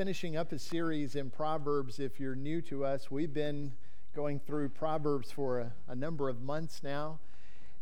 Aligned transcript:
finishing 0.00 0.34
up 0.34 0.50
a 0.50 0.58
series 0.58 1.14
in 1.14 1.28
Proverbs. 1.28 2.00
If 2.00 2.18
you're 2.18 2.34
new 2.34 2.62
to 2.62 2.86
us, 2.86 3.10
we've 3.10 3.34
been 3.34 3.70
going 4.16 4.40
through 4.40 4.70
Proverbs 4.70 5.30
for 5.30 5.58
a, 5.58 5.72
a, 5.88 5.94
number 5.94 6.30
of 6.30 6.40
months 6.40 6.82
now. 6.82 7.18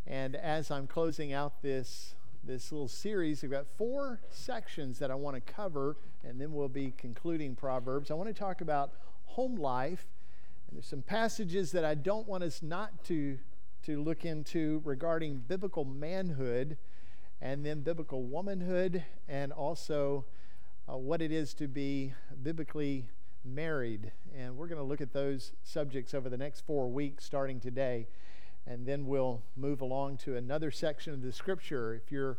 And 0.04 0.34
as 0.34 0.72
I'm 0.72 0.88
closing 0.88 1.32
out 1.32 1.62
this, 1.62 2.16
this 2.42 2.72
little 2.72 2.88
series, 2.88 3.44
I've 3.44 3.52
got 3.52 3.66
four 3.76 4.20
sections 4.30 4.98
that 4.98 5.12
I 5.12 5.14
want 5.14 5.36
to 5.36 5.52
cover, 5.52 5.96
and 6.24 6.40
then 6.40 6.52
we'll 6.52 6.68
be 6.68 6.92
concluding 6.98 7.54
Proverbs. 7.54 8.10
I 8.10 8.14
want 8.14 8.28
to 8.28 8.34
talk 8.34 8.62
about 8.62 8.94
home 9.26 9.54
life. 9.54 10.04
And 10.66 10.76
there's 10.76 10.88
some 10.88 11.02
passages 11.02 11.70
that 11.70 11.84
I 11.84 11.94
don't 11.94 12.26
want 12.26 12.42
us 12.42 12.64
not 12.64 13.04
to, 13.04 13.38
to 13.84 14.02
look 14.02 14.24
into 14.24 14.82
regarding 14.84 15.44
biblical 15.46 15.84
manhood 15.84 16.78
and 17.40 17.64
then 17.64 17.82
biblical 17.82 18.24
womanhood 18.24 19.04
and 19.28 19.52
also 19.52 20.24
uh, 20.90 20.96
what 20.96 21.20
it 21.20 21.30
is 21.30 21.52
to 21.54 21.68
be 21.68 22.14
biblically 22.42 23.08
married. 23.44 24.12
And 24.36 24.56
we're 24.56 24.68
going 24.68 24.78
to 24.80 24.84
look 24.84 25.00
at 25.00 25.12
those 25.12 25.52
subjects 25.62 26.14
over 26.14 26.28
the 26.28 26.36
next 26.36 26.60
four 26.66 26.88
weeks, 26.88 27.24
starting 27.24 27.60
today. 27.60 28.08
And 28.66 28.86
then 28.86 29.06
we'll 29.06 29.42
move 29.56 29.80
along 29.80 30.18
to 30.18 30.36
another 30.36 30.70
section 30.70 31.12
of 31.12 31.22
the 31.22 31.32
scripture. 31.32 31.94
If 31.94 32.10
you're 32.10 32.38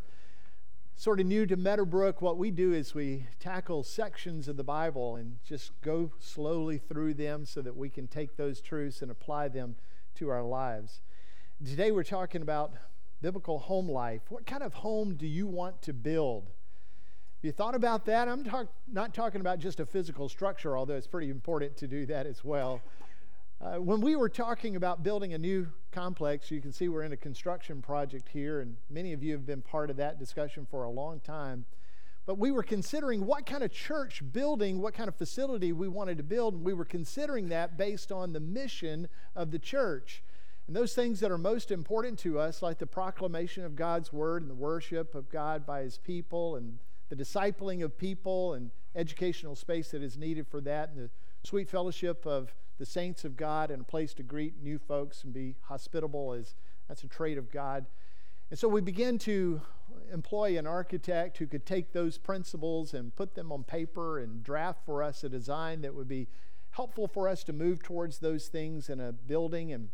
sort 0.96 1.20
of 1.20 1.26
new 1.26 1.46
to 1.46 1.56
Meadowbrook, 1.56 2.20
what 2.20 2.38
we 2.38 2.50
do 2.50 2.72
is 2.72 2.94
we 2.94 3.26
tackle 3.38 3.82
sections 3.82 4.48
of 4.48 4.56
the 4.56 4.64
Bible 4.64 5.16
and 5.16 5.36
just 5.44 5.72
go 5.80 6.12
slowly 6.18 6.78
through 6.78 7.14
them 7.14 7.44
so 7.44 7.62
that 7.62 7.76
we 7.76 7.88
can 7.88 8.06
take 8.06 8.36
those 8.36 8.60
truths 8.60 9.02
and 9.02 9.10
apply 9.10 9.48
them 9.48 9.76
to 10.16 10.28
our 10.28 10.42
lives. 10.42 11.00
Today 11.64 11.90
we're 11.90 12.04
talking 12.04 12.42
about 12.42 12.72
biblical 13.22 13.58
home 13.58 13.88
life. 13.88 14.22
What 14.28 14.46
kind 14.46 14.62
of 14.62 14.74
home 14.74 15.14
do 15.14 15.26
you 15.26 15.46
want 15.46 15.82
to 15.82 15.92
build? 15.92 16.50
You 17.42 17.52
thought 17.52 17.74
about 17.74 18.04
that? 18.06 18.28
I'm 18.28 18.44
talk, 18.44 18.68
not 18.90 19.14
talking 19.14 19.40
about 19.40 19.58
just 19.58 19.80
a 19.80 19.86
physical 19.86 20.28
structure, 20.28 20.76
although 20.76 20.96
it's 20.96 21.06
pretty 21.06 21.30
important 21.30 21.76
to 21.78 21.86
do 21.86 22.04
that 22.06 22.26
as 22.26 22.44
well. 22.44 22.82
Uh, 23.62 23.76
when 23.76 24.00
we 24.00 24.16
were 24.16 24.28
talking 24.28 24.76
about 24.76 25.02
building 25.02 25.34
a 25.34 25.38
new 25.38 25.66
complex, 25.92 26.50
you 26.50 26.60
can 26.60 26.72
see 26.72 26.88
we're 26.88 27.02
in 27.02 27.12
a 27.12 27.16
construction 27.16 27.82
project 27.82 28.28
here, 28.28 28.60
and 28.60 28.76
many 28.88 29.12
of 29.12 29.22
you 29.22 29.32
have 29.32 29.46
been 29.46 29.62
part 29.62 29.90
of 29.90 29.96
that 29.96 30.18
discussion 30.18 30.66
for 30.70 30.84
a 30.84 30.90
long 30.90 31.20
time. 31.20 31.64
But 32.26 32.38
we 32.38 32.50
were 32.50 32.62
considering 32.62 33.26
what 33.26 33.46
kind 33.46 33.62
of 33.62 33.72
church 33.72 34.22
building, 34.32 34.80
what 34.80 34.94
kind 34.94 35.08
of 35.08 35.16
facility 35.16 35.72
we 35.72 35.88
wanted 35.88 36.18
to 36.18 36.22
build, 36.22 36.54
and 36.54 36.64
we 36.64 36.74
were 36.74 36.84
considering 36.84 37.48
that 37.48 37.76
based 37.76 38.12
on 38.12 38.32
the 38.32 38.40
mission 38.40 39.08
of 39.34 39.50
the 39.50 39.58
church. 39.58 40.22
And 40.66 40.76
those 40.76 40.94
things 40.94 41.20
that 41.20 41.30
are 41.30 41.38
most 41.38 41.70
important 41.70 42.18
to 42.20 42.38
us, 42.38 42.62
like 42.62 42.78
the 42.78 42.86
proclamation 42.86 43.64
of 43.64 43.76
God's 43.76 44.12
word 44.12 44.42
and 44.42 44.50
the 44.50 44.54
worship 44.54 45.14
of 45.14 45.30
God 45.30 45.66
by 45.66 45.82
his 45.82 45.98
people 45.98 46.56
and 46.56 46.78
the 47.10 47.16
discipling 47.16 47.84
of 47.84 47.98
people 47.98 48.54
and 48.54 48.70
educational 48.94 49.54
space 49.54 49.90
that 49.90 50.02
is 50.02 50.16
needed 50.16 50.46
for 50.46 50.60
that, 50.62 50.88
and 50.90 50.98
the 50.98 51.10
sweet 51.44 51.68
fellowship 51.68 52.24
of 52.24 52.54
the 52.78 52.86
saints 52.86 53.24
of 53.24 53.36
God 53.36 53.70
and 53.70 53.82
a 53.82 53.84
place 53.84 54.14
to 54.14 54.22
greet 54.22 54.62
new 54.62 54.78
folks 54.78 55.22
and 55.22 55.34
be 55.34 55.56
hospitable 55.62 56.32
is 56.32 56.54
that's 56.88 57.04
a 57.04 57.08
trait 57.08 57.36
of 57.36 57.50
God. 57.50 57.86
And 58.48 58.58
so 58.58 58.68
we 58.68 58.80
began 58.80 59.18
to 59.18 59.60
employ 60.12 60.58
an 60.58 60.66
architect 60.66 61.38
who 61.38 61.46
could 61.46 61.66
take 61.66 61.92
those 61.92 62.16
principles 62.16 62.94
and 62.94 63.14
put 63.14 63.34
them 63.34 63.52
on 63.52 63.64
paper 63.64 64.18
and 64.18 64.42
draft 64.42 64.84
for 64.86 65.02
us 65.02 65.22
a 65.22 65.28
design 65.28 65.82
that 65.82 65.94
would 65.94 66.08
be 66.08 66.28
helpful 66.70 67.06
for 67.06 67.28
us 67.28 67.44
to 67.44 67.52
move 67.52 67.82
towards 67.82 68.18
those 68.18 68.46
things 68.46 68.88
in 68.88 68.98
a 69.00 69.12
building. 69.12 69.72
And 69.72 69.90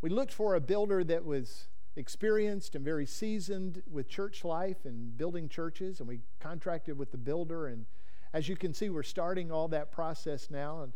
we 0.00 0.10
looked 0.10 0.32
for 0.32 0.54
a 0.54 0.60
builder 0.60 1.04
that 1.04 1.24
was 1.24 1.66
experienced 1.96 2.74
and 2.74 2.84
very 2.84 3.06
seasoned 3.06 3.82
with 3.90 4.08
church 4.08 4.44
life 4.44 4.84
and 4.84 5.16
building 5.16 5.48
churches, 5.48 6.00
and 6.00 6.08
we 6.08 6.20
contracted 6.40 6.98
with 6.98 7.10
the 7.12 7.18
builder. 7.18 7.66
And 7.66 7.86
as 8.32 8.48
you 8.48 8.56
can 8.56 8.72
see, 8.72 8.90
we're 8.90 9.02
starting 9.02 9.50
all 9.50 9.68
that 9.68 9.92
process 9.92 10.50
now 10.50 10.82
and 10.82 10.92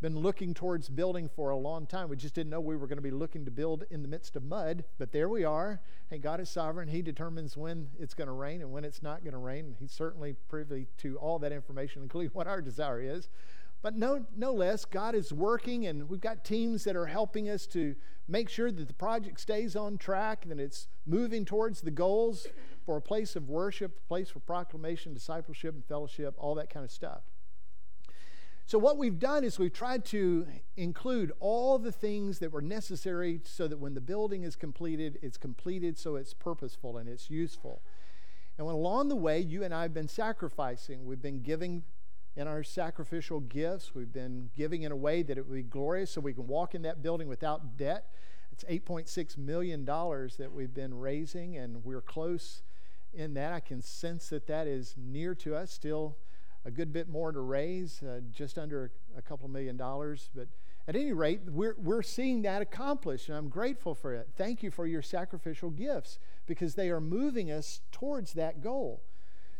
been 0.00 0.16
looking 0.16 0.54
towards 0.54 0.88
building 0.88 1.28
for 1.28 1.50
a 1.50 1.56
long 1.56 1.84
time. 1.84 2.08
We 2.08 2.16
just 2.16 2.34
didn't 2.34 2.50
know 2.50 2.60
we 2.60 2.76
were 2.76 2.86
going 2.86 2.98
to 2.98 3.02
be 3.02 3.10
looking 3.10 3.44
to 3.46 3.50
build 3.50 3.84
in 3.90 4.02
the 4.02 4.08
midst 4.08 4.36
of 4.36 4.44
mud, 4.44 4.84
but 4.96 5.10
there 5.10 5.28
we 5.28 5.44
are. 5.44 5.80
And 6.10 6.22
God 6.22 6.40
is 6.40 6.48
sovereign. 6.48 6.88
He 6.88 7.02
determines 7.02 7.56
when 7.56 7.88
it's 7.98 8.14
going 8.14 8.28
to 8.28 8.32
rain 8.32 8.60
and 8.60 8.70
when 8.70 8.84
it's 8.84 9.02
not 9.02 9.24
going 9.24 9.32
to 9.32 9.38
rain. 9.38 9.74
He's 9.80 9.90
certainly 9.90 10.36
privy 10.48 10.86
to 10.98 11.16
all 11.16 11.40
that 11.40 11.50
information, 11.50 12.02
including 12.04 12.30
what 12.32 12.46
our 12.46 12.62
desire 12.62 13.00
is. 13.00 13.28
But 13.80 13.96
no, 13.96 14.26
no 14.36 14.52
less, 14.52 14.84
God 14.84 15.14
is 15.14 15.32
working, 15.32 15.86
and 15.86 16.08
we've 16.08 16.20
got 16.20 16.44
teams 16.44 16.84
that 16.84 16.96
are 16.96 17.06
helping 17.06 17.48
us 17.48 17.66
to 17.68 17.94
make 18.26 18.48
sure 18.48 18.72
that 18.72 18.88
the 18.88 18.94
project 18.94 19.40
stays 19.40 19.76
on 19.76 19.98
track 19.98 20.40
and 20.42 20.50
that 20.50 20.62
it's 20.62 20.88
moving 21.06 21.44
towards 21.44 21.80
the 21.80 21.90
goals 21.90 22.48
for 22.84 22.96
a 22.96 23.02
place 23.02 23.36
of 23.36 23.48
worship, 23.48 23.98
a 24.04 24.08
place 24.08 24.30
for 24.30 24.40
proclamation, 24.40 25.14
discipleship, 25.14 25.74
and 25.74 25.84
fellowship, 25.84 26.34
all 26.38 26.54
that 26.56 26.70
kind 26.70 26.84
of 26.84 26.90
stuff. 26.90 27.22
So, 28.66 28.78
what 28.78 28.98
we've 28.98 29.18
done 29.18 29.44
is 29.44 29.58
we've 29.58 29.72
tried 29.72 30.04
to 30.06 30.46
include 30.76 31.32
all 31.40 31.78
the 31.78 31.92
things 31.92 32.40
that 32.40 32.52
were 32.52 32.60
necessary 32.60 33.40
so 33.44 33.66
that 33.66 33.78
when 33.78 33.94
the 33.94 34.00
building 34.02 34.42
is 34.42 34.56
completed, 34.56 35.18
it's 35.22 35.38
completed 35.38 35.96
so 35.96 36.16
it's 36.16 36.34
purposeful 36.34 36.98
and 36.98 37.08
it's 37.08 37.30
useful. 37.30 37.80
And 38.58 38.66
when 38.66 38.76
along 38.76 39.08
the 39.08 39.16
way, 39.16 39.40
you 39.40 39.64
and 39.64 39.72
I 39.72 39.82
have 39.82 39.94
been 39.94 40.08
sacrificing, 40.08 41.06
we've 41.06 41.22
been 41.22 41.40
giving 41.40 41.84
in 42.38 42.46
our 42.46 42.62
sacrificial 42.62 43.40
gifts. 43.40 43.96
We've 43.96 44.12
been 44.12 44.50
giving 44.56 44.82
in 44.82 44.92
a 44.92 44.96
way 44.96 45.24
that 45.24 45.36
it 45.36 45.46
would 45.48 45.54
be 45.56 45.62
glorious 45.64 46.12
so 46.12 46.20
we 46.20 46.32
can 46.32 46.46
walk 46.46 46.72
in 46.72 46.82
that 46.82 47.02
building 47.02 47.26
without 47.26 47.76
debt. 47.76 48.12
It's 48.52 48.62
$8.6 48.62 49.36
million 49.36 49.84
that 49.84 50.50
we've 50.52 50.72
been 50.72 50.94
raising, 50.94 51.56
and 51.56 51.84
we're 51.84 52.00
close 52.00 52.62
in 53.12 53.34
that. 53.34 53.52
I 53.52 53.58
can 53.58 53.82
sense 53.82 54.28
that 54.28 54.46
that 54.46 54.68
is 54.68 54.94
near 54.96 55.34
to 55.34 55.56
us, 55.56 55.72
still 55.72 56.16
a 56.64 56.70
good 56.70 56.92
bit 56.92 57.08
more 57.08 57.32
to 57.32 57.40
raise, 57.40 58.04
uh, 58.04 58.20
just 58.30 58.56
under 58.56 58.92
a, 59.16 59.22
couple 59.22 59.48
million 59.48 59.76
dollars. 59.76 60.30
But 60.32 60.46
at 60.86 60.94
any 60.94 61.12
rate, 61.12 61.40
we're, 61.48 61.74
we're 61.76 62.02
seeing 62.02 62.42
that 62.42 62.62
accomplished, 62.62 63.28
and 63.28 63.36
I'm 63.36 63.48
grateful 63.48 63.96
for 63.96 64.14
it. 64.14 64.28
Thank 64.36 64.62
you 64.62 64.70
for 64.70 64.86
your 64.86 65.02
sacrificial 65.02 65.70
gifts 65.70 66.20
because 66.46 66.76
they 66.76 66.88
are 66.90 67.00
moving 67.00 67.50
us 67.50 67.80
towards 67.90 68.34
that 68.34 68.62
goal. 68.62 69.02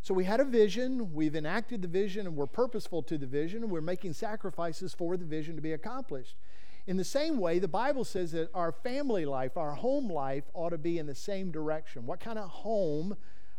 So 0.00 0.14
we 0.14 0.24
had 0.24 0.40
a 0.40 0.44
vision, 0.44 1.12
we've 1.12 1.34
enacted 1.34 1.82
the 1.82 1.88
vision, 1.88 2.26
and 2.26 2.36
we're 2.36 2.46
purposeful 2.46 3.02
to 3.02 3.18
the 3.18 3.26
vision, 3.26 3.62
and 3.62 3.70
we're 3.70 3.80
making 3.80 4.12
sacrifices 4.12 4.94
for 4.94 5.16
the 5.16 5.24
vision 5.24 5.56
to 5.56 5.62
be 5.62 5.72
accomplished. 5.72 6.36
In 6.86 6.96
the 6.96 7.04
same 7.04 7.38
way, 7.38 7.58
the 7.58 7.68
Bible 7.68 8.04
says 8.04 8.32
that 8.32 8.48
our 8.54 8.72
family 8.72 9.26
life, 9.26 9.58
our 9.58 9.74
home 9.74 10.08
life, 10.08 10.44
ought 10.54 10.70
to 10.70 10.78
be 10.78 10.98
in 10.98 11.06
the 11.06 11.14
same 11.14 11.50
direction. 11.50 12.06
What 12.06 12.20
kind 12.20 12.38
of 12.38 12.48
home 12.48 13.16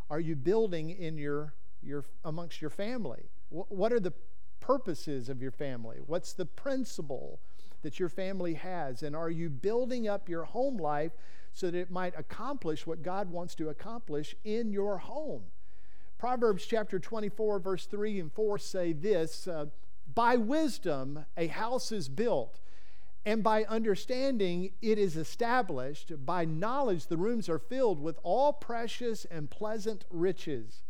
are 0.09 0.19
you 0.19 0.35
building 0.35 0.89
in 0.89 1.17
your, 1.17 1.53
your 1.83 2.03
amongst 2.25 2.61
your 2.61 2.71
family? 2.71 3.29
What 3.49 3.93
are 3.93 3.99
the 3.99 4.13
purposes 4.59 5.29
of 5.29 5.41
your 5.41 5.51
family? 5.51 5.97
What's 6.07 6.33
the 6.33 6.45
principle 6.45 7.39
that 7.83 7.99
your 7.99 8.09
family 8.09 8.55
has? 8.55 9.03
And 9.03 9.15
are 9.15 9.29
you 9.29 9.49
building 9.49 10.07
up 10.07 10.27
your 10.27 10.45
home 10.45 10.77
life 10.77 11.11
so 11.53 11.69
that 11.69 11.77
it 11.77 11.91
might 11.91 12.17
accomplish 12.17 12.87
what 12.87 13.03
God 13.03 13.29
wants 13.29 13.53
to 13.55 13.69
accomplish 13.69 14.35
in 14.43 14.71
your 14.71 14.97
home? 14.97 15.43
Proverbs 16.19 16.65
chapter 16.65 16.99
24, 16.99 17.59
verse 17.59 17.85
3 17.85 18.19
and 18.19 18.33
4 18.33 18.57
say 18.57 18.91
this 18.91 19.47
uh, 19.47 19.67
By 20.13 20.35
wisdom 20.35 21.25
a 21.37 21.47
house 21.47 21.93
is 21.93 22.09
built, 22.09 22.59
and 23.25 23.41
by 23.41 23.63
understanding 23.63 24.71
it 24.81 24.99
is 24.99 25.15
established. 25.15 26.11
By 26.25 26.43
knowledge 26.43 27.07
the 27.07 27.15
rooms 27.15 27.47
are 27.47 27.57
filled 27.57 28.01
with 28.01 28.19
all 28.21 28.51
precious 28.51 29.23
and 29.31 29.49
pleasant 29.49 30.03
riches. 30.09 30.83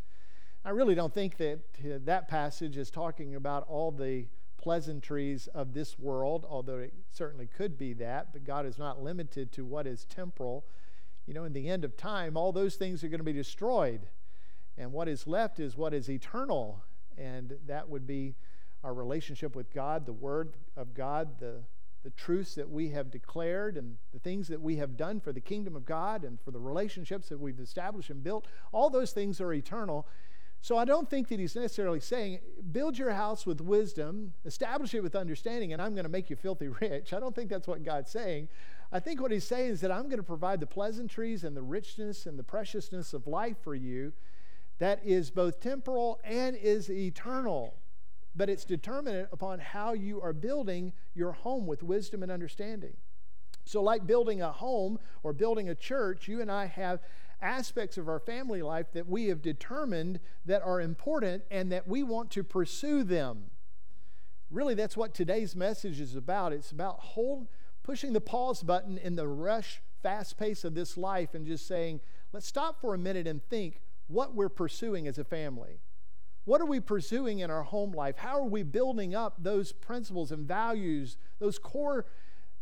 I 0.66 0.72
really 0.72 0.96
don't 0.96 1.14
think 1.14 1.38
that 1.38 1.60
uh, 1.80 2.00
that 2.06 2.28
passage 2.28 2.76
is 2.76 2.90
talking 2.90 3.36
about 3.36 3.68
all 3.70 3.92
the 3.92 4.26
pleasantries 4.58 5.46
of 5.54 5.76
this 5.76 6.00
world, 6.00 6.44
although 6.50 6.80
it 6.80 6.94
certainly 7.12 7.46
could 7.46 7.78
be 7.78 7.94
that, 7.94 8.34
but 8.34 8.44
God 8.44 8.66
is 8.66 8.80
not 8.80 9.04
limited 9.04 9.52
to 9.52 9.64
what 9.64 9.86
is 9.86 10.06
temporal. 10.06 10.66
You 11.28 11.36
know, 11.36 11.44
in 11.44 11.54
the 11.54 11.70
end 11.70 11.86
of 11.86 11.96
time, 11.96 12.36
all 12.36 12.52
those 12.52 12.78
things 12.78 13.04
are 13.04 13.10
going 13.10 13.20
to 13.20 13.24
be 13.24 13.32
destroyed. 13.32 14.08
And 14.80 14.94
what 14.94 15.10
is 15.10 15.28
left 15.28 15.60
is 15.60 15.76
what 15.76 15.94
is 15.94 16.10
eternal, 16.10 16.82
and 17.18 17.58
that 17.68 17.90
would 17.90 18.08
be 18.08 18.36
our 18.82 18.94
relationship 18.94 19.54
with 19.54 19.74
God, 19.74 20.06
the 20.06 20.14
Word 20.14 20.56
of 20.78 20.94
God, 20.94 21.38
the, 21.38 21.64
the 22.04 22.12
truths 22.12 22.56
that 22.56 22.70
we 22.70 22.88
have 22.92 23.12
declared, 23.12 23.76
and 23.76 23.98
the 24.14 24.20
things 24.20 24.48
that 24.48 24.62
we 24.62 24.78
have 24.78 24.96
done 24.96 25.20
for 25.20 25.34
the 25.34 25.42
kingdom 25.42 25.76
of 25.76 25.86
God 25.86 26.24
and 26.24 26.40
for 26.40 26.52
the 26.52 26.62
relationships 26.62 27.28
that 27.28 27.38
we've 27.38 27.60
established 27.60 28.10
and 28.10 28.24
built. 28.24 28.48
All 28.72 28.90
those 28.90 29.12
things 29.12 29.42
are 29.42 29.52
eternal. 29.52 30.08
So 30.62 30.78
I 30.78 30.86
don't 30.86 31.10
think 31.10 31.28
that 31.28 31.40
he's 31.40 31.58
necessarily 31.58 32.00
saying, 32.00 32.40
build 32.72 32.98
your 32.98 33.12
house 33.12 33.46
with 33.46 33.60
wisdom, 33.60 34.32
establish 34.46 34.94
it 34.94 35.04
with 35.04 35.14
understanding, 35.14 35.74
and 35.74 35.82
I'm 35.82 35.94
going 35.94 36.06
to 36.06 36.10
make 36.10 36.30
you 36.30 36.38
filthy 36.38 36.68
rich. 36.82 37.12
I 37.12 37.20
don't 37.20 37.36
think 37.36 37.50
that's 37.50 37.68
what 37.68 37.84
God's 37.84 38.12
saying. 38.12 38.48
I 38.94 39.02
think 39.02 39.22
what 39.22 39.32
he's 39.32 39.46
saying 39.46 39.72
is 39.72 39.82
that 39.82 39.92
I'm 39.92 40.04
going 40.04 40.18
to 40.18 40.24
provide 40.24 40.62
the 40.62 40.68
pleasantries 40.68 41.44
and 41.44 41.56
the 41.56 41.62
richness 41.62 42.25
and 42.25 42.40
the 42.40 42.44
preciousness 42.44 43.14
of 43.14 43.28
life 43.28 43.58
for 43.62 43.75
you 43.75 44.14
that 44.80 45.02
is 45.06 45.30
both 45.30 45.60
temporal 45.60 46.20
and 46.24 46.56
is 46.56 46.90
eternal. 46.90 47.76
But 48.36 48.50
it's 48.50 48.66
determined 48.66 49.28
upon 49.31 49.60
how 49.60 49.94
you 49.94 50.22
are 50.22 50.34
building 50.34 50.94
your 51.14 51.34
home 51.34 51.68
with 51.68 51.84
wisdom 51.84 52.24
and 52.24 52.31
understanding. 52.31 52.96
So, 53.66 53.84
like 53.84 54.08
building 54.08 54.42
a 54.42 54.52
home 54.52 55.00
or 55.22 55.34
building 55.34 55.70
a 55.70 55.76
church, 55.76 56.28
you 56.28 56.42
and 56.42 56.52
I 56.52 56.66
have 56.66 57.02
aspects 57.42 57.98
of 57.98 58.08
our 58.08 58.20
family 58.20 58.62
life 58.62 58.92
that 58.94 59.08
we 59.08 59.28
have 59.28 59.42
determined 59.42 60.20
that 60.46 60.62
are 60.62 60.82
important 60.82 61.44
and 61.52 61.72
that 61.72 61.88
we 61.88 62.04
want 62.04 62.32
to 62.32 62.44
pursue 62.44 63.04
them. 63.04 63.52
really, 64.50 64.74
that's 64.74 64.98
what 64.98 65.14
today's 65.14 65.56
message 65.56 66.00
is 66.00 66.16
about. 66.16 66.54
It's 66.54 66.72
about 66.72 67.00
hold, 67.00 67.48
pushing 67.84 68.14
the 68.14 68.22
pause 68.22 68.64
button 68.64 68.98
in 68.98 69.16
the 69.16 69.28
rush, 69.28 69.82
fast 70.02 70.38
pace 70.38 70.64
of 70.64 70.74
this 70.74 70.98
life 70.98 71.34
and 71.34 71.46
just 71.46 71.68
saying, 71.68 72.00
let's 72.34 72.48
stop 72.48 72.82
for 72.82 72.94
a 72.96 72.98
minute 72.98 73.28
and 73.28 73.44
think 73.50 73.82
what 74.10 74.36
we're 74.36 74.50
pursuing 74.50 75.08
as 75.08 75.18
a 75.18 75.24
family. 75.24 75.80
What 76.44 76.62
are 76.62 76.66
we 76.66 76.80
pursuing 76.80 77.40
in 77.40 77.52
our 77.52 77.64
home 77.64 77.92
life? 77.92 78.18
How 78.18 78.38
are 78.40 78.48
we 78.48 78.64
building 78.64 79.16
up 79.16 79.36
those 79.38 79.72
principles 79.72 80.32
and 80.32 80.48
values, 80.48 81.18
those 81.38 81.60
core 81.60 82.08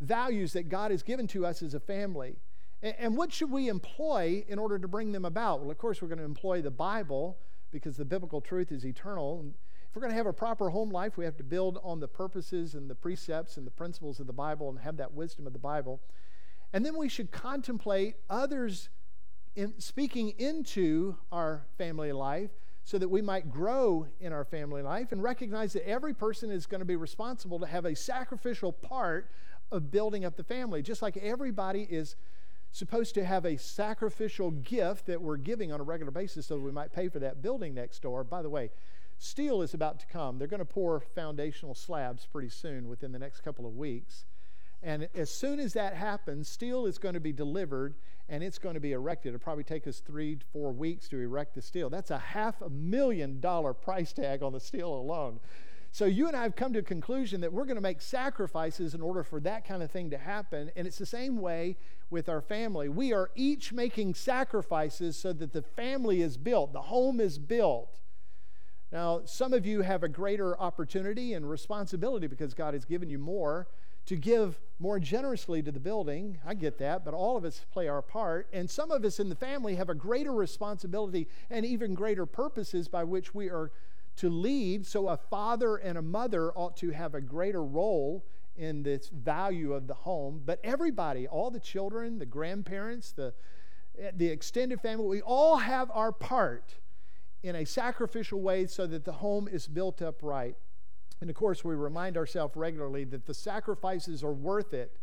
values 0.00 0.52
that 0.52 0.68
God 0.68 0.90
has 0.90 1.02
given 1.02 1.26
to 1.28 1.46
us 1.46 1.62
as 1.62 1.74
a 1.74 1.80
family? 1.80 2.36
And 2.82 3.16
what 3.16 3.32
should 3.32 3.50
we 3.50 3.68
employ 3.68 4.44
in 4.46 4.58
order 4.58 4.78
to 4.78 4.86
bring 4.86 5.10
them 5.10 5.24
about? 5.24 5.60
Well, 5.60 5.70
of 5.70 5.78
course, 5.78 6.00
we're 6.00 6.08
going 6.08 6.18
to 6.18 6.24
employ 6.24 6.62
the 6.62 6.70
Bible 6.70 7.38
because 7.72 7.96
the 7.96 8.04
biblical 8.04 8.40
truth 8.40 8.70
is 8.70 8.84
eternal. 8.84 9.44
If 9.88 9.96
we're 9.96 10.02
going 10.02 10.12
to 10.12 10.16
have 10.16 10.26
a 10.26 10.32
proper 10.32 10.68
home 10.68 10.90
life, 10.90 11.16
we 11.16 11.24
have 11.24 11.36
to 11.38 11.42
build 11.42 11.80
on 11.82 11.98
the 11.98 12.06
purposes 12.06 12.74
and 12.74 12.88
the 12.88 12.94
precepts 12.94 13.56
and 13.56 13.66
the 13.66 13.70
principles 13.70 14.20
of 14.20 14.26
the 14.26 14.32
Bible 14.32 14.68
and 14.68 14.78
have 14.80 14.98
that 14.98 15.14
wisdom 15.14 15.46
of 15.46 15.54
the 15.54 15.58
Bible. 15.58 16.00
And 16.72 16.84
then 16.84 16.96
we 16.96 17.08
should 17.08 17.32
contemplate 17.32 18.16
others 18.28 18.90
in 19.58 19.74
speaking 19.80 20.32
into 20.38 21.16
our 21.32 21.66
family 21.78 22.12
life 22.12 22.50
so 22.84 22.96
that 22.96 23.08
we 23.08 23.20
might 23.20 23.50
grow 23.50 24.06
in 24.20 24.32
our 24.32 24.44
family 24.44 24.82
life 24.82 25.10
and 25.10 25.20
recognize 25.20 25.72
that 25.72 25.86
every 25.86 26.14
person 26.14 26.48
is 26.48 26.64
going 26.64 26.78
to 26.78 26.84
be 26.84 26.94
responsible 26.94 27.58
to 27.58 27.66
have 27.66 27.84
a 27.84 27.96
sacrificial 27.96 28.72
part 28.72 29.28
of 29.72 29.90
building 29.90 30.24
up 30.24 30.36
the 30.36 30.44
family, 30.44 30.80
just 30.80 31.02
like 31.02 31.16
everybody 31.16 31.88
is 31.90 32.14
supposed 32.70 33.14
to 33.16 33.24
have 33.24 33.44
a 33.44 33.58
sacrificial 33.58 34.52
gift 34.52 35.06
that 35.06 35.20
we're 35.20 35.36
giving 35.36 35.72
on 35.72 35.80
a 35.80 35.82
regular 35.82 36.12
basis 36.12 36.46
so 36.46 36.54
that 36.54 36.62
we 36.62 36.70
might 36.70 36.92
pay 36.92 37.08
for 37.08 37.18
that 37.18 37.42
building 37.42 37.74
next 37.74 38.00
door. 38.00 38.22
By 38.22 38.42
the 38.42 38.50
way, 38.50 38.70
steel 39.18 39.60
is 39.60 39.74
about 39.74 39.98
to 39.98 40.06
come. 40.06 40.38
They're 40.38 40.46
going 40.46 40.60
to 40.60 40.64
pour 40.64 41.00
foundational 41.00 41.74
slabs 41.74 42.26
pretty 42.26 42.50
soon 42.50 42.88
within 42.88 43.10
the 43.10 43.18
next 43.18 43.40
couple 43.40 43.66
of 43.66 43.76
weeks. 43.76 44.24
And 44.82 45.08
as 45.14 45.30
soon 45.30 45.58
as 45.58 45.72
that 45.72 45.94
happens, 45.94 46.48
steel 46.48 46.86
is 46.86 46.98
going 46.98 47.14
to 47.14 47.20
be 47.20 47.32
delivered 47.32 47.94
and 48.28 48.42
it's 48.42 48.58
going 48.58 48.74
to 48.74 48.80
be 48.80 48.92
erected. 48.92 49.34
It'll 49.34 49.42
probably 49.42 49.64
take 49.64 49.86
us 49.86 50.00
three 50.00 50.36
to 50.36 50.46
four 50.52 50.72
weeks 50.72 51.08
to 51.08 51.18
erect 51.18 51.54
the 51.54 51.62
steel. 51.62 51.90
That's 51.90 52.10
a 52.10 52.18
half 52.18 52.60
a 52.60 52.68
million 52.68 53.40
dollar 53.40 53.72
price 53.72 54.12
tag 54.12 54.42
on 54.42 54.52
the 54.52 54.60
steel 54.60 54.92
alone. 54.92 55.40
So 55.90 56.04
you 56.04 56.28
and 56.28 56.36
I 56.36 56.42
have 56.42 56.54
come 56.54 56.74
to 56.74 56.80
a 56.80 56.82
conclusion 56.82 57.40
that 57.40 57.52
we're 57.52 57.64
going 57.64 57.76
to 57.76 57.82
make 57.82 58.02
sacrifices 58.02 58.94
in 58.94 59.00
order 59.00 59.22
for 59.22 59.40
that 59.40 59.66
kind 59.66 59.82
of 59.82 59.90
thing 59.90 60.10
to 60.10 60.18
happen. 60.18 60.70
And 60.76 60.86
it's 60.86 60.98
the 60.98 61.06
same 61.06 61.38
way 61.38 61.78
with 62.10 62.28
our 62.28 62.42
family. 62.42 62.90
We 62.90 63.14
are 63.14 63.30
each 63.34 63.72
making 63.72 64.14
sacrifices 64.14 65.16
so 65.16 65.32
that 65.32 65.52
the 65.52 65.62
family 65.62 66.20
is 66.20 66.36
built, 66.36 66.74
the 66.74 66.82
home 66.82 67.20
is 67.20 67.38
built. 67.38 68.00
Now, 68.92 69.22
some 69.24 69.52
of 69.52 69.66
you 69.66 69.82
have 69.82 70.02
a 70.02 70.08
greater 70.08 70.58
opportunity 70.58 71.34
and 71.34 71.48
responsibility 71.48 72.26
because 72.26 72.54
God 72.54 72.74
has 72.74 72.84
given 72.84 73.10
you 73.10 73.18
more 73.18 73.68
to 74.08 74.16
give 74.16 74.58
more 74.78 74.98
generously 74.98 75.62
to 75.62 75.70
the 75.70 75.78
building. 75.78 76.38
I 76.46 76.54
get 76.54 76.78
that, 76.78 77.04
but 77.04 77.12
all 77.12 77.36
of 77.36 77.44
us 77.44 77.66
play 77.70 77.88
our 77.88 78.00
part. 78.00 78.48
And 78.54 78.70
some 78.70 78.90
of 78.90 79.04
us 79.04 79.20
in 79.20 79.28
the 79.28 79.34
family 79.34 79.74
have 79.74 79.90
a 79.90 79.94
greater 79.94 80.32
responsibility 80.32 81.28
and 81.50 81.66
even 81.66 81.92
greater 81.92 82.24
purposes 82.24 82.88
by 82.88 83.04
which 83.04 83.34
we 83.34 83.50
are 83.50 83.70
to 84.16 84.30
lead. 84.30 84.86
So 84.86 85.08
a 85.08 85.18
father 85.18 85.76
and 85.76 85.98
a 85.98 86.02
mother 86.02 86.52
ought 86.52 86.74
to 86.78 86.90
have 86.90 87.14
a 87.14 87.20
greater 87.20 87.62
role 87.62 88.24
in 88.56 88.82
this 88.82 89.10
value 89.10 89.74
of 89.74 89.86
the 89.86 89.94
home. 89.94 90.40
But 90.42 90.58
everybody, 90.64 91.28
all 91.28 91.50
the 91.50 91.60
children, 91.60 92.18
the 92.18 92.26
grandparents, 92.26 93.12
the, 93.12 93.34
the 94.16 94.28
extended 94.28 94.80
family, 94.80 95.06
we 95.06 95.20
all 95.20 95.58
have 95.58 95.90
our 95.92 96.12
part 96.12 96.76
in 97.42 97.56
a 97.56 97.66
sacrificial 97.66 98.40
way 98.40 98.64
so 98.64 98.86
that 98.86 99.04
the 99.04 99.12
home 99.12 99.48
is 99.48 99.66
built 99.66 100.00
up 100.00 100.22
right. 100.22 100.56
And 101.20 101.28
of 101.30 101.36
course, 101.36 101.64
we 101.64 101.74
remind 101.74 102.16
ourselves 102.16 102.56
regularly 102.56 103.04
that 103.04 103.26
the 103.26 103.34
sacrifices 103.34 104.22
are 104.22 104.32
worth 104.32 104.72
it 104.72 104.96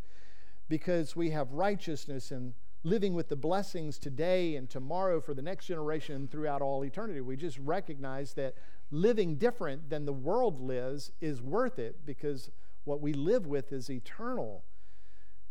because 0.70 1.16
we 1.16 1.32
have 1.32 1.52
righteousness 1.52 2.32
and 2.32 2.54
living 2.84 3.14
with 3.14 3.30
the 3.30 3.36
blessings 3.36 3.98
today 3.98 4.56
and 4.56 4.70
tomorrow 4.70 5.20
for 5.20 5.34
the 5.34 5.42
next 5.42 5.66
generation 5.66 6.28
throughout 6.28 6.62
all 6.62 6.86
eternity. 6.86 7.20
We 7.20 7.36
just 7.36 7.58
recognize 7.58 8.34
that 8.36 8.56
living 8.92 9.36
different 9.36 9.90
than 9.90 10.06
the 10.06 10.14
world 10.14 10.62
lives 10.62 11.12
is 11.20 11.42
worth 11.42 11.80
it 11.80 12.06
because 12.06 12.52
what 12.84 13.02
we 13.02 13.14
live 13.14 13.48
with 13.48 13.74
is 13.74 13.90
eternal. 13.90 14.64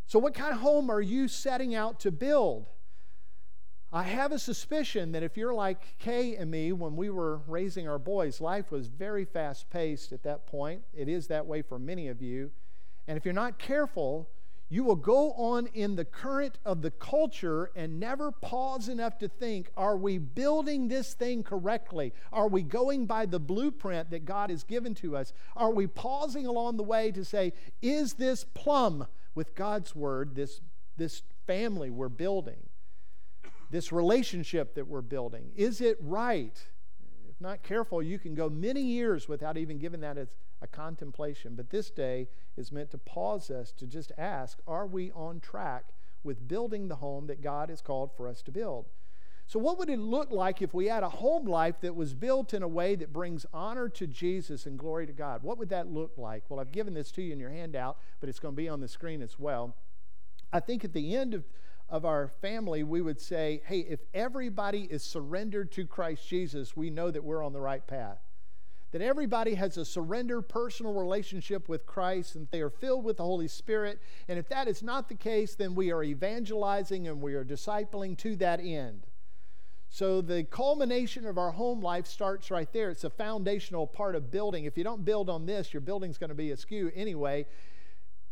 So, 0.06 0.18
what 0.18 0.34
kind 0.34 0.52
of 0.52 0.60
home 0.60 0.90
are 0.90 1.00
you 1.00 1.28
setting 1.28 1.74
out 1.74 1.98
to 2.00 2.12
build? 2.12 2.68
I 3.94 4.02
have 4.02 4.32
a 4.32 4.40
suspicion 4.40 5.12
that 5.12 5.22
if 5.22 5.36
you're 5.36 5.54
like 5.54 5.96
Kay 6.00 6.34
and 6.34 6.50
me 6.50 6.72
when 6.72 6.96
we 6.96 7.10
were 7.10 7.36
raising 7.46 7.86
our 7.86 8.00
boys, 8.00 8.40
life 8.40 8.72
was 8.72 8.88
very 8.88 9.24
fast 9.24 9.70
paced 9.70 10.10
at 10.10 10.24
that 10.24 10.48
point. 10.48 10.82
It 10.92 11.08
is 11.08 11.28
that 11.28 11.46
way 11.46 11.62
for 11.62 11.78
many 11.78 12.08
of 12.08 12.20
you. 12.20 12.50
And 13.06 13.16
if 13.16 13.24
you're 13.24 13.32
not 13.32 13.56
careful, 13.56 14.28
you 14.68 14.82
will 14.82 14.96
go 14.96 15.30
on 15.34 15.68
in 15.74 15.94
the 15.94 16.04
current 16.04 16.58
of 16.64 16.82
the 16.82 16.90
culture 16.90 17.70
and 17.76 18.00
never 18.00 18.32
pause 18.32 18.88
enough 18.88 19.16
to 19.18 19.28
think 19.28 19.70
are 19.76 19.96
we 19.96 20.18
building 20.18 20.88
this 20.88 21.14
thing 21.14 21.44
correctly? 21.44 22.12
Are 22.32 22.48
we 22.48 22.64
going 22.64 23.06
by 23.06 23.26
the 23.26 23.38
blueprint 23.38 24.10
that 24.10 24.24
God 24.24 24.50
has 24.50 24.64
given 24.64 24.96
to 24.96 25.16
us? 25.16 25.32
Are 25.54 25.70
we 25.70 25.86
pausing 25.86 26.46
along 26.46 26.78
the 26.78 26.82
way 26.82 27.12
to 27.12 27.24
say, 27.24 27.52
is 27.80 28.14
this 28.14 28.42
plumb 28.54 29.06
with 29.36 29.54
God's 29.54 29.94
word, 29.94 30.34
this, 30.34 30.62
this 30.96 31.22
family 31.46 31.90
we're 31.90 32.08
building? 32.08 32.70
This 33.70 33.92
relationship 33.92 34.74
that 34.74 34.86
we're 34.86 35.02
building? 35.02 35.50
Is 35.56 35.80
it 35.80 35.96
right? 36.00 36.56
If 37.28 37.40
not 37.40 37.62
careful, 37.62 38.02
you 38.02 38.18
can 38.18 38.34
go 38.34 38.48
many 38.48 38.82
years 38.82 39.28
without 39.28 39.56
even 39.56 39.78
giving 39.78 40.00
that 40.00 40.18
as 40.18 40.28
a 40.62 40.66
contemplation. 40.66 41.54
But 41.54 41.70
this 41.70 41.90
day 41.90 42.28
is 42.56 42.72
meant 42.72 42.90
to 42.92 42.98
pause 42.98 43.50
us 43.50 43.72
to 43.72 43.86
just 43.86 44.12
ask 44.16 44.58
are 44.66 44.86
we 44.86 45.10
on 45.12 45.40
track 45.40 45.86
with 46.22 46.48
building 46.48 46.88
the 46.88 46.96
home 46.96 47.26
that 47.26 47.42
God 47.42 47.68
has 47.68 47.80
called 47.80 48.10
for 48.16 48.28
us 48.28 48.42
to 48.42 48.50
build? 48.50 48.86
So, 49.46 49.58
what 49.58 49.78
would 49.78 49.90
it 49.90 49.98
look 49.98 50.30
like 50.30 50.62
if 50.62 50.72
we 50.72 50.86
had 50.86 51.02
a 51.02 51.08
home 51.08 51.46
life 51.46 51.80
that 51.82 51.94
was 51.94 52.14
built 52.14 52.54
in 52.54 52.62
a 52.62 52.68
way 52.68 52.94
that 52.94 53.12
brings 53.12 53.44
honor 53.52 53.88
to 53.90 54.06
Jesus 54.06 54.64
and 54.64 54.78
glory 54.78 55.06
to 55.06 55.12
God? 55.12 55.42
What 55.42 55.58
would 55.58 55.68
that 55.68 55.90
look 55.90 56.12
like? 56.16 56.44
Well, 56.48 56.60
I've 56.60 56.72
given 56.72 56.94
this 56.94 57.10
to 57.12 57.22
you 57.22 57.32
in 57.32 57.40
your 57.40 57.50
handout, 57.50 57.98
but 58.20 58.28
it's 58.28 58.38
going 58.38 58.54
to 58.54 58.56
be 58.56 58.68
on 58.68 58.80
the 58.80 58.88
screen 58.88 59.20
as 59.20 59.38
well. 59.38 59.76
I 60.52 60.60
think 60.60 60.84
at 60.84 60.94
the 60.94 61.14
end 61.14 61.34
of 61.34 61.44
of 61.88 62.04
our 62.04 62.28
family, 62.28 62.82
we 62.82 63.00
would 63.00 63.20
say, 63.20 63.62
hey, 63.66 63.80
if 63.80 64.00
everybody 64.14 64.88
is 64.90 65.02
surrendered 65.02 65.70
to 65.72 65.86
Christ 65.86 66.28
Jesus, 66.28 66.76
we 66.76 66.90
know 66.90 67.10
that 67.10 67.24
we're 67.24 67.42
on 67.42 67.52
the 67.52 67.60
right 67.60 67.86
path. 67.86 68.18
That 68.92 69.02
everybody 69.02 69.54
has 69.54 69.76
a 69.76 69.84
surrendered 69.84 70.48
personal 70.48 70.92
relationship 70.92 71.68
with 71.68 71.84
Christ 71.84 72.36
and 72.36 72.46
they 72.50 72.60
are 72.60 72.70
filled 72.70 73.04
with 73.04 73.16
the 73.16 73.24
Holy 73.24 73.48
Spirit. 73.48 74.00
And 74.28 74.38
if 74.38 74.48
that 74.48 74.68
is 74.68 74.82
not 74.82 75.08
the 75.08 75.16
case, 75.16 75.56
then 75.56 75.74
we 75.74 75.90
are 75.90 76.02
evangelizing 76.02 77.08
and 77.08 77.20
we 77.20 77.34
are 77.34 77.44
discipling 77.44 78.16
to 78.18 78.36
that 78.36 78.60
end. 78.60 79.06
So 79.94 80.20
the 80.20 80.44
culmination 80.44 81.26
of 81.26 81.38
our 81.38 81.52
home 81.52 81.80
life 81.80 82.06
starts 82.06 82.50
right 82.50 82.72
there. 82.72 82.90
It's 82.90 83.04
a 83.04 83.10
foundational 83.10 83.86
part 83.86 84.16
of 84.16 84.30
building. 84.30 84.64
If 84.64 84.76
you 84.78 84.82
don't 84.84 85.04
build 85.04 85.30
on 85.30 85.46
this, 85.46 85.72
your 85.72 85.82
building's 85.82 86.18
going 86.18 86.30
to 86.30 86.34
be 86.34 86.50
askew 86.50 86.90
anyway. 86.94 87.46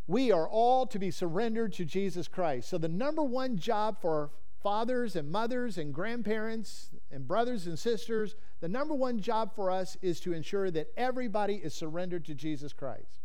We 0.07 0.33
are 0.33 0.49
all 0.49 0.87
to 0.87 0.99
be 0.99 1.11
surrendered 1.11 1.73
to 1.75 1.85
Jesus 1.85 2.29
Christ. 2.29 2.69
So, 2.69 2.79
the 2.79 2.89
number 2.89 3.23
one 3.23 3.57
job 3.57 4.01
for 4.01 4.31
fathers 4.63 5.17
and 5.17 5.31
mothers 5.31 5.79
and 5.79 5.93
grandparents 5.93 6.91
and 7.11 7.27
brothers 7.27 7.67
and 7.67 7.79
sisters, 7.79 8.35
the 8.61 8.69
number 8.69 8.95
one 8.95 9.21
job 9.21 9.55
for 9.55 9.71
us 9.71 9.97
is 10.03 10.21
to 10.21 10.33
ensure 10.33 10.71
that 10.71 10.89
everybody 10.97 11.55
is 11.55 11.75
surrendered 11.75 12.25
to 12.27 12.35
Jesus 12.35 12.73
Christ. 12.73 13.21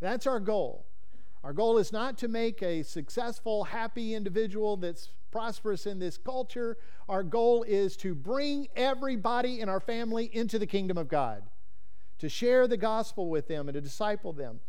That's 0.00 0.26
our 0.26 0.40
goal. 0.40 0.86
Our 1.42 1.52
goal 1.52 1.78
is 1.78 1.92
not 1.92 2.18
to 2.18 2.28
make 2.28 2.62
a 2.62 2.82
successful, 2.82 3.64
happy 3.64 4.14
individual 4.14 4.76
that's 4.76 5.10
prosperous 5.30 5.86
in 5.86 5.98
this 5.98 6.18
culture. 6.18 6.76
Our 7.08 7.22
goal 7.22 7.62
is 7.62 7.96
to 7.98 8.14
bring 8.14 8.68
everybody 8.76 9.60
in 9.60 9.68
our 9.68 9.80
family 9.80 10.30
into 10.34 10.58
the 10.58 10.66
kingdom 10.66 10.98
of 10.98 11.08
God, 11.08 11.42
to 12.18 12.28
share 12.28 12.66
the 12.68 12.76
gospel 12.76 13.30
with 13.30 13.48
them 13.48 13.68
and 13.68 13.74
to 13.74 13.80
disciple 13.80 14.32
them 14.32 14.60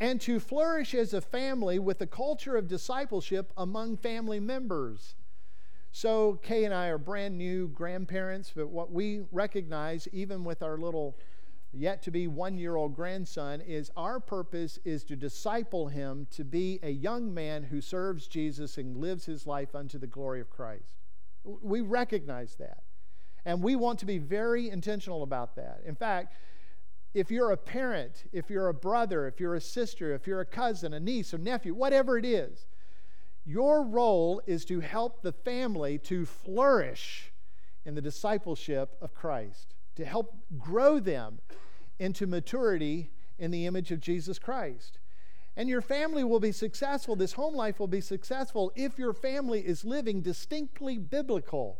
and 0.00 0.20
to 0.22 0.40
flourish 0.40 0.94
as 0.94 1.14
a 1.14 1.20
family 1.20 1.78
with 1.78 2.00
a 2.00 2.06
culture 2.06 2.56
of 2.56 2.68
discipleship 2.68 3.52
among 3.56 3.96
family 3.96 4.40
members. 4.40 5.14
So, 5.92 6.40
Kay 6.42 6.64
and 6.64 6.74
I 6.74 6.88
are 6.88 6.98
brand 6.98 7.38
new 7.38 7.68
grandparents, 7.68 8.52
but 8.54 8.68
what 8.68 8.90
we 8.90 9.22
recognize, 9.30 10.08
even 10.12 10.42
with 10.42 10.62
our 10.62 10.76
little 10.76 11.16
yet 11.72 12.02
to 12.02 12.10
be 12.10 12.26
one 12.26 12.56
year 12.56 12.74
old 12.76 12.96
grandson, 12.96 13.60
is 13.60 13.90
our 13.96 14.18
purpose 14.18 14.78
is 14.84 15.04
to 15.04 15.16
disciple 15.16 15.88
him 15.88 16.26
to 16.32 16.44
be 16.44 16.80
a 16.82 16.90
young 16.90 17.32
man 17.32 17.62
who 17.62 17.80
serves 17.80 18.26
Jesus 18.26 18.78
and 18.78 18.96
lives 18.96 19.24
his 19.24 19.46
life 19.46 19.74
unto 19.74 19.98
the 19.98 20.06
glory 20.06 20.40
of 20.40 20.50
Christ. 20.50 20.98
We 21.44 21.80
recognize 21.80 22.56
that. 22.56 22.82
And 23.44 23.62
we 23.62 23.76
want 23.76 23.98
to 24.00 24.06
be 24.06 24.18
very 24.18 24.70
intentional 24.70 25.22
about 25.22 25.54
that. 25.56 25.82
In 25.84 25.94
fact, 25.94 26.34
if 27.14 27.30
you're 27.30 27.52
a 27.52 27.56
parent, 27.56 28.24
if 28.32 28.50
you're 28.50 28.68
a 28.68 28.74
brother, 28.74 29.26
if 29.28 29.38
you're 29.38 29.54
a 29.54 29.60
sister, 29.60 30.12
if 30.12 30.26
you're 30.26 30.40
a 30.40 30.46
cousin, 30.46 30.92
a 30.92 31.00
niece, 31.00 31.32
or 31.32 31.38
nephew, 31.38 31.72
whatever 31.72 32.18
it 32.18 32.24
is, 32.26 32.66
your 33.46 33.84
role 33.84 34.42
is 34.46 34.64
to 34.64 34.80
help 34.80 35.22
the 35.22 35.32
family 35.32 35.96
to 35.98 36.26
flourish 36.26 37.32
in 37.84 37.94
the 37.94 38.02
discipleship 38.02 38.96
of 39.00 39.14
Christ, 39.14 39.74
to 39.94 40.04
help 40.04 40.34
grow 40.58 40.98
them 40.98 41.38
into 41.98 42.26
maturity 42.26 43.12
in 43.38 43.50
the 43.50 43.66
image 43.66 43.92
of 43.92 44.00
Jesus 44.00 44.38
Christ. 44.38 44.98
And 45.56 45.68
your 45.68 45.82
family 45.82 46.24
will 46.24 46.40
be 46.40 46.50
successful, 46.50 47.14
this 47.14 47.34
home 47.34 47.54
life 47.54 47.78
will 47.78 47.86
be 47.86 48.00
successful 48.00 48.72
if 48.74 48.98
your 48.98 49.12
family 49.12 49.60
is 49.60 49.84
living 49.84 50.20
distinctly 50.20 50.98
biblical. 50.98 51.78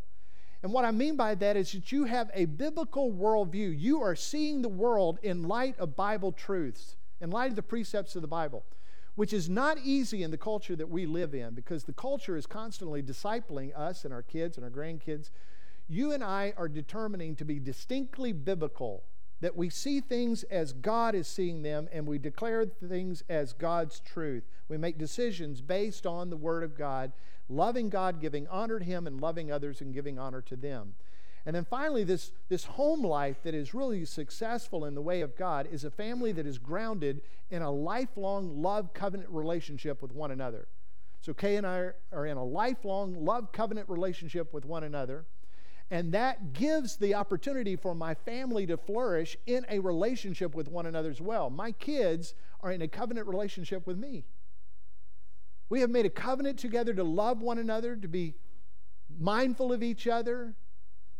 And 0.65 0.73
what 0.73 0.87
I 0.87 0.93
mean 0.93 1.15
by 1.15 1.35
that 1.35 1.59
is 1.59 1.73
that 1.73 1.93
you 1.93 2.07
have 2.07 2.31
a 2.33 2.47
biblical 2.47 3.13
worldview. 3.13 3.79
You 3.79 4.01
are 4.01 4.17
seeing 4.17 4.63
the 4.63 4.69
world 4.71 5.19
in 5.23 5.43
light 5.43 5.79
of 5.79 5.95
Bible 5.95 6.33
truths, 6.33 6.97
in 7.21 7.31
light 7.31 7.51
of 7.51 7.57
the 7.57 7.63
precepts 7.63 8.17
of 8.17 8.23
the 8.23 8.29
Bible, 8.29 8.65
which 9.15 9.35
is 9.35 9.47
not 9.47 9.77
easy 9.85 10.23
in 10.23 10.31
the 10.31 10.39
culture 10.39 10.75
that 10.75 10.89
we 10.89 11.05
live 11.05 11.35
in 11.35 11.53
because 11.53 11.85
the 11.85 11.93
culture 11.93 12.35
is 12.35 12.47
constantly 12.47 13.03
discipling 13.03 13.79
us 13.79 14.07
and 14.07 14.15
our 14.15 14.23
kids 14.23 14.57
and 14.57 14.65
our 14.65 14.71
grandkids. 14.71 15.29
You 15.87 16.13
and 16.13 16.25
I 16.25 16.55
are 16.57 16.69
determining 16.69 17.37
to 17.37 17.45
be 17.45 17.61
distinctly 17.61 18.33
biblical 18.33 19.05
that 19.45 19.59
we 19.59 19.69
see 19.69 20.01
things 20.01 20.43
as 20.45 20.73
God 20.73 21.15
is 21.15 21.29
seeing 21.29 21.61
them 21.61 21.87
and 21.93 22.07
we 22.07 22.17
declare 22.17 22.65
things 22.65 23.23
as 23.29 23.53
God's 23.53 24.01
truth. 24.01 24.43
We 24.71 24.79
make 24.79 24.97
decisions 24.97 25.61
based 25.61 26.07
on 26.07 26.31
the 26.31 26.37
Word 26.39 26.65
of 26.65 26.79
God, 26.79 27.13
loving 27.51 27.91
God, 27.91 28.23
giving 28.23 28.49
honor 28.49 28.79
to 28.79 28.85
Him, 28.87 29.07
and 29.07 29.21
loving 29.21 29.53
others 29.53 29.83
and 29.83 29.93
giving 29.93 30.19
honor 30.19 30.41
to 30.41 30.57
them. 30.57 30.95
And 31.45 31.55
then 31.55 31.67
finally, 31.67 32.05
this, 32.05 32.33
this 32.49 32.65
home 32.65 33.05
life 33.05 33.43
that 33.43 33.53
is 33.53 33.75
really 33.75 34.07
successful 34.07 34.87
in 34.87 34.95
the 34.95 35.03
way 35.03 35.21
of 35.21 35.37
God 35.37 35.69
is 35.71 35.85
a 35.85 35.91
family 35.91 36.33
that 36.33 36.47
is 36.47 36.57
grounded 36.57 37.21
in 37.51 37.61
a 37.61 37.71
lifelong 37.71 38.63
love 38.63 38.95
covenant 38.95 39.29
relationship 39.29 40.01
with 40.01 40.13
one 40.13 40.31
another. 40.31 40.69
So 41.21 41.35
Kay 41.35 41.57
and 41.57 41.67
I 41.67 41.91
are 42.13 42.25
in 42.25 42.39
a 42.39 42.45
lifelong 42.45 43.23
love 43.27 43.53
covenant 43.53 43.91
relationship 43.91 44.55
with 44.55 44.65
one 44.65 44.85
another. 44.85 45.27
And 45.95 46.11
that 46.11 46.55
gives 46.55 46.97
the 46.97 47.15
opportunity 47.15 47.77
for 47.77 47.95
my 47.95 48.15
family 48.15 48.67
to 48.67 48.77
flourish 48.77 49.37
in 49.47 49.65
a 49.69 49.79
relationship 49.79 50.53
with 50.53 50.67
one 50.67 50.87
another 50.87 51.09
as 51.09 51.21
well. 51.21 51.51
My 51.51 51.71
kids 51.71 52.35
are 52.63 52.73
in 52.73 52.83
a 52.83 52.89
covenant 52.89 53.29
relationship 53.29 53.87
with 53.87 53.97
me. 53.97 54.25
We 55.69 55.83
have 55.83 55.91
made 55.91 56.05
a 56.05 56.11
covenant 56.11 56.59
together 56.59 56.95
to 56.95 57.05
love 57.05 57.43
one 57.43 57.59
another, 57.59 57.95
to 57.95 58.09
be 58.09 58.35
mindful 59.21 59.73
of 59.73 59.85
each 59.85 60.09
other, 60.09 60.57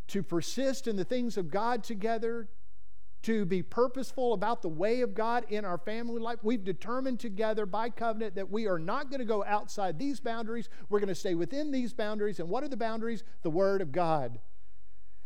to 0.09 0.25
persist 0.25 0.89
in 0.89 0.97
the 0.97 1.05
things 1.05 1.37
of 1.37 1.53
God 1.53 1.85
together, 1.85 2.49
to 3.23 3.45
be 3.45 3.63
purposeful 3.63 4.33
about 4.33 4.61
the 4.61 4.69
way 4.69 5.03
of 5.03 5.15
God 5.15 5.45
in 5.51 5.65
our 5.65 5.79
family 5.79 6.21
life. 6.21 6.41
We've 6.43 6.65
determined 6.65 7.21
together 7.21 7.65
by 7.65 7.91
covenant 7.91 8.35
that 8.35 8.51
we 8.51 8.67
are 8.67 8.81
not 8.81 9.09
going 9.09 9.21
to 9.21 9.25
go 9.25 9.45
outside 9.45 10.01
these 10.01 10.19
boundaries. 10.19 10.69
We're 10.89 10.99
going 10.99 11.07
to 11.11 11.15
stay 11.15 11.37
within 11.37 11.71
these 11.71 11.93
boundaries. 11.93 12.41
And 12.41 12.49
what 12.49 12.65
are 12.65 12.69
the 12.69 12.77
boundaries? 12.77 13.23
The 13.45 13.51
Word 13.51 13.81
of 13.81 13.93
God. 13.93 14.41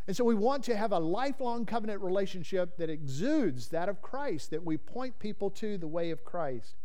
And 0.08 0.16
so 0.16 0.24
we 0.24 0.34
want 0.34 0.64
to 0.64 0.76
have 0.76 0.92
a 0.92 0.98
lifelong 0.98 1.66
covenant 1.66 2.00
relationship 2.00 2.78
that 2.78 2.88
exudes 2.88 3.68
that 3.68 3.90
of 3.90 4.00
Christ, 4.00 4.50
that 4.52 4.64
we 4.64 4.78
point 4.78 5.18
people 5.18 5.50
to 5.50 5.76
the 5.76 5.86
way 5.86 6.10
of 6.10 6.24
Christ. 6.24 6.76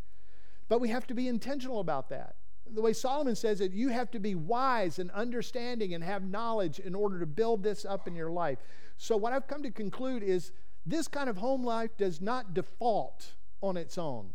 But 0.67 0.81
we 0.81 0.89
have 0.89 1.07
to 1.07 1.13
be 1.13 1.29
intentional 1.29 1.79
about 1.79 2.09
that. 2.09 2.35
The 2.69 2.81
way 2.81 2.91
Solomon 2.91 3.37
says 3.37 3.61
it, 3.61 3.71
you 3.71 3.89
have 3.89 4.11
to 4.11 4.19
be 4.19 4.35
wise 4.35 4.99
and 4.99 5.09
understanding 5.11 5.93
and 5.93 6.03
have 6.03 6.23
knowledge 6.23 6.79
in 6.79 6.93
order 6.93 7.17
to 7.21 7.25
build 7.25 7.63
this 7.63 7.85
up 7.85 8.09
in 8.09 8.15
your 8.15 8.29
life. 8.29 8.57
So, 8.97 9.15
what 9.15 9.31
I've 9.31 9.47
come 9.47 9.63
to 9.63 9.71
conclude 9.71 10.21
is 10.21 10.51
this 10.85 11.07
kind 11.07 11.29
of 11.29 11.37
home 11.37 11.63
life 11.63 11.95
does 11.97 12.19
not 12.19 12.53
default 12.53 13.35
on 13.61 13.77
its 13.77 13.97
own. 13.97 14.31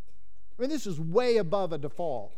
I 0.59 0.63
mean, 0.63 0.71
this 0.71 0.87
is 0.87 0.99
way 0.99 1.37
above 1.37 1.75
a 1.75 1.79
default. 1.79 2.33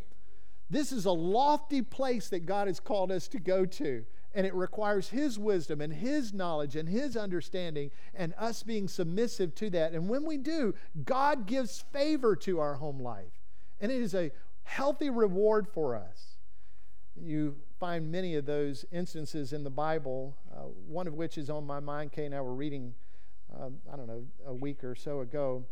This 0.68 0.90
is 0.90 1.04
a 1.04 1.12
lofty 1.12 1.82
place 1.82 2.28
that 2.30 2.44
God 2.44 2.66
has 2.66 2.80
called 2.80 3.12
us 3.12 3.28
to 3.28 3.38
go 3.38 3.64
to. 3.66 4.04
And 4.34 4.46
it 4.46 4.54
requires 4.54 5.08
His 5.08 5.38
wisdom 5.38 5.80
and 5.80 5.92
His 5.92 6.32
knowledge 6.32 6.76
and 6.76 6.88
His 6.88 7.16
understanding 7.16 7.90
and 8.14 8.32
us 8.38 8.62
being 8.62 8.88
submissive 8.88 9.54
to 9.56 9.70
that. 9.70 9.92
And 9.92 10.08
when 10.08 10.24
we 10.24 10.36
do, 10.36 10.74
God 11.04 11.46
gives 11.46 11.84
favor 11.92 12.36
to 12.36 12.60
our 12.60 12.74
home 12.74 13.00
life. 13.00 13.40
And 13.80 13.90
it 13.90 14.00
is 14.00 14.14
a 14.14 14.30
healthy 14.62 15.10
reward 15.10 15.66
for 15.66 15.96
us. 15.96 16.36
You 17.20 17.56
find 17.80 18.10
many 18.12 18.36
of 18.36 18.46
those 18.46 18.84
instances 18.92 19.52
in 19.52 19.64
the 19.64 19.70
Bible, 19.70 20.36
uh, 20.54 20.60
one 20.86 21.06
of 21.06 21.14
which 21.14 21.36
is 21.36 21.50
on 21.50 21.66
my 21.66 21.80
mind. 21.80 22.12
Kay 22.12 22.26
and 22.26 22.34
I 22.34 22.40
were 22.40 22.54
reading, 22.54 22.94
um, 23.58 23.78
I 23.92 23.96
don't 23.96 24.06
know, 24.06 24.24
a 24.46 24.54
week 24.54 24.84
or 24.84 24.94
so 24.94 25.20
ago 25.20 25.64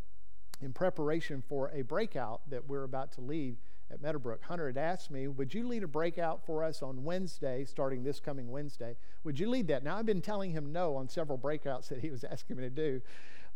in 0.61 0.73
preparation 0.73 1.43
for 1.49 1.71
a 1.73 1.83
breakout 1.83 2.41
that 2.51 2.67
we're 2.67 2.85
about 2.85 3.13
to 3.13 3.21
lead 3.21 3.57
at 3.91 4.03
Meadowbrook. 4.03 4.45
Hunter 4.45 4.67
had 4.67 4.77
asked 4.77 5.11
me, 5.11 5.29
Would 5.29 5.55
you 5.55 5.67
lead 5.67 5.83
a 5.83 5.89
breakout 5.89 6.45
for 6.45 6.63
us 6.63 6.83
on 6.83 7.05
Wednesday, 7.05 7.65
starting 7.65 8.05
this 8.05 8.21
coming 8.21 8.51
Wednesday? 8.51 8.97
Would 9.25 9.39
you 9.39 9.49
lead 9.49 9.69
that? 9.69 9.83
Now, 9.83 9.97
I've 9.97 10.07
been 10.07 10.21
telling 10.21 10.51
him 10.51 10.73
no 10.73 10.97
on 10.97 11.09
several 11.09 11.39
breakouts 11.39 11.89
that 11.89 12.01
he 12.01 12.11
was 12.11 12.25
asking 12.31 12.57
me 12.57 12.63
to 12.65 12.71
do. 12.71 13.01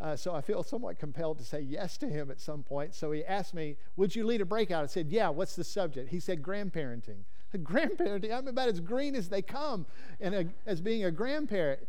Uh, 0.01 0.17
so 0.17 0.35
I 0.35 0.41
feel 0.41 0.63
somewhat 0.63 0.99
compelled 0.99 1.39
to 1.39 1.45
say 1.45 1.61
yes 1.61 1.97
to 1.99 2.09
him 2.09 2.31
at 2.31 2.41
some 2.41 2.63
point. 2.63 2.95
So 2.95 3.13
he 3.13 3.25
asked 3.25 3.55
me, 3.55 3.77
Would 3.97 4.17
you 4.17 4.25
lead 4.25 4.41
a 4.41 4.47
breakout? 4.47 4.83
I 4.83 4.87
said, 4.87 5.11
Yeah, 5.11 5.29
what's 5.29 5.55
the 5.55 5.65
subject? 5.65 6.11
He 6.11 6.21
said, 6.21 6.43
Grandparenting. 6.43 7.25
Grandparenting, 7.57 8.33
I'm 8.33 8.49
about 8.49 8.69
as 8.69 8.81
green 8.81 9.15
as 9.15 9.29
they 9.29 9.43
come 9.43 9.87
and 10.21 10.35
a, 10.35 10.47
as 10.67 10.81
being 10.81 11.05
a 11.05 11.11
grandparent. 11.11 11.87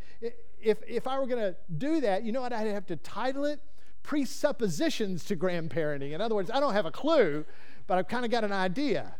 If, 0.62 0.78
if 0.88 1.08
I 1.08 1.18
were 1.20 1.26
going 1.26 1.42
to 1.42 1.56
do 1.78 2.02
that, 2.02 2.24
you 2.24 2.34
know 2.34 2.42
what? 2.42 2.52
I'd 2.52 2.68
have 2.68 2.86
to 2.88 2.98
title 2.98 3.46
it 3.46 3.62
Presuppositions 4.04 5.24
to 5.26 5.36
Grandparenting. 5.38 6.12
In 6.12 6.20
other 6.20 6.36
words, 6.36 6.52
I 6.52 6.60
don't 6.60 6.74
have 6.74 6.86
a 6.86 6.92
clue 6.92 7.46
but 7.88 7.98
I've 7.98 8.08
kind 8.08 8.26
of 8.26 8.32
got 8.32 8.44
an 8.44 8.52
idea. 8.52 9.16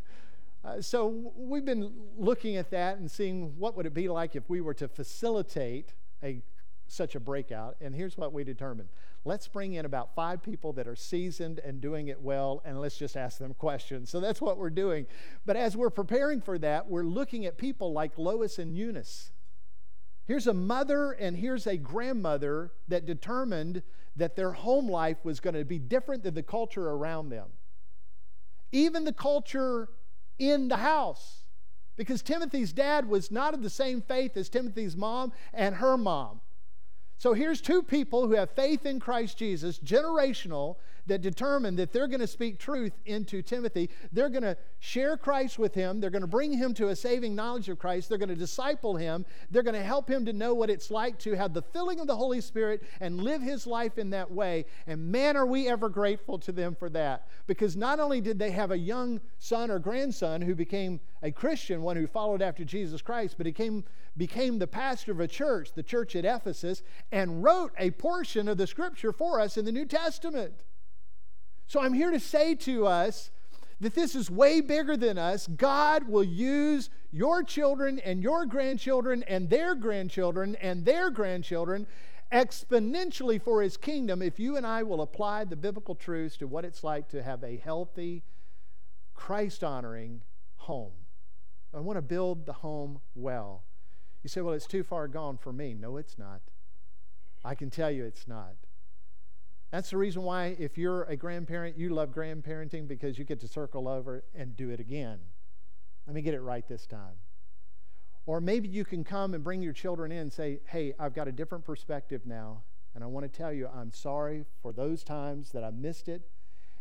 Uh, 0.64 0.82
so 0.82 1.34
we've 1.36 1.66
been 1.66 1.92
looking 2.18 2.56
at 2.56 2.72
that 2.72 2.98
and 2.98 3.12
seeing 3.12 3.58
what 3.58 3.76
would 3.76 3.86
it 3.86 3.94
be 3.94 4.08
like 4.08 4.36
if 4.36 4.50
we 4.50 4.62
were 4.62 4.74
to 4.76 4.88
facilitate 4.88 5.94
a 6.24 6.42
such 6.88 7.16
a 7.16 7.20
breakout. 7.20 7.76
And 7.82 7.96
here's 7.96 8.18
what 8.18 8.34
we 8.34 8.44
determined. 8.44 8.90
Let's 9.26 9.48
bring 9.48 9.74
in 9.74 9.86
about 9.86 10.16
five 10.16 10.44
people 10.44 10.74
that 10.74 10.88
are 10.88 10.96
seasoned 10.96 11.60
and 11.60 11.80
doing 11.80 12.10
it 12.10 12.22
well, 12.22 12.62
and 12.66 12.80
let's 12.80 12.98
just 12.98 13.16
ask 13.16 13.40
them 13.40 13.54
questions. 13.54 14.10
So 14.10 14.20
that's 14.20 14.42
what 14.42 14.58
we're 14.58 14.70
doing. 14.70 15.08
But 15.46 15.56
as 15.56 15.78
we're 15.78 15.90
preparing 15.90 16.42
for 16.42 16.58
that, 16.60 16.90
we're 16.90 17.04
looking 17.04 17.46
at 17.46 17.58
people 17.58 17.94
like 17.94 18.18
Lois 18.18 18.60
and 18.60 18.76
Eunice. 18.76 19.32
Here's 20.26 20.48
a 20.48 20.54
mother 20.54 21.12
and 21.12 21.36
here's 21.36 21.68
a 21.68 21.78
grandmother 21.78 22.72
that 22.88 23.06
determined 23.06 23.82
that 24.16 24.36
their 24.36 24.52
home 24.52 24.88
life 24.90 25.18
was 25.24 25.40
going 25.40 25.56
to 25.56 25.66
be 25.66 25.80
different 25.80 26.24
than 26.24 26.34
the 26.34 26.44
culture 26.44 26.90
around 26.90 27.30
them 27.30 27.48
even 28.74 29.06
the 29.06 29.14
culture 29.14 29.88
in 30.38 30.68
the 30.68 30.78
house. 30.78 31.46
Because 31.96 32.22
Timothy's 32.22 32.74
dad 32.74 33.08
was 33.08 33.32
not 33.32 33.54
of 33.54 33.62
the 33.62 33.70
same 33.70 34.02
faith 34.02 34.36
as 34.36 34.50
Timothy's 34.50 34.98
mom 34.98 35.32
and 35.54 35.76
her 35.76 35.96
mom. 35.96 36.42
So 37.18 37.34
here's 37.34 37.62
two 37.62 37.84
people 37.84 38.28
who 38.28 38.34
have 38.34 38.50
faith 38.50 38.86
in 38.86 39.00
Christ 39.00 39.38
Jesus, 39.38 39.80
generational, 39.80 40.76
that 41.08 41.22
determine 41.22 41.76
that 41.76 41.92
they're 41.92 42.08
going 42.08 42.20
to 42.20 42.28
speak 42.28 42.60
truth 42.60 42.94
into 43.06 43.42
Timothy. 43.42 43.90
They're 44.12 44.30
going 44.30 44.44
to 44.44 44.58
share 44.80 45.18
Christ 45.18 45.60
with 45.60 45.74
him. 45.74 46.00
They're 46.00 46.10
going 46.10 46.22
to 46.22 46.28
bring 46.28 46.54
him 46.54 46.74
to 46.76 46.90
a 46.90 46.96
saving 46.96 47.36
knowledge 47.36 47.70
of 47.70 47.80
Christ. 47.80 48.10
They're 48.10 48.18
going 48.18 48.30
to 48.30 48.36
disciple 48.36 48.96
him. 48.96 49.26
They're 49.52 49.64
going 49.64 49.76
to 49.76 49.84
help 49.84 50.10
him 50.10 50.26
to 50.26 50.34
know 50.34 50.54
what 50.54 50.70
it's 50.70 50.92
like 50.92 51.20
to 51.20 51.34
have 51.34 51.54
the 51.54 51.62
filling 51.62 52.00
of 52.00 52.08
the 52.08 52.16
Holy 52.16 52.42
Spirit 52.42 52.84
and 53.00 53.22
live 53.22 53.42
his 53.42 53.66
life 53.66 53.98
in 53.98 54.10
that 54.12 54.32
way. 54.32 54.66
And 54.88 55.12
man, 55.12 55.38
are 55.38 55.46
we 55.46 55.68
ever 55.68 55.90
grateful 55.90 56.40
to 56.40 56.52
them 56.52 56.76
for 56.76 56.90
that. 56.90 57.28
Because 57.48 57.76
not 57.76 58.00
only 58.00 58.22
did 58.22 58.40
they 58.40 58.52
have 58.52 58.72
a 58.72 58.78
young 58.78 59.22
son 59.40 59.72
or 59.72 59.80
grandson 59.80 60.42
who 60.42 60.56
became 60.56 61.00
a 61.22 61.32
Christian, 61.32 61.82
one 61.82 61.98
who 61.98 62.08
followed 62.08 62.42
after 62.42 62.64
Jesus 62.64 63.02
Christ, 63.02 63.36
but 63.38 63.46
he 63.46 63.52
came, 63.52 63.84
became 64.18 64.60
the 64.60 64.68
pastor 64.68 65.12
of 65.12 65.20
a 65.20 65.28
church, 65.28 65.74
the 65.74 65.84
church 65.84 66.16
at 66.16 66.26
Ephesus, 66.26 66.84
and 67.12 67.44
wrote 67.44 67.72
a 67.78 67.92
portion 67.92 68.48
of 68.48 68.58
the 68.58 68.68
scripture 68.68 69.14
for 69.14 69.40
us 69.40 69.58
in 69.58 69.66
the 69.66 69.72
New 69.72 69.86
Testament. 69.86 70.64
So 71.68 71.82
I'm 71.82 71.94
here 71.94 72.12
to 72.12 72.20
say 72.20 72.56
to 72.56 72.88
us 72.88 73.32
that 73.80 73.96
this 73.96 74.16
is 74.16 74.30
way 74.30 74.62
bigger 74.62 74.96
than 74.96 75.18
us. 75.18 75.48
God 75.48 76.08
will 76.08 76.24
use 76.24 76.90
your 77.12 77.44
children 77.44 78.00
and 78.00 78.22
your 78.22 78.46
grandchildren 78.46 79.24
and 79.24 79.50
their 79.50 79.76
grandchildren 79.76 80.56
and 80.62 80.86
their 80.86 81.10
grandchildren 81.10 81.88
exponentially 82.32 83.42
for 83.42 83.62
his 83.62 83.78
kingdom 83.78 84.22
if 84.22 84.40
you 84.40 84.58
and 84.58 84.66
I 84.66 84.82
will 84.84 85.02
apply 85.02 85.46
the 85.46 85.56
biblical 85.56 85.94
truths 85.94 86.38
to 86.38 86.48
what 86.48 86.66
it's 86.66 86.84
like 86.84 87.08
to 87.10 87.22
have 87.22 87.44
a 87.44 87.58
healthy, 87.58 88.24
Christ 89.14 89.64
honoring 89.64 90.22
home. 90.58 90.94
I 91.74 91.80
want 91.80 91.98
to 91.98 92.02
build 92.02 92.46
the 92.46 92.54
home 92.54 93.02
well. 93.16 93.64
You 94.24 94.30
say, 94.30 94.42
well, 94.42 94.54
it's 94.54 94.68
too 94.68 94.84
far 94.84 95.08
gone 95.08 95.38
for 95.38 95.52
me. 95.52 95.74
No, 95.74 95.98
it's 95.98 96.18
not. 96.18 96.42
I 97.44 97.56
can 97.56 97.70
tell 97.70 97.92
you 97.92 98.06
it's 98.06 98.28
not. 98.28 98.56
That's 99.74 99.90
the 99.90 99.98
reason 99.98 100.22
why, 100.22 100.56
if 100.60 100.78
you're 100.78 101.02
a 101.06 101.16
grandparent, 101.16 101.80
you 101.80 101.90
love 101.90 102.10
grandparenting 102.12 102.88
because 102.88 103.18
you 103.18 103.26
get 103.26 103.40
to 103.40 103.48
circle 103.48 103.88
over 103.88 104.24
and 104.36 104.56
do 104.56 104.70
it 104.70 104.80
again. 104.80 105.18
Let 106.06 106.14
me 106.14 106.22
get 106.22 106.36
it 106.36 106.42
right 106.42 106.64
this 106.68 106.86
time. 106.86 107.16
Or 108.28 108.40
maybe 108.40 108.68
you 108.68 108.86
can 108.86 109.04
come 109.04 109.34
and 109.34 109.44
bring 109.44 109.64
your 109.64 109.74
children 109.74 110.12
in 110.12 110.20
and 110.20 110.32
say, 110.32 110.60
Hey, 110.68 110.94
I've 111.00 111.16
got 111.16 111.28
a 111.28 111.32
different 111.32 111.66
perspective 111.66 112.22
now, 112.28 112.62
and 112.94 113.04
I 113.04 113.08
want 113.08 113.24
to 113.26 113.36
tell 113.36 113.52
you 113.52 113.68
I'm 113.68 113.92
sorry 113.92 114.46
for 114.62 114.74
those 114.74 115.04
times 115.04 115.52
that 115.54 115.64
I 115.64 115.72
missed 115.72 116.08
it. 116.08 116.22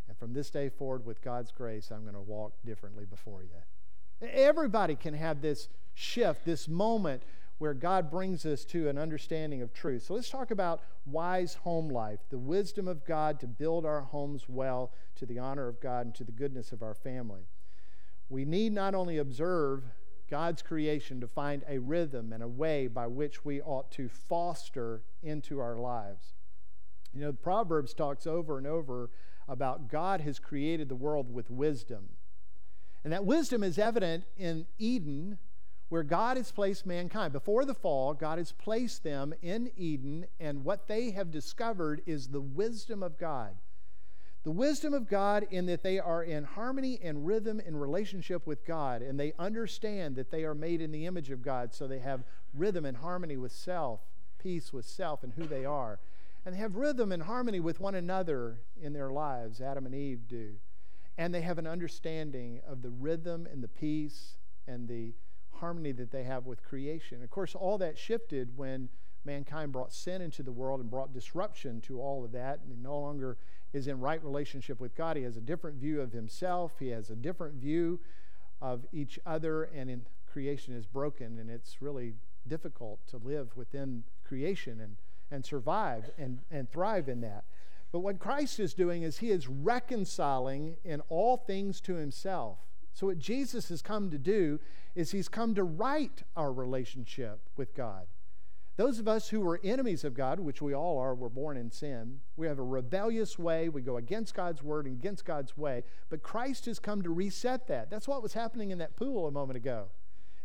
And 0.07 0.19
from 0.19 0.35
this 0.35 0.51
day 0.51 0.69
forward, 0.69 1.07
with 1.07 1.23
God's 1.23 1.51
grace, 1.51 1.91
I'm 1.91 2.03
going 2.03 2.13
to 2.13 2.21
walk 2.21 2.53
differently 2.63 3.07
before 3.07 3.43
you. 3.43 4.29
Everybody 4.29 4.97
can 4.97 5.15
have 5.15 5.41
this 5.41 5.71
shift, 5.95 6.45
this 6.45 6.69
moment 6.69 7.23
where 7.63 7.75
God 7.75 8.11
brings 8.11 8.45
us 8.45 8.65
to 8.65 8.89
an 8.89 8.99
understanding 8.99 9.63
of 9.63 9.73
truth. 9.73 10.03
So 10.03 10.15
let's 10.15 10.29
talk 10.29 10.51
about 10.51 10.83
wise 11.07 11.55
home 11.55 11.89
life, 11.89 12.19
the 12.29 12.37
wisdom 12.37 12.89
of 12.89 13.07
God 13.07 13.39
to 13.39 13.47
build 13.47 13.87
our 13.87 14.01
homes 14.01 14.49
well 14.49 14.91
to 15.15 15.27
the 15.27 15.39
honor 15.39 15.69
of 15.69 15.81
God 15.81 16.07
and 16.07 16.15
to 16.17 16.25
the 16.25 16.33
goodness 16.33 16.73
of 16.73 16.83
our 16.83 16.93
family. 16.93 17.43
We 18.29 18.45
need 18.45 18.73
not 18.73 18.97
only 18.97 19.17
observe 19.17 19.85
God's 20.29 20.61
creation 20.61 21.21
to 21.21 21.29
find 21.29 21.63
a 21.69 21.79
rhythm 21.79 22.33
and 22.33 22.43
a 22.43 22.49
way 22.49 22.89
by 22.89 23.07
which 23.07 23.45
we 23.45 23.63
ought 23.63 23.93
to 23.93 24.09
foster 24.09 25.03
into 25.23 25.61
our 25.61 25.77
lives. 25.77 26.35
You 27.15 27.21
know, 27.21 27.33
Proverbs 27.33 27.95
talks 27.95 28.27
over 28.27 28.59
and 28.59 28.67
over 28.67 29.09
about 29.47 29.89
God 29.89 30.23
has 30.23 30.41
created 30.41 30.89
the 30.89 30.97
world 30.97 31.33
with 31.33 31.49
wisdom. 31.49 32.09
And 33.05 33.13
that 33.13 33.25
wisdom 33.25 33.63
is 33.63 33.79
evident 33.79 34.25
in 34.37 34.67
Eden 34.79 35.39
where 35.93 36.03
God 36.03 36.39
has 36.39 36.51
placed 36.51 36.87
mankind. 36.87 37.35
Before 37.35 37.67
the 37.67 37.75
fall, 37.75 38.15
God 38.15 38.39
has 38.39 38.51
placed 38.51 39.05
them 39.05 39.35
in 39.43 39.71
Eden, 39.77 40.25
and 40.41 40.65
what 40.65 40.89
they 40.89 41.11
have 41.11 41.31
discovered 41.31 42.01
is 42.07 42.29
the 42.29 42.41
wisdom 42.41 43.03
of 43.03 43.19
God. 43.19 43.57
The 44.43 44.53
wisdom 44.53 44.95
of 44.95 45.07
God, 45.07 45.47
in 45.51 45.67
that 45.67 45.83
they 45.83 45.99
are 45.99 46.23
in 46.23 46.45
harmony 46.45 46.99
and 47.03 47.27
rhythm 47.27 47.61
in 47.61 47.77
relationship 47.77 48.47
with 48.47 48.65
God, 48.65 49.03
and 49.03 49.21
they 49.21 49.35
understand 49.39 50.17
that 50.17 50.31
they 50.31 50.45
are 50.45 50.55
made 50.55 50.81
in 50.81 50.93
the 50.93 51.05
image 51.05 51.31
of 51.31 51.43
God, 51.43 51.75
so 51.75 51.87
they 51.87 51.99
have 51.99 52.25
rhythm 52.55 52.87
and 52.87 52.97
harmony 52.97 53.37
with 53.37 53.53
self, 53.53 54.01
peace 54.39 54.73
with 54.73 54.87
self, 54.87 55.23
and 55.23 55.35
who 55.35 55.45
they 55.45 55.67
are. 55.67 56.01
And 56.47 56.55
they 56.55 56.59
have 56.59 56.77
rhythm 56.77 57.13
and 57.13 57.25
harmony 57.25 57.61
with 57.61 57.81
one 57.81 57.97
another 57.97 58.61
in 58.81 58.95
their 58.95 59.11
lives, 59.11 59.61
Adam 59.61 59.85
and 59.85 59.95
Eve 59.95 60.27
do. 60.27 60.55
And 61.19 61.35
they 61.35 61.43
have 61.43 61.59
an 61.59 61.67
understanding 61.67 62.63
of 62.67 62.81
the 62.81 62.89
rhythm 62.89 63.47
and 63.53 63.63
the 63.63 63.69
peace 63.69 64.39
and 64.67 64.89
the 64.89 65.13
harmony 65.63 65.93
that 65.93 66.11
they 66.11 66.25
have 66.25 66.45
with 66.45 66.61
creation. 66.65 67.23
Of 67.23 67.31
course, 67.31 67.55
all 67.55 67.79
that 67.79 67.97
shifted 67.97 68.59
when 68.59 68.89
mankind 69.25 69.71
brought 69.71 69.93
sin 69.93 70.21
into 70.21 70.43
the 70.43 70.51
world 70.51 70.81
and 70.81 70.91
brought 70.91 71.15
disruption 71.15 71.81
to 71.83 72.01
all 72.01 72.25
of 72.25 72.33
that, 72.33 72.59
and 72.61 72.73
he 72.73 72.77
no 72.83 72.99
longer 72.99 73.39
is 73.73 73.87
in 73.87 74.01
right 74.01 74.23
relationship 74.25 74.81
with 74.81 74.97
God. 74.97 75.17
He 75.17 75.23
has 75.23 75.37
a 75.37 75.41
different 75.41 75.77
view 75.77 76.01
of 76.01 76.13
himself, 76.13 76.73
he 76.81 76.89
has 76.89 77.11
a 77.11 77.15
different 77.15 77.55
view 77.55 78.01
of 78.61 78.85
each 78.93 79.21
other, 79.25 79.63
and 79.63 80.03
creation 80.33 80.75
is 80.75 80.85
broken, 80.85 81.39
and 81.39 81.49
it's 81.49 81.81
really 81.81 82.15
difficult 82.49 82.99
to 83.07 83.19
live 83.19 83.57
within 83.57 84.03
creation 84.25 84.81
and, 84.81 84.97
and 85.31 85.45
survive 85.45 86.11
and, 86.19 86.41
and 86.51 86.69
thrive 86.73 87.09
in 87.09 87.21
that. 87.21 87.45
But 87.93 88.01
what 88.01 88.19
Christ 88.19 88.59
is 88.59 88.75
doing 88.75 89.05
is 89.05 89.19
he 89.19 89.31
is 89.31 89.47
reconciling 89.47 90.77
in 90.85 91.03
all 91.09 91.37
things 91.37 91.81
to 91.83 91.95
himself. 91.95 92.59
So, 92.95 93.07
what 93.07 93.19
Jesus 93.19 93.69
has 93.69 93.83
come 93.83 94.11
to 94.11 94.19
do 94.19 94.61
is 94.95 95.11
he's 95.11 95.29
come 95.29 95.55
to 95.55 95.65
right 95.65 96.23
our 96.37 96.53
relationship 96.53 97.41
with 97.57 97.75
God. 97.75 98.07
Those 98.77 98.99
of 98.99 99.07
us 99.07 99.29
who 99.29 99.41
were 99.41 99.61
enemies 99.63 100.03
of 100.03 100.15
God, 100.15 100.41
which 100.41 100.63
we 100.63 100.75
all 100.75 100.99
are, 100.99 101.15
were 101.15 101.29
born 101.29 101.59
in 101.59 101.71
sin. 101.71 102.21
We 102.37 102.47
have 102.47 102.59
a 102.59 102.65
rebellious 102.65 103.39
way. 103.39 103.69
We 103.69 103.83
go 103.83 103.99
against 103.99 104.35
God's 104.35 104.63
word 104.63 104.87
and 104.87 104.99
against 104.99 105.27
God's 105.27 105.57
way. 105.57 105.85
But 106.09 106.23
Christ 106.23 106.65
has 106.67 106.79
come 106.79 107.03
to 107.03 107.11
reset 107.11 107.67
that. 107.67 107.91
That's 107.91 108.09
what 108.09 108.23
was 108.23 108.33
happening 108.33 108.71
in 108.71 108.79
that 108.79 108.97
pool 108.97 109.27
a 109.27 109.31
moment 109.31 109.59
ago. 109.59 109.89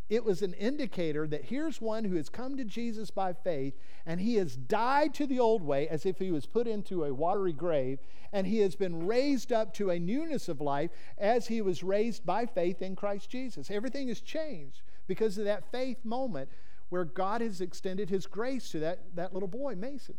It 0.08 0.24
was 0.24 0.40
an 0.40 0.54
indicator 0.54 1.26
that 1.26 1.44
here's 1.44 1.82
one 1.82 2.04
who 2.04 2.16
has 2.16 2.30
come 2.30 2.56
to 2.56 2.64
Jesus 2.64 3.10
by 3.10 3.34
faith, 3.34 3.74
and 4.06 4.20
he 4.20 4.36
has 4.36 4.56
died 4.56 5.12
to 5.14 5.26
the 5.26 5.38
old 5.38 5.62
way 5.62 5.86
as 5.86 6.06
if 6.06 6.18
he 6.18 6.30
was 6.30 6.46
put 6.46 6.66
into 6.66 7.04
a 7.04 7.12
watery 7.12 7.52
grave, 7.52 7.98
and 8.32 8.46
he 8.46 8.58
has 8.60 8.74
been 8.74 9.06
raised 9.06 9.52
up 9.52 9.74
to 9.74 9.90
a 9.90 9.98
newness 9.98 10.48
of 10.48 10.62
life 10.62 10.90
as 11.18 11.48
he 11.48 11.60
was 11.60 11.82
raised 11.82 12.24
by 12.24 12.46
faith 12.46 12.80
in 12.80 12.96
Christ 12.96 13.28
Jesus. 13.28 13.70
Everything 13.70 14.08
has 14.08 14.22
changed 14.22 14.80
because 15.06 15.36
of 15.36 15.44
that 15.44 15.70
faith 15.70 16.02
moment 16.04 16.48
where 16.88 17.04
God 17.04 17.42
has 17.42 17.60
extended 17.60 18.08
his 18.08 18.26
grace 18.26 18.70
to 18.70 18.78
that, 18.78 19.14
that 19.14 19.34
little 19.34 19.48
boy, 19.48 19.74
Mason. 19.74 20.16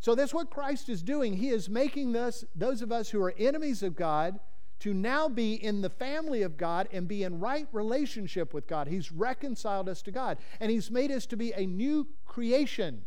So 0.00 0.14
that's 0.14 0.32
what 0.32 0.50
Christ 0.50 0.88
is 0.88 1.02
doing. 1.02 1.34
He 1.34 1.50
is 1.50 1.68
making 1.68 2.16
us, 2.16 2.44
those 2.54 2.80
of 2.80 2.90
us 2.90 3.10
who 3.10 3.22
are 3.22 3.34
enemies 3.38 3.82
of 3.82 3.96
God, 3.96 4.38
to 4.80 4.94
now 4.94 5.28
be 5.28 5.54
in 5.54 5.80
the 5.80 5.90
family 5.90 6.42
of 6.42 6.56
God 6.56 6.88
and 6.92 7.08
be 7.08 7.24
in 7.24 7.40
right 7.40 7.66
relationship 7.72 8.54
with 8.54 8.66
God. 8.66 8.86
He's 8.86 9.10
reconciled 9.10 9.88
us 9.88 10.02
to 10.02 10.10
God, 10.10 10.38
and 10.60 10.70
He's 10.70 10.90
made 10.90 11.10
us 11.10 11.26
to 11.26 11.36
be 11.36 11.52
a 11.52 11.66
new 11.66 12.06
creation. 12.26 13.04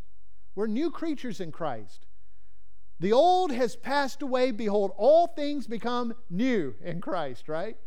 We're 0.56 0.68
new 0.68 0.92
creatures 0.92 1.40
in 1.40 1.52
Christ. 1.52 2.06
The 3.00 3.14
old 3.14 3.52
has 3.52 3.76
passed 3.76 4.22
away. 4.22 4.52
Behold, 4.52 4.92
all 4.96 5.28
things 5.28 5.66
become 5.66 6.14
new 6.30 6.76
in 6.84 7.02
Christ, 7.02 7.48
right? 7.48 7.78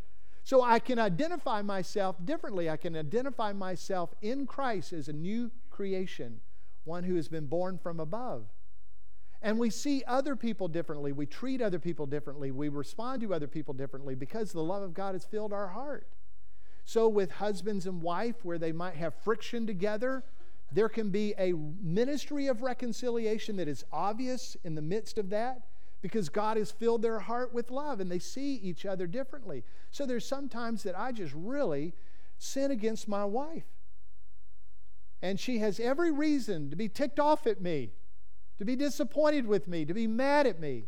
So 0.42 0.62
I 0.62 0.78
can 0.78 0.98
identify 0.98 1.62
myself 1.62 2.16
differently. 2.24 2.68
I 2.68 2.76
can 2.76 2.96
identify 2.96 3.52
myself 3.52 4.12
in 4.20 4.46
Christ 4.46 4.92
as 4.92 5.08
a 5.08 5.12
new 5.12 5.50
creation, 5.70 6.40
one 6.84 7.04
who 7.04 7.14
has 7.16 7.28
been 7.28 7.46
born 7.46 7.78
from 7.78 8.00
above. 8.00 8.46
And 9.44 9.58
we 9.58 9.68
see 9.68 10.02
other 10.06 10.36
people 10.36 10.68
differently. 10.68 11.12
We 11.12 11.26
treat 11.26 11.60
other 11.60 11.78
people 11.78 12.06
differently. 12.06 12.50
We 12.50 12.70
respond 12.70 13.20
to 13.20 13.34
other 13.34 13.46
people 13.46 13.74
differently 13.74 14.14
because 14.14 14.52
the 14.52 14.62
love 14.62 14.82
of 14.82 14.94
God 14.94 15.14
has 15.14 15.26
filled 15.26 15.52
our 15.52 15.68
heart. 15.68 16.08
So, 16.86 17.10
with 17.10 17.30
husbands 17.30 17.86
and 17.86 18.00
wife, 18.00 18.42
where 18.42 18.56
they 18.56 18.72
might 18.72 18.94
have 18.94 19.14
friction 19.14 19.66
together, 19.66 20.24
there 20.72 20.88
can 20.88 21.10
be 21.10 21.34
a 21.38 21.52
ministry 21.52 22.46
of 22.46 22.62
reconciliation 22.62 23.56
that 23.56 23.68
is 23.68 23.84
obvious 23.92 24.56
in 24.64 24.76
the 24.76 24.82
midst 24.82 25.18
of 25.18 25.28
that 25.28 25.60
because 26.00 26.30
God 26.30 26.56
has 26.56 26.70
filled 26.70 27.02
their 27.02 27.20
heart 27.20 27.52
with 27.52 27.70
love 27.70 28.00
and 28.00 28.10
they 28.10 28.18
see 28.18 28.54
each 28.54 28.86
other 28.86 29.06
differently. 29.06 29.62
So, 29.90 30.06
there's 30.06 30.26
sometimes 30.26 30.84
that 30.84 30.98
I 30.98 31.12
just 31.12 31.34
really 31.36 31.92
sin 32.38 32.70
against 32.70 33.08
my 33.08 33.26
wife. 33.26 33.66
And 35.20 35.38
she 35.38 35.58
has 35.58 35.78
every 35.78 36.10
reason 36.10 36.70
to 36.70 36.76
be 36.76 36.88
ticked 36.88 37.20
off 37.20 37.46
at 37.46 37.60
me 37.60 37.92
to 38.58 38.64
be 38.64 38.76
disappointed 38.76 39.46
with 39.46 39.68
me, 39.68 39.84
to 39.84 39.94
be 39.94 40.06
mad 40.06 40.46
at 40.46 40.60
me. 40.60 40.84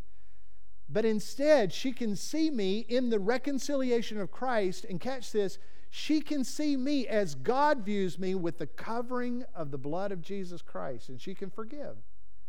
But 0.88 1.04
instead, 1.04 1.72
she 1.72 1.92
can 1.92 2.14
see 2.14 2.50
me 2.50 2.80
in 2.80 3.10
the 3.10 3.18
reconciliation 3.18 4.20
of 4.20 4.30
Christ 4.30 4.84
and 4.88 5.00
catch 5.00 5.32
this. 5.32 5.58
She 5.90 6.20
can 6.20 6.44
see 6.44 6.76
me 6.76 7.08
as 7.08 7.34
God 7.34 7.84
views 7.84 8.18
me 8.18 8.34
with 8.34 8.58
the 8.58 8.66
covering 8.66 9.44
of 9.54 9.70
the 9.70 9.78
blood 9.78 10.12
of 10.12 10.22
Jesus 10.22 10.62
Christ, 10.62 11.08
and 11.08 11.20
she 11.20 11.34
can 11.34 11.50
forgive. 11.50 11.96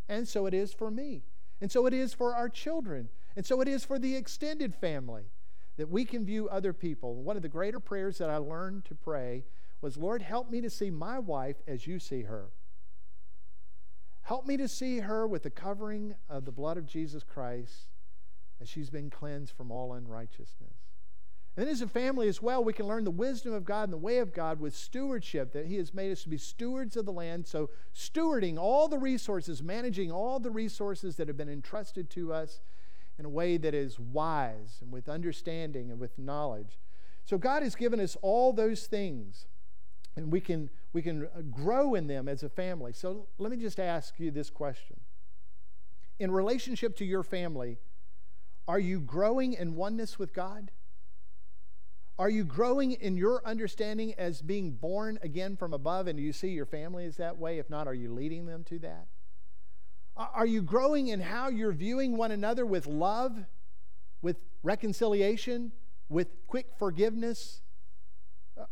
And 0.07 0.27
so 0.27 0.45
it 0.45 0.53
is 0.53 0.73
for 0.73 0.91
me. 0.91 1.23
And 1.59 1.71
so 1.71 1.87
it 1.87 1.93
is 1.93 2.13
for 2.13 2.35
our 2.35 2.49
children. 2.49 3.09
And 3.35 3.45
so 3.45 3.61
it 3.61 3.67
is 3.67 3.83
for 3.83 3.97
the 3.97 4.15
extended 4.15 4.75
family 4.75 5.23
that 5.77 5.89
we 5.89 6.05
can 6.05 6.25
view 6.25 6.49
other 6.49 6.73
people. 6.73 7.15
One 7.15 7.35
of 7.35 7.41
the 7.41 7.49
greater 7.49 7.79
prayers 7.79 8.17
that 8.17 8.29
I 8.29 8.37
learned 8.37 8.85
to 8.85 8.95
pray 8.95 9.45
was 9.81 9.97
Lord, 9.97 10.21
help 10.21 10.49
me 10.49 10.61
to 10.61 10.69
see 10.69 10.89
my 10.89 11.19
wife 11.19 11.57
as 11.67 11.85
you 11.85 11.99
see 11.99 12.23
her. 12.23 12.49
Help 14.27 14.45
me 14.45 14.57
to 14.57 14.67
see 14.67 14.99
her 14.99 15.25
with 15.25 15.43
the 15.43 15.49
covering 15.49 16.13
of 16.27 16.43
the 16.43 16.51
blood 16.51 16.77
of 16.77 16.85
Jesus 16.85 17.23
Christ 17.23 17.91
as 18.59 18.67
she's 18.67 18.89
been 18.89 19.09
cleansed 19.09 19.53
from 19.55 19.71
all 19.71 19.93
unrighteousness. 19.93 20.75
And 21.55 21.65
then, 21.65 21.71
as 21.71 21.81
a 21.81 21.87
family 21.87 22.27
as 22.27 22.41
well, 22.41 22.61
we 22.61 22.73
can 22.73 22.87
learn 22.87 23.05
the 23.05 23.09
wisdom 23.09 23.53
of 23.53 23.63
God 23.63 23.83
and 23.85 23.93
the 23.93 23.97
way 23.97 24.17
of 24.17 24.33
God 24.33 24.59
with 24.59 24.75
stewardship, 24.75 25.53
that 25.53 25.67
He 25.67 25.77
has 25.77 25.93
made 25.93 26.11
us 26.11 26.23
to 26.23 26.29
be 26.29 26.37
stewards 26.37 26.97
of 26.97 27.05
the 27.05 27.13
land. 27.13 27.47
So, 27.47 27.69
stewarding 27.95 28.57
all 28.57 28.89
the 28.89 28.97
resources, 28.97 29.63
managing 29.63 30.11
all 30.11 30.41
the 30.41 30.51
resources 30.51 31.15
that 31.15 31.29
have 31.29 31.37
been 31.37 31.47
entrusted 31.47 32.09
to 32.09 32.33
us 32.33 32.59
in 33.17 33.23
a 33.23 33.29
way 33.29 33.55
that 33.55 33.73
is 33.73 33.97
wise 33.97 34.79
and 34.81 34.91
with 34.91 35.07
understanding 35.07 35.89
and 35.89 36.01
with 36.01 36.19
knowledge. 36.19 36.79
So, 37.23 37.37
God 37.37 37.63
has 37.63 37.75
given 37.75 38.01
us 38.01 38.17
all 38.21 38.51
those 38.51 38.87
things 38.87 39.47
and 40.17 40.31
we 40.31 40.41
can 40.41 40.69
we 40.91 41.01
can 41.01 41.25
uh, 41.25 41.41
grow 41.51 41.95
in 41.95 42.07
them 42.07 42.27
as 42.27 42.43
a 42.43 42.49
family. 42.49 42.91
So 42.91 43.27
let 43.37 43.51
me 43.51 43.57
just 43.57 43.79
ask 43.79 44.15
you 44.17 44.31
this 44.31 44.49
question. 44.49 44.97
In 46.19 46.31
relationship 46.31 46.97
to 46.97 47.05
your 47.05 47.23
family 47.23 47.77
are 48.67 48.79
you 48.79 48.99
growing 48.99 49.53
in 49.53 49.75
oneness 49.75 50.19
with 50.19 50.33
god? 50.33 50.71
Are 52.19 52.29
you 52.29 52.43
growing 52.43 52.93
in 52.93 53.15
your 53.15 53.41
understanding 53.45 54.13
as 54.17 54.41
being 54.41 54.71
born 54.71 55.19
again 55.21 55.55
from 55.55 55.71
above 55.71 56.07
and 56.07 56.19
you 56.19 56.33
see 56.33 56.49
your 56.49 56.65
family 56.65 57.05
is 57.05 57.15
that 57.17 57.37
way? 57.37 57.59
If 57.59 57.69
not 57.69 57.87
are 57.87 57.93
you 57.93 58.11
leading 58.11 58.45
them 58.45 58.65
to 58.65 58.79
that? 58.79 59.07
Are 60.17 60.47
you 60.47 60.63
growing 60.63 61.09
in 61.09 61.21
how 61.21 61.49
you're 61.49 61.71
viewing 61.71 62.17
one 62.17 62.31
another 62.31 62.65
with 62.65 62.87
love 62.87 63.45
with 64.23 64.37
reconciliation 64.63 65.71
with 66.09 66.27
quick 66.47 66.71
forgiveness? 66.77 67.61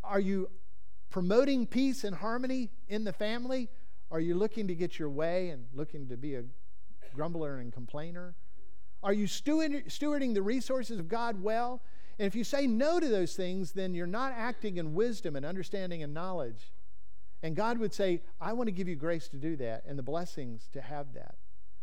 Are 0.02 0.18
you 0.18 0.50
promoting 1.10 1.66
peace 1.66 2.04
and 2.04 2.16
harmony 2.16 2.70
in 2.88 3.04
the 3.04 3.12
family? 3.12 3.68
Are 4.10 4.20
you 4.20 4.34
looking 4.34 4.68
to 4.68 4.74
get 4.74 4.98
your 4.98 5.10
way 5.10 5.48
and 5.50 5.66
looking 5.74 6.08
to 6.08 6.16
be 6.16 6.34
a 6.36 6.44
grumbler 7.14 7.58
and 7.58 7.72
complainer? 7.72 8.34
Are 9.02 9.12
you 9.12 9.26
stewarding 9.26 10.34
the 10.34 10.42
resources 10.42 10.98
of 10.98 11.08
God 11.08 11.42
well? 11.42 11.82
And 12.18 12.26
if 12.26 12.34
you 12.34 12.44
say 12.44 12.66
no 12.66 12.98
to 12.98 13.08
those 13.08 13.34
things, 13.34 13.72
then 13.72 13.94
you're 13.94 14.06
not 14.06 14.32
acting 14.36 14.78
in 14.78 14.94
wisdom 14.94 15.36
and 15.36 15.44
understanding 15.44 16.02
and 16.02 16.14
knowledge. 16.14 16.72
And 17.42 17.54
God 17.54 17.78
would 17.78 17.92
say, 17.92 18.22
I 18.40 18.54
want 18.54 18.68
to 18.68 18.72
give 18.72 18.88
you 18.88 18.96
grace 18.96 19.28
to 19.28 19.36
do 19.36 19.56
that 19.56 19.84
and 19.86 19.98
the 19.98 20.02
blessings 20.02 20.68
to 20.72 20.80
have 20.80 21.12
that. 21.14 21.34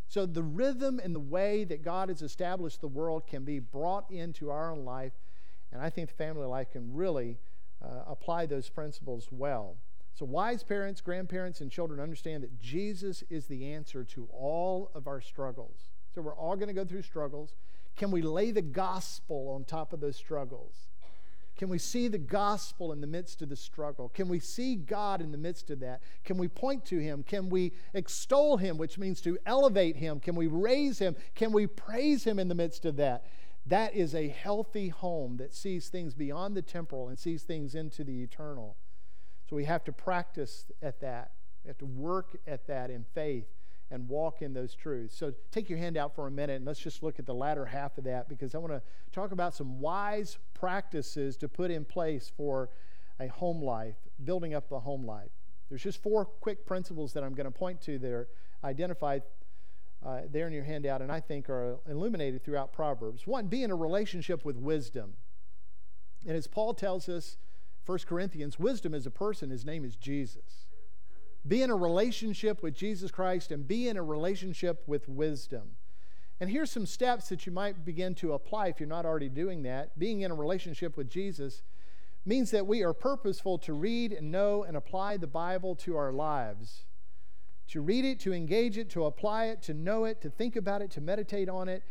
So 0.07 0.25
the 0.25 0.43
rhythm 0.43 0.99
and 1.03 1.13
the 1.15 1.19
way 1.19 1.63
that 1.65 1.83
God 1.83 2.09
has 2.09 2.21
established 2.21 2.81
the 2.81 2.87
world 2.87 3.27
can 3.27 3.43
be 3.43 3.59
brought 3.59 4.09
into 4.11 4.49
our 4.49 4.71
own 4.71 4.83
life. 4.83 5.13
And 5.71 5.81
I 5.81 5.89
think 5.89 6.09
the 6.09 6.15
family 6.15 6.45
life 6.45 6.71
can 6.71 6.93
really 6.93 7.37
uh, 7.83 8.03
apply 8.07 8.45
those 8.45 8.69
principles 8.69 9.27
well. 9.31 9.77
So, 10.13 10.25
wise 10.25 10.63
parents, 10.63 11.01
grandparents, 11.01 11.59
and 11.61 11.71
children 11.71 11.99
understand 11.99 12.43
that 12.43 12.59
Jesus 12.59 13.23
is 13.29 13.47
the 13.47 13.71
answer 13.73 14.03
to 14.03 14.27
all 14.31 14.91
of 14.93 15.07
our 15.07 15.21
struggles. 15.21 15.89
So, 16.13 16.21
we're 16.21 16.35
all 16.35 16.55
going 16.55 16.67
to 16.67 16.73
go 16.73 16.85
through 16.85 17.01
struggles. 17.01 17.55
Can 17.95 18.11
we 18.11 18.21
lay 18.21 18.51
the 18.51 18.61
gospel 18.61 19.49
on 19.55 19.65
top 19.65 19.91
of 19.91 19.99
those 19.99 20.15
struggles? 20.15 20.87
Can 21.55 21.69
we 21.69 21.77
see 21.77 22.07
the 22.07 22.17
gospel 22.17 22.91
in 22.91 23.01
the 23.01 23.07
midst 23.07 23.41
of 23.43 23.49
the 23.49 23.55
struggle? 23.55 24.09
Can 24.09 24.27
we 24.27 24.39
see 24.39 24.75
God 24.75 25.21
in 25.21 25.31
the 25.31 25.37
midst 25.37 25.69
of 25.69 25.79
that? 25.81 26.01
Can 26.25 26.37
we 26.37 26.47
point 26.47 26.83
to 26.85 26.97
Him? 26.97 27.23
Can 27.23 27.49
we 27.49 27.73
extol 27.93 28.57
Him, 28.57 28.77
which 28.77 28.97
means 28.97 29.21
to 29.21 29.37
elevate 29.45 29.95
Him? 29.95 30.19
Can 30.19 30.35
we 30.35 30.47
raise 30.47 30.97
Him? 30.97 31.15
Can 31.35 31.51
we 31.51 31.67
praise 31.67 32.23
Him 32.23 32.39
in 32.39 32.47
the 32.47 32.55
midst 32.55 32.85
of 32.85 32.95
that? 32.95 33.25
That 33.65 33.95
is 33.95 34.13
a 34.13 34.27
healthy 34.27 34.89
home 34.89 35.37
that 35.37 35.53
sees 35.53 35.87
things 35.87 36.13
beyond 36.13 36.55
the 36.55 36.61
temporal 36.61 37.07
and 37.07 37.17
sees 37.17 37.43
things 37.43 37.75
into 37.75 38.03
the 38.03 38.21
eternal. 38.21 38.75
So 39.49 39.55
we 39.55 39.65
have 39.65 39.83
to 39.85 39.91
practice 39.91 40.71
at 40.81 40.99
that. 41.01 41.31
We 41.63 41.69
have 41.69 41.77
to 41.77 41.85
work 41.85 42.37
at 42.45 42.67
that 42.67 42.89
in 42.89 43.05
faith 43.13 43.47
and 43.89 44.09
walk 44.09 44.41
in 44.41 44.53
those 44.53 44.73
truths. 44.73 45.15
So 45.15 45.33
take 45.51 45.69
your 45.69 45.77
hand 45.77 45.97
out 45.97 46.15
for 46.15 46.27
a 46.27 46.31
minute 46.31 46.57
and 46.57 46.65
let's 46.65 46.79
just 46.79 47.03
look 47.03 47.19
at 47.19 47.25
the 47.25 47.33
latter 47.33 47.65
half 47.65 47.97
of 47.97 48.03
that 48.05 48.27
because 48.27 48.55
I 48.55 48.57
want 48.57 48.73
to 48.73 48.81
talk 49.11 49.31
about 49.31 49.53
some 49.53 49.79
wise 49.79 50.37
practices 50.53 51.37
to 51.37 51.47
put 51.47 51.71
in 51.71 51.85
place 51.85 52.31
for 52.35 52.69
a 53.19 53.27
home 53.27 53.61
life, 53.61 53.95
building 54.23 54.53
up 54.53 54.67
the 54.67 54.79
home 54.79 55.05
life. 55.05 55.29
There's 55.69 55.83
just 55.83 56.01
four 56.01 56.25
quick 56.25 56.65
principles 56.65 57.13
that 57.13 57.23
I'm 57.23 57.33
going 57.33 57.45
to 57.45 57.51
point 57.51 57.81
to 57.81 57.97
that 57.99 58.11
are 58.11 58.27
identified 58.63 59.23
uh, 60.05 60.21
there 60.29 60.47
in 60.47 60.53
your 60.53 60.63
handout 60.63 61.01
and 61.01 61.11
I 61.11 61.19
think 61.19 61.49
are 61.49 61.77
illuminated 61.89 62.43
throughout 62.43 62.73
Proverbs. 62.73 63.25
One, 63.25 63.47
be 63.47 63.63
in 63.63 63.71
a 63.71 63.75
relationship 63.75 64.43
with 64.43 64.57
wisdom. 64.57 65.13
And 66.25 66.35
as 66.35 66.47
Paul 66.47 66.73
tells 66.73 67.07
us, 67.09 67.37
1 67.85 67.99
Corinthians, 68.07 68.57
wisdom 68.57 68.93
is 68.93 69.05
a 69.05 69.11
person, 69.11 69.49
his 69.49 69.65
name 69.65 69.83
is 69.83 69.95
Jesus. 69.95 70.67
Be 71.45 71.61
in 71.61 71.69
a 71.69 71.75
relationship 71.75 72.63
with 72.63 72.73
Jesus 72.73 73.11
Christ 73.11 73.51
and 73.51 73.67
be 73.67 73.89
in 73.89 73.97
a 73.97 74.03
relationship 74.03 74.83
with 74.87 75.09
wisdom. 75.09 75.71
And 76.39 76.49
here's 76.49 76.71
some 76.71 76.85
steps 76.85 77.29
that 77.29 77.45
you 77.45 77.51
might 77.51 77.85
begin 77.85 78.15
to 78.15 78.33
apply 78.33 78.67
if 78.67 78.79
you're 78.79 78.87
not 78.87 79.05
already 79.05 79.29
doing 79.29 79.63
that. 79.63 79.97
Being 79.99 80.21
in 80.21 80.31
a 80.31 80.35
relationship 80.35 80.95
with 80.95 81.09
Jesus 81.09 81.63
means 82.25 82.51
that 82.51 82.65
we 82.65 82.81
are 82.83 82.93
purposeful 82.93 83.57
to 83.59 83.73
read 83.73 84.13
and 84.13 84.31
know 84.31 84.63
and 84.63 84.77
apply 84.77 85.17
the 85.17 85.27
Bible 85.27 85.75
to 85.75 85.97
our 85.97 86.13
lives. 86.13 86.85
To 87.69 87.81
read 87.81 88.05
it, 88.05 88.19
to 88.21 88.33
engage 88.33 88.77
it, 88.77 88.89
to 88.91 89.05
apply 89.05 89.45
it, 89.45 89.61
to 89.63 89.73
know 89.73 90.05
it, 90.05 90.21
to 90.21 90.29
think 90.29 90.55
about 90.55 90.81
it, 90.81 90.91
to 90.91 91.01
meditate 91.01 91.49
on 91.49 91.69
it, 91.69 91.83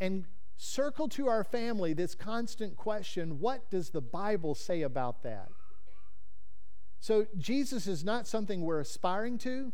and 0.00 0.26
circle 0.56 1.08
to 1.08 1.28
our 1.28 1.44
family 1.44 1.92
this 1.92 2.14
constant 2.14 2.76
question 2.76 3.40
what 3.40 3.70
does 3.70 3.90
the 3.90 4.00
Bible 4.00 4.54
say 4.54 4.82
about 4.82 5.22
that? 5.22 5.48
So, 7.00 7.26
Jesus 7.36 7.86
is 7.86 8.04
not 8.04 8.26
something 8.26 8.62
we're 8.62 8.80
aspiring 8.80 9.36
to. 9.38 9.72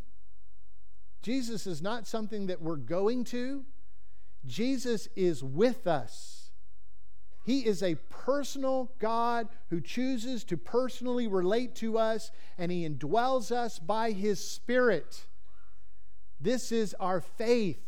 Jesus 1.22 1.66
is 1.66 1.80
not 1.82 2.06
something 2.06 2.46
that 2.46 2.60
we're 2.60 2.76
going 2.76 3.24
to. 3.24 3.64
Jesus 4.46 5.08
is 5.14 5.44
with 5.44 5.86
us. 5.86 6.50
He 7.44 7.66
is 7.66 7.82
a 7.82 7.96
personal 8.08 8.92
God 8.98 9.48
who 9.70 9.80
chooses 9.80 10.44
to 10.44 10.56
personally 10.56 11.26
relate 11.26 11.74
to 11.76 11.98
us, 11.98 12.30
and 12.58 12.70
He 12.70 12.88
indwells 12.88 13.50
us 13.50 13.78
by 13.78 14.12
His 14.12 14.44
Spirit. 14.44 15.26
This 16.40 16.72
is 16.72 16.94
our 16.98 17.20
faith. 17.20 17.80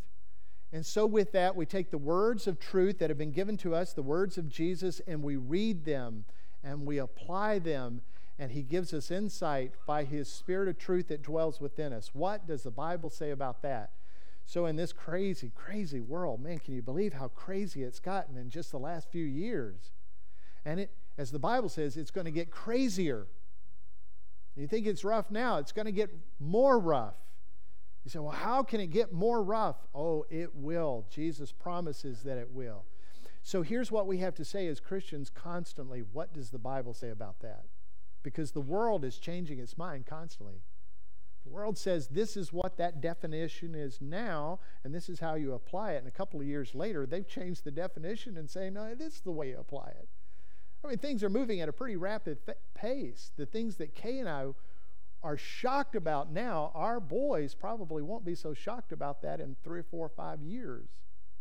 And 0.73 0.85
so, 0.87 1.07
with 1.07 1.33
that, 1.33 1.55
we 1.55 1.67
take 1.67 1.91
the 1.91 1.99
words 1.99 2.47
of 2.47 2.59
truth 2.59 2.99
that 2.99 3.11
have 3.11 3.19
been 3.19 3.33
given 3.33 3.57
to 3.59 3.75
us, 3.75 3.93
the 3.93 4.03
words 4.03 4.39
of 4.39 4.49
Jesus, 4.49 5.01
and 5.07 5.23
we 5.23 5.37
read 5.37 5.85
them 5.85 6.25
and 6.65 6.87
we 6.87 6.99
apply 6.99 7.59
them 7.59 8.03
and 8.39 8.51
he 8.51 8.63
gives 8.63 8.93
us 8.93 9.11
insight 9.11 9.73
by 9.87 10.05
his 10.05 10.33
spirit 10.33 10.69
of 10.69 10.79
truth 10.79 11.09
that 11.09 11.23
dwells 11.23 11.61
within 11.61 11.93
us. 11.93 12.11
What 12.13 12.47
does 12.47 12.63
the 12.63 12.71
Bible 12.71 13.11
say 13.11 13.31
about 13.31 13.63
that? 13.63 13.93
So, 14.47 14.67
in 14.67 14.77
this 14.77 14.93
crazy, 14.93 15.53
crazy 15.55 16.01
world, 16.01 16.43
man, 16.43 16.59
can 16.59 16.75
you 16.75 16.83
believe 16.83 17.13
how 17.13 17.29
crazy 17.29 17.83
it's 17.85 18.01
gotten 18.01 18.37
in 18.37 18.51
just 18.51 18.73
the 18.73 18.79
last 18.79 19.11
few 19.11 19.25
years? 19.25 19.93
And 20.65 20.81
it, 20.81 20.91
as 21.17 21.31
the 21.31 21.39
Bible 21.39 21.69
says, 21.69 21.97
it's 21.97 22.11
going 22.11 22.25
to 22.25 22.33
get 22.33 22.51
crazier. 22.51 23.27
You 24.57 24.67
think 24.67 24.87
it's 24.87 25.05
rough 25.05 25.31
now, 25.31 25.59
it's 25.59 25.73
going 25.73 25.87
to 25.87 25.93
get 25.93 26.11
more 26.41 26.79
rough. 26.79 27.15
You 28.05 28.11
say, 28.11 28.19
well, 28.19 28.33
how 28.33 28.63
can 28.63 28.81
it 28.81 28.89
get 28.89 29.13
more 29.13 29.43
rough? 29.43 29.77
Oh, 29.95 30.25
it 30.29 30.55
will. 30.55 31.07
Jesus 31.11 31.53
promises 31.53 32.23
that 32.23 32.39
it 32.39 32.51
will. 32.51 32.85
So 33.43 33.63
here's 33.63 33.93
what 33.93 34.07
we 34.07 34.19
have 34.19 34.35
to 34.37 34.45
say 34.45 34.67
as 34.67 34.81
Christians 34.81 35.31
constantly 35.31 36.01
what 36.01 36.33
does 36.33 36.51
the 36.51 36.59
Bible 36.59 36.95
say 36.95 37.11
about 37.11 37.41
that? 37.41 37.65
because 38.23 38.53
the 38.53 38.61
world 38.61 39.05
is 39.05 39.19
changing 39.19 39.59
its 39.59 39.77
mind 39.77 40.07
constantly. 40.07 40.63
The 41.45 41.51
world 41.51 41.77
says 41.77 42.09
this 42.09 42.37
is 42.37 42.53
what 42.53 42.77
that 42.77 43.01
definition 43.01 43.75
is 43.75 44.01
now, 44.01 44.61
and 44.85 44.95
this 44.95 45.09
is 45.09 45.21
how 45.21 45.35
you 45.35 45.53
apply 45.55 45.93
it. 45.93 45.99
And 45.99 46.07
a 46.07 46.13
couple 46.13 46.41
of 46.41 46.47
years 46.47 46.75
later, 46.75 47.05
they've 47.05 47.27
changed 47.27 47.65
the 47.65 47.73
definition 47.73 48.37
and 48.37 48.49
say, 48.49 48.71
no, 48.71 48.95
this 48.95 49.15
is 49.17 49.21
the 49.23 49.33
way 49.33 49.49
you 49.49 49.59
apply 49.59 49.89
it. 49.99 50.09
I 50.85 50.89
mean, 50.89 50.99
things 50.99 51.23
are 51.23 51.31
moving 51.31 51.61
at 51.61 51.69
a 51.69 51.73
pretty 51.73 51.97
rapid 51.97 52.39
pace. 52.75 53.33
The 53.37 53.47
things 53.47 53.77
that 53.77 53.95
Kay 53.95 54.19
and 54.19 54.29
I 54.29 54.47
are 55.23 55.37
shocked 55.37 55.95
about 55.95 56.33
now, 56.33 56.73
our 56.75 57.01
boys 57.01 57.55
probably 57.55 58.03
won't 58.03 58.25
be 58.25 58.35
so 58.35 58.55
shocked 58.55 58.93
about 58.93 59.23
that 59.23 59.41
in 59.41 59.57
three 59.63 59.81
or 59.81 59.85
four 59.85 60.07
or 60.07 60.11
five 60.11 60.43
years. 60.43 60.89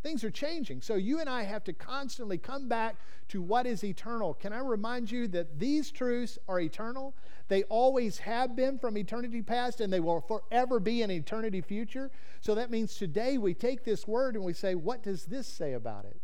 Things 0.03 0.23
are 0.23 0.31
changing. 0.31 0.81
So 0.81 0.95
you 0.95 1.19
and 1.19 1.29
I 1.29 1.43
have 1.43 1.63
to 1.65 1.73
constantly 1.73 2.37
come 2.39 2.67
back 2.67 2.95
to 3.29 3.41
what 3.41 3.67
is 3.67 3.83
eternal. 3.83 4.33
Can 4.33 4.51
I 4.51 4.59
remind 4.59 5.11
you 5.11 5.27
that 5.27 5.59
these 5.59 5.91
truths 5.91 6.39
are 6.47 6.59
eternal? 6.59 7.15
They 7.49 7.63
always 7.63 8.17
have 8.19 8.55
been 8.55 8.79
from 8.79 8.97
eternity 8.97 9.43
past 9.43 9.79
and 9.79 9.93
they 9.93 9.99
will 9.99 10.21
forever 10.21 10.79
be 10.79 11.03
in 11.03 11.11
eternity 11.11 11.61
future. 11.61 12.09
So 12.39 12.55
that 12.55 12.71
means 12.71 12.95
today 12.95 13.37
we 13.37 13.53
take 13.53 13.83
this 13.83 14.07
word 14.07 14.35
and 14.35 14.43
we 14.43 14.53
say, 14.53 14.73
what 14.73 15.03
does 15.03 15.25
this 15.25 15.45
say 15.45 15.73
about 15.73 16.05
it? 16.05 16.19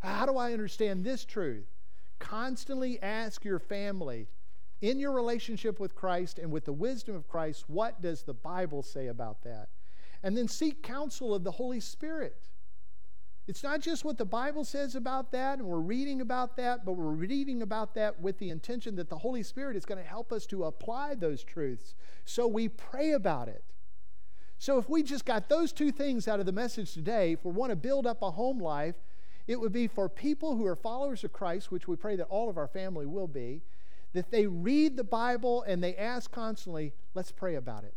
How 0.00 0.26
do 0.26 0.36
I 0.36 0.52
understand 0.52 1.04
this 1.04 1.24
truth? 1.24 1.66
Constantly 2.18 3.00
ask 3.00 3.44
your 3.44 3.58
family 3.58 4.26
in 4.84 5.00
your 5.00 5.12
relationship 5.12 5.80
with 5.80 5.94
Christ 5.94 6.38
and 6.38 6.52
with 6.52 6.66
the 6.66 6.72
wisdom 6.72 7.16
of 7.16 7.26
Christ, 7.26 7.64
what 7.68 8.02
does 8.02 8.22
the 8.22 8.34
Bible 8.34 8.82
say 8.82 9.06
about 9.06 9.42
that? 9.42 9.68
And 10.22 10.36
then 10.36 10.46
seek 10.46 10.82
counsel 10.82 11.34
of 11.34 11.42
the 11.42 11.52
Holy 11.52 11.80
Spirit. 11.80 12.50
It's 13.46 13.62
not 13.62 13.80
just 13.80 14.04
what 14.04 14.18
the 14.18 14.26
Bible 14.26 14.62
says 14.62 14.94
about 14.94 15.32
that, 15.32 15.58
and 15.58 15.66
we're 15.66 15.78
reading 15.78 16.20
about 16.20 16.56
that, 16.58 16.84
but 16.84 16.92
we're 16.92 17.12
reading 17.12 17.62
about 17.62 17.94
that 17.94 18.20
with 18.20 18.38
the 18.38 18.50
intention 18.50 18.94
that 18.96 19.08
the 19.08 19.16
Holy 19.16 19.42
Spirit 19.42 19.76
is 19.76 19.86
going 19.86 20.02
to 20.02 20.08
help 20.08 20.32
us 20.32 20.44
to 20.46 20.64
apply 20.64 21.14
those 21.14 21.42
truths. 21.42 21.94
So 22.26 22.46
we 22.46 22.68
pray 22.68 23.12
about 23.12 23.48
it. 23.48 23.64
So 24.58 24.78
if 24.78 24.90
we 24.90 25.02
just 25.02 25.24
got 25.24 25.48
those 25.48 25.72
two 25.72 25.92
things 25.92 26.28
out 26.28 26.40
of 26.40 26.46
the 26.46 26.52
message 26.52 26.92
today, 26.92 27.32
if 27.32 27.44
we 27.44 27.52
want 27.52 27.70
to 27.70 27.76
build 27.76 28.06
up 28.06 28.20
a 28.20 28.30
home 28.30 28.58
life, 28.58 28.96
it 29.46 29.58
would 29.58 29.72
be 29.72 29.86
for 29.86 30.10
people 30.10 30.56
who 30.56 30.66
are 30.66 30.76
followers 30.76 31.24
of 31.24 31.32
Christ, 31.32 31.72
which 31.72 31.88
we 31.88 31.96
pray 31.96 32.16
that 32.16 32.26
all 32.28 32.50
of 32.50 32.58
our 32.58 32.68
family 32.68 33.06
will 33.06 33.28
be, 33.28 33.62
that 34.14 34.30
they 34.30 34.46
read 34.46 34.96
the 34.96 35.04
Bible 35.04 35.62
and 35.66 35.82
they 35.82 35.96
ask 35.96 36.30
constantly, 36.30 36.94
let's 37.14 37.32
pray 37.32 37.56
about 37.56 37.84
it. 37.84 37.94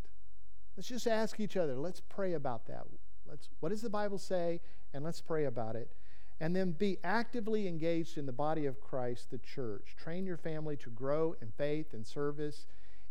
Let's 0.76 0.90
just 0.90 1.08
ask 1.08 1.40
each 1.40 1.56
other, 1.56 1.76
let's 1.76 2.02
pray 2.02 2.34
about 2.34 2.68
that. 2.68 2.84
Let's, 3.28 3.50
what 3.60 3.70
does 3.70 3.82
the 3.82 3.90
Bible 3.90 4.18
say? 4.18 4.60
And 4.94 5.04
let's 5.04 5.22
pray 5.22 5.46
about 5.46 5.76
it. 5.76 5.92
And 6.40 6.56
then 6.56 6.72
be 6.72 6.98
actively 7.04 7.68
engaged 7.68 8.18
in 8.18 8.26
the 8.26 8.32
body 8.32 8.66
of 8.66 8.80
Christ, 8.80 9.32
the 9.32 9.40
church. 9.40 9.96
Train 9.98 10.26
your 10.26 10.38
family 10.38 10.78
to 10.78 10.90
grow 10.90 11.36
in 11.42 11.52
faith 11.52 11.94
and 11.94 12.06
service 12.06 12.68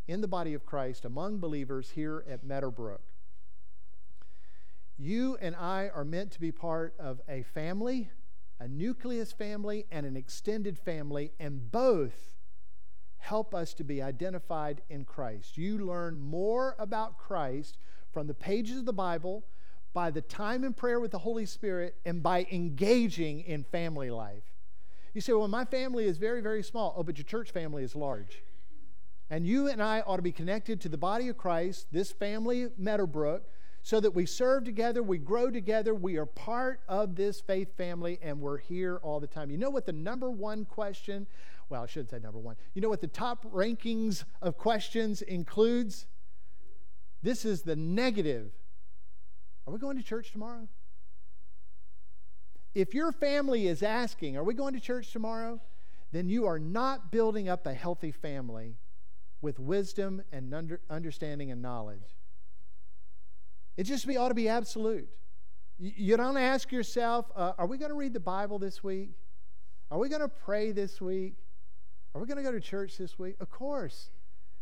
in 0.07 0.21
the 0.21 0.29
body 0.29 0.55
of 0.55 0.65
Christ 0.65 1.05
among 1.05 1.39
believers 1.39 1.91
here 1.91 2.25
at 2.29 2.45
Meadowbrook. 2.45 3.03
You 4.97 5.37
and 5.41 5.55
I 5.57 5.91
are 5.95 6.05
meant 6.05 6.31
to 6.33 6.41
be 6.41 6.53
part 6.53 6.95
of 6.99 7.21
a 7.29 7.43
family, 7.43 8.11
a 8.59 8.69
nucleus 8.69 9.33
family, 9.33 9.87
and 9.91 10.07
an 10.07 10.17
extended 10.17 10.79
family, 10.79 11.33
and 11.39 11.71
both 11.71 12.36
help 13.27 13.55
us 13.55 13.75
to 13.75 13.85
be 13.85 14.01
identified 14.01 14.81
in 14.89 15.05
Christ. 15.05 15.59
You 15.59 15.79
learn 15.79 16.21
more 16.21 16.77
about 16.79 17.19
Christ 17.19 17.77
from 18.13 18.29
the 18.29 18.35
pages 18.35 18.79
of 18.79 18.87
the 18.87 18.93
Bible 18.93 19.45
by 19.93 20.11
the 20.11 20.21
time 20.21 20.63
in 20.63 20.73
prayer 20.73 21.01
with 21.01 21.11
the 21.11 21.19
Holy 21.19 21.45
Spirit 21.45 21.97
and 22.05 22.23
by 22.23 22.47
engaging 22.53 23.41
in 23.41 23.65
family 23.65 24.11
life. 24.11 24.45
You 25.13 25.21
say, 25.21 25.33
well, 25.33 25.49
my 25.49 25.65
family 25.65 26.05
is 26.07 26.19
very, 26.19 26.41
very 26.41 26.63
small. 26.63 26.95
Oh, 26.97 27.03
but 27.03 27.19
your 27.19 27.25
church 27.25 27.51
family 27.51 27.83
is 27.83 27.97
large. 27.97 28.43
And 29.29 29.45
you 29.45 29.67
and 29.67 29.83
I 29.83 30.03
ought 30.03 30.17
to 30.17 30.23
be 30.23 30.33
connected 30.33 30.81
to 30.83 30.89
the 30.89 30.99
body 30.99 31.29
of 31.29 31.37
Christ, 31.37 31.87
this 31.91 32.13
family, 32.13 32.69
Meadowbrook, 32.79 33.43
so 33.83 34.01
that 34.01 34.11
we 34.11 34.27
serve 34.27 34.65
together, 34.65 35.03
we 35.03 35.19
grow 35.19 35.51
together, 35.51 35.95
we 35.95 36.17
are 36.17 36.27
part 36.27 36.81
of 36.89 37.15
this 37.17 37.41
faith 37.41 37.77
family, 37.77 38.19
and 38.21 38.41
we're 38.41 38.59
here 38.59 38.99
all 39.03 39.21
the 39.21 39.27
time. 39.27 39.51
You 39.51 39.59
know 39.59 39.71
what 39.71 39.87
the 39.87 39.93
number 39.93 40.31
one 40.31 40.65
question, 40.65 41.27
well, 41.69 41.83
I 41.83 41.87
shouldn't 41.87 42.11
say 42.11 42.19
number 42.19 42.39
one. 42.39 42.57
You 42.75 42.83
know 42.83 42.89
what 42.89 43.01
the 43.01 43.07
top 43.07 43.45
rankings 43.53 44.25
of 44.41 44.57
questions 44.57 45.23
includes? 45.23 46.07
This 47.23 47.45
is 47.45 47.63
the 47.63 47.77
negative 47.77 48.53
are 49.67 49.73
we 49.73 49.79
going 49.79 49.97
to 49.97 50.03
church 50.03 50.31
tomorrow? 50.31 50.69
If 52.75 52.95
your 52.95 53.11
family 53.11 53.67
is 53.67 53.83
asking, 53.83 54.37
Are 54.37 54.45
we 54.45 54.55
going 54.55 54.75
to 54.75 54.81
church 54.81 55.13
tomorrow? 55.13 55.61
then 56.13 56.29
you 56.29 56.47
are 56.47 56.59
not 56.59 57.11
building 57.11 57.49
up 57.49 57.67
a 57.67 57.75
healthy 57.75 58.13
family 58.13 58.77
with 59.43 59.59
wisdom 59.59 60.23
and 60.31 60.55
under, 60.55 60.81
understanding 60.89 61.51
and 61.51 61.61
knowledge. 61.61 62.15
It 63.77 63.85
just 63.85 64.07
be, 64.07 64.17
ought 64.17 64.29
to 64.29 64.35
be 64.35 64.49
absolute. 64.49 65.09
You, 65.79 65.93
you 65.97 66.17
don't 66.17 66.37
ask 66.37 66.71
yourself, 66.71 67.27
uh, 67.35 67.53
are 67.59 67.67
we 67.67 67.77
going 67.77 67.91
to 67.91 67.97
read 67.97 68.13
the 68.13 68.21
Bible 68.21 68.61
this 68.61 68.85
week? 68.85 69.11
Are 69.91 69.99
we 69.99 70.09
going 70.09 70.23
to 70.23 70.29
pray 70.29 70.71
this 70.71 71.01
week? 71.01 71.35
Are 72.17 72.19
we 72.19 72.27
going 72.27 72.39
to 72.39 72.43
go 72.43 72.51
to 72.51 72.61
church 72.61 72.97
this 72.97 73.19
week? 73.19 73.37
Of 73.41 73.51
course. 73.51 74.09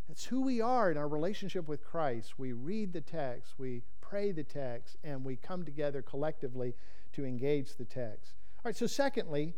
That's 0.09 0.25
who 0.25 0.41
we 0.41 0.61
are 0.61 0.91
in 0.91 0.97
our 0.97 1.07
relationship 1.07 1.69
with 1.69 1.85
Christ. 1.85 2.37
We 2.37 2.53
read 2.53 2.93
the 2.93 3.01
text, 3.01 3.55
we 3.59 3.83
pray 4.01 4.33
the 4.33 4.43
text, 4.43 4.97
and 5.05 5.25
we 5.25 5.37
come 5.37 5.65
together 5.65 6.03
collectively 6.03 6.75
to 7.13 7.25
engage 7.25 7.77
the 7.77 7.85
text. 7.85 8.35
All 8.57 8.63
right, 8.65 8.77
so 8.77 8.89
secondly, 8.89 9.55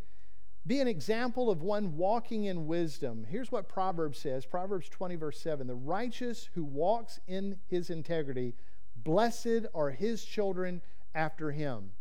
be 0.66 0.78
an 0.80 0.88
example 0.88 1.50
of 1.50 1.62
one 1.62 1.96
walking 1.96 2.44
in 2.44 2.66
wisdom. 2.66 3.24
Here's 3.30 3.50
what 3.50 3.66
Proverbs 3.66 4.18
says 4.18 4.44
Proverbs 4.44 4.90
20, 4.90 5.16
verse 5.16 5.40
7 5.40 5.66
The 5.66 5.74
righteous 5.74 6.50
who 6.52 6.64
walks 6.64 7.18
in 7.26 7.56
his 7.66 7.88
integrity, 7.88 8.52
blessed 8.94 9.68
are 9.74 9.90
his 9.90 10.22
children 10.22 10.82
after 11.14 11.50
him. 11.50 11.92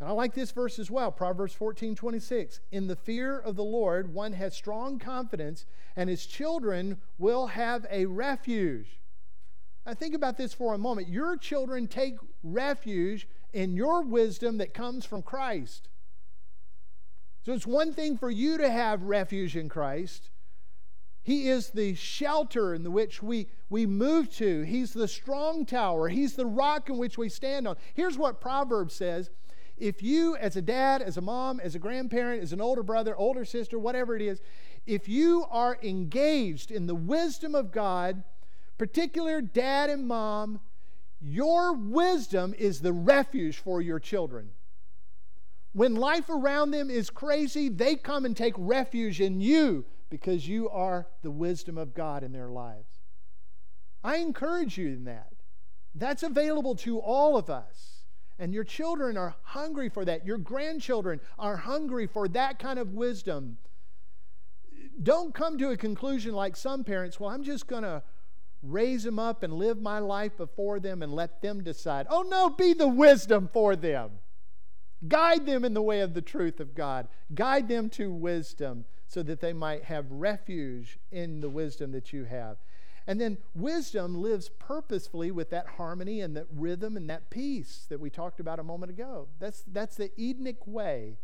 And 0.00 0.08
I 0.08 0.12
like 0.12 0.34
this 0.34 0.50
verse 0.50 0.78
as 0.78 0.90
well 0.90 1.12
Proverbs 1.12 1.54
14 1.54 1.94
26. 1.94 2.60
In 2.72 2.86
the 2.86 2.96
fear 2.96 3.38
of 3.38 3.56
the 3.56 3.64
Lord, 3.64 4.12
one 4.12 4.32
has 4.32 4.54
strong 4.54 4.98
confidence, 4.98 5.66
and 5.96 6.10
his 6.10 6.26
children 6.26 6.98
will 7.18 7.48
have 7.48 7.86
a 7.90 8.06
refuge. 8.06 8.98
Now, 9.86 9.94
think 9.94 10.14
about 10.14 10.36
this 10.36 10.54
for 10.54 10.74
a 10.74 10.78
moment. 10.78 11.08
Your 11.08 11.36
children 11.36 11.86
take 11.86 12.16
refuge 12.42 13.28
in 13.52 13.74
your 13.74 14.02
wisdom 14.02 14.58
that 14.58 14.74
comes 14.74 15.04
from 15.04 15.22
Christ. 15.22 15.88
So 17.44 17.52
it's 17.52 17.66
one 17.66 17.92
thing 17.92 18.16
for 18.16 18.30
you 18.30 18.56
to 18.58 18.70
have 18.70 19.02
refuge 19.02 19.56
in 19.56 19.68
Christ. 19.68 20.30
He 21.22 21.48
is 21.48 21.70
the 21.70 21.94
shelter 21.94 22.74
in 22.74 22.90
which 22.92 23.22
we, 23.22 23.48
we 23.70 23.86
move 23.86 24.30
to. 24.36 24.62
He's 24.62 24.92
the 24.92 25.08
strong 25.08 25.64
tower. 25.64 26.08
He's 26.08 26.34
the 26.34 26.46
rock 26.46 26.88
in 26.88 26.98
which 26.98 27.16
we 27.16 27.28
stand 27.28 27.68
on. 27.68 27.76
Here's 27.94 28.18
what 28.18 28.40
Proverbs 28.40 28.94
says 28.94 29.30
if 29.76 30.02
you, 30.02 30.36
as 30.36 30.56
a 30.56 30.62
dad, 30.62 31.02
as 31.02 31.16
a 31.16 31.20
mom, 31.20 31.60
as 31.60 31.74
a 31.74 31.78
grandparent, 31.78 32.42
as 32.42 32.52
an 32.52 32.60
older 32.60 32.82
brother, 32.82 33.16
older 33.16 33.44
sister, 33.44 33.78
whatever 33.78 34.14
it 34.14 34.22
is, 34.22 34.40
if 34.86 35.08
you 35.08 35.46
are 35.50 35.78
engaged 35.82 36.70
in 36.70 36.86
the 36.86 36.94
wisdom 36.94 37.54
of 37.54 37.72
God, 37.72 38.22
particular 38.78 39.40
dad 39.40 39.90
and 39.90 40.06
mom, 40.06 40.60
your 41.20 41.72
wisdom 41.72 42.54
is 42.56 42.80
the 42.80 42.92
refuge 42.92 43.58
for 43.58 43.80
your 43.80 43.98
children. 43.98 44.50
When 45.72 45.96
life 45.96 46.28
around 46.28 46.70
them 46.70 46.90
is 46.90 47.10
crazy, 47.10 47.68
they 47.68 47.96
come 47.96 48.24
and 48.24 48.36
take 48.36 48.54
refuge 48.56 49.20
in 49.20 49.40
you 49.40 49.86
because 50.08 50.46
you 50.46 50.68
are 50.68 51.08
the 51.22 51.30
wisdom 51.30 51.78
of 51.78 51.94
God 51.94 52.22
in 52.22 52.30
their 52.32 52.48
lives. 52.48 53.00
I 54.04 54.16
encourage 54.18 54.78
you 54.78 54.86
in 54.88 55.04
that. 55.04 55.32
That's 55.94 56.22
available 56.22 56.76
to 56.76 56.98
all 56.98 57.36
of 57.36 57.50
us. 57.50 57.93
And 58.38 58.52
your 58.52 58.64
children 58.64 59.16
are 59.16 59.36
hungry 59.42 59.88
for 59.88 60.04
that. 60.04 60.26
Your 60.26 60.38
grandchildren 60.38 61.20
are 61.38 61.56
hungry 61.56 62.06
for 62.06 62.26
that 62.28 62.58
kind 62.58 62.78
of 62.78 62.94
wisdom. 62.94 63.58
Don't 65.02 65.34
come 65.34 65.58
to 65.58 65.70
a 65.70 65.76
conclusion 65.76 66.34
like 66.34 66.56
some 66.56 66.84
parents, 66.84 67.18
well, 67.18 67.30
I'm 67.30 67.42
just 67.42 67.66
going 67.66 67.82
to 67.82 68.02
raise 68.62 69.02
them 69.02 69.18
up 69.18 69.42
and 69.42 69.52
live 69.52 69.80
my 69.80 69.98
life 69.98 70.36
before 70.36 70.80
them 70.80 71.02
and 71.02 71.12
let 71.12 71.42
them 71.42 71.62
decide. 71.62 72.06
Oh, 72.08 72.22
no, 72.22 72.50
be 72.50 72.72
the 72.72 72.88
wisdom 72.88 73.48
for 73.52 73.76
them. 73.76 74.10
Guide 75.06 75.44
them 75.46 75.64
in 75.64 75.74
the 75.74 75.82
way 75.82 76.00
of 76.00 76.14
the 76.14 76.22
truth 76.22 76.60
of 76.60 76.74
God. 76.74 77.08
Guide 77.34 77.68
them 77.68 77.90
to 77.90 78.10
wisdom 78.10 78.84
so 79.06 79.22
that 79.22 79.40
they 79.40 79.52
might 79.52 79.84
have 79.84 80.10
refuge 80.10 80.98
in 81.12 81.40
the 81.40 81.50
wisdom 81.50 81.92
that 81.92 82.12
you 82.12 82.24
have. 82.24 82.56
And 83.06 83.20
then 83.20 83.38
wisdom 83.54 84.20
lives 84.20 84.48
purposefully 84.48 85.30
with 85.30 85.50
that 85.50 85.66
harmony 85.76 86.20
and 86.20 86.36
that 86.36 86.46
rhythm 86.50 86.96
and 86.96 87.08
that 87.10 87.28
peace 87.28 87.86
that 87.90 88.00
we 88.00 88.08
talked 88.08 88.40
about 88.40 88.58
a 88.58 88.62
moment 88.62 88.90
ago. 88.90 89.28
That's, 89.38 89.62
that's 89.70 89.96
the 89.96 90.10
Edenic 90.18 90.66
way. 90.66 91.18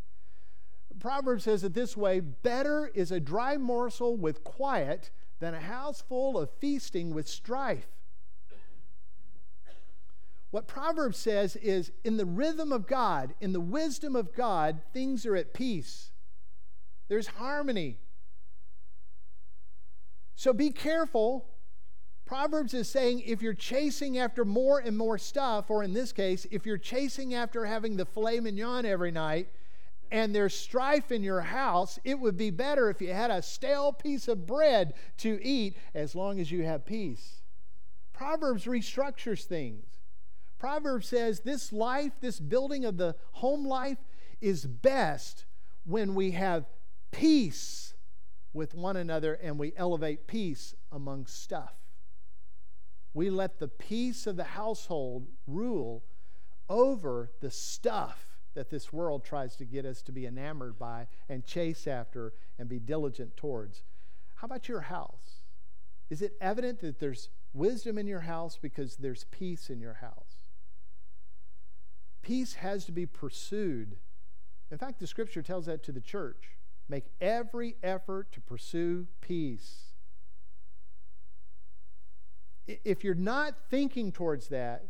Proverbs 0.99 1.45
says 1.45 1.65
it 1.65 1.73
this 1.73 1.97
way 1.97 2.21
Better 2.21 2.91
is 2.95 3.11
a 3.11 3.21
dry 3.21 3.57
morsel 3.57 4.17
with 4.17 4.45
quiet 4.45 5.11
than 5.39 5.55
a 5.55 5.61
house 5.61 6.03
full 6.03 6.39
of 6.39 6.51
feasting 6.61 7.15
with 7.15 7.27
strife. 7.27 7.87
What 10.51 10.67
Proverbs 10.67 11.17
says 11.17 11.57
is 11.57 11.93
in 12.05 12.17
the 12.17 12.27
rhythm 12.27 12.73
of 12.73 12.87
God, 12.87 13.35
in 13.41 13.53
the 13.53 13.61
wisdom 13.61 14.17
of 14.17 14.35
God, 14.35 14.81
things 14.93 15.25
are 15.25 15.37
at 15.37 15.55
peace. 15.55 16.11
There's 17.09 17.29
harmony. 17.29 17.99
So 20.35 20.53
be 20.53 20.71
careful 20.71 21.47
Proverbs 22.31 22.75
is 22.75 22.89
saying 22.89 23.25
if 23.27 23.43
you're 23.43 23.53
chasing 23.53 24.17
after 24.19 24.45
more 24.45 24.79
and 24.79 24.97
more 24.97 25.19
stuff, 25.19 25.69
or 25.69 25.83
in 25.83 25.93
this 25.93 26.13
case, 26.13 26.47
if 26.53 26.65
you're 26.65 26.79
chasing 26.79 27.35
after 27.35 27.65
having 27.65 27.97
the 27.97 28.07
filet 28.07 28.39
mignon 28.39 28.87
every 28.87 29.11
night 29.11 29.49
and 30.13 30.33
there's 30.33 30.55
strife 30.55 31.11
in 31.11 31.25
your 31.25 31.41
house, 31.41 31.99
it 32.05 32.21
would 32.21 32.37
be 32.37 32.51
better 32.51 32.89
if 32.89 33.03
you 33.03 33.13
had 33.13 33.33
a 33.33 33.43
stale 33.43 33.93
piece 33.93 34.29
of 34.29 34.47
bread 34.47 34.95
to 35.17 35.45
eat 35.45 35.77
as 35.93 36.15
long 36.15 36.39
as 36.39 36.53
you 36.53 36.63
have 36.63 36.87
peace. 36.87 37.43
Proverbs 38.13 38.65
restructures 38.65 39.43
things. 39.43 39.87
Proverbs 40.57 41.09
says 41.09 41.41
this 41.41 41.73
life, 41.73 42.13
this 42.21 42.39
building 42.39 42.85
of 42.85 42.97
the 42.97 43.17
home 43.33 43.67
life, 43.67 43.99
is 44.41 44.67
best 44.67 45.47
when 45.85 46.15
we 46.15 46.31
have 46.31 46.67
peace 47.11 47.95
with 48.53 48.73
one 48.73 48.97
another 48.97 49.35
and 49.35 49.59
we 49.59 49.73
elevate 49.77 50.29
peace 50.29 50.77
among 50.93 51.27
stuff 51.27 51.80
we 53.13 53.31
let 53.31 53.59
the 53.59 53.69
peace 53.69 54.27
of 54.27 54.37
the 54.37 54.45
household 54.45 55.27
rule 55.47 56.05
over 56.69 57.33
the 57.41 57.51
stuff 57.51 58.39
that 58.55 58.71
this 58.71 58.93
world 58.93 59.25
tries 59.25 59.57
to 59.57 59.65
get 59.65 59.85
us 59.85 60.03
to 60.03 60.13
be 60.13 60.27
enamored 60.27 60.79
by 60.79 61.07
and 61.29 61.45
chase 61.45 61.87
after 61.87 62.33
and 62.59 62.69
be 62.69 62.79
diligent 62.79 63.37
towards. 63.37 63.83
How 64.37 64.47
about 64.47 64.69
your 64.69 64.83
house? 64.83 65.43
Is 66.09 66.23
it 66.23 66.37
evident 66.41 66.81
that 66.81 66.99
there's 66.99 67.29
wisdom 67.53 67.99
in 67.99 68.07
your 68.07 68.21
house 68.21 68.59
because 68.61 68.97
there's 68.97 69.25
peace 69.25 69.71
in 69.71 69.81
your 69.81 69.95
house? 69.95 70.49
Peace 72.23 72.55
has 72.55 72.85
to 72.85 72.93
be 72.93 73.07
pursued. 73.07 73.97
In 74.71 74.79
fact, 74.79 75.01
the 75.01 75.07
scripture 75.07 75.43
tells 75.43 75.67
that 75.67 75.83
to 75.85 75.93
the 75.93 76.01
church. 76.01 76.57
Make 76.89 77.07
every 77.21 77.77
effort 77.83 78.33
to 78.33 78.41
pursue 78.41 79.07
peace 79.21 79.90
if 82.85 83.05
you're 83.05 83.15
not 83.15 83.55
thinking 83.71 84.13
towards 84.13 84.49
that, 84.49 84.85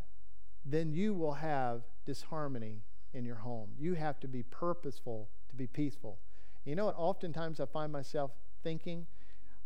then 0.65 0.91
you 0.91 1.13
will 1.13 1.33
have 1.33 1.83
disharmony 2.05 2.81
in 3.13 3.25
your 3.25 3.35
home. 3.35 3.69
You 3.79 3.93
have 3.95 4.19
to 4.21 4.27
be 4.27 4.43
purposeful 4.43 5.29
to 5.49 5.55
be 5.55 5.67
peaceful. 5.67 6.19
You 6.65 6.75
know 6.75 6.85
what? 6.85 6.95
Oftentimes 6.97 7.59
I 7.59 7.65
find 7.65 7.91
myself 7.91 8.31
thinking, 8.63 9.07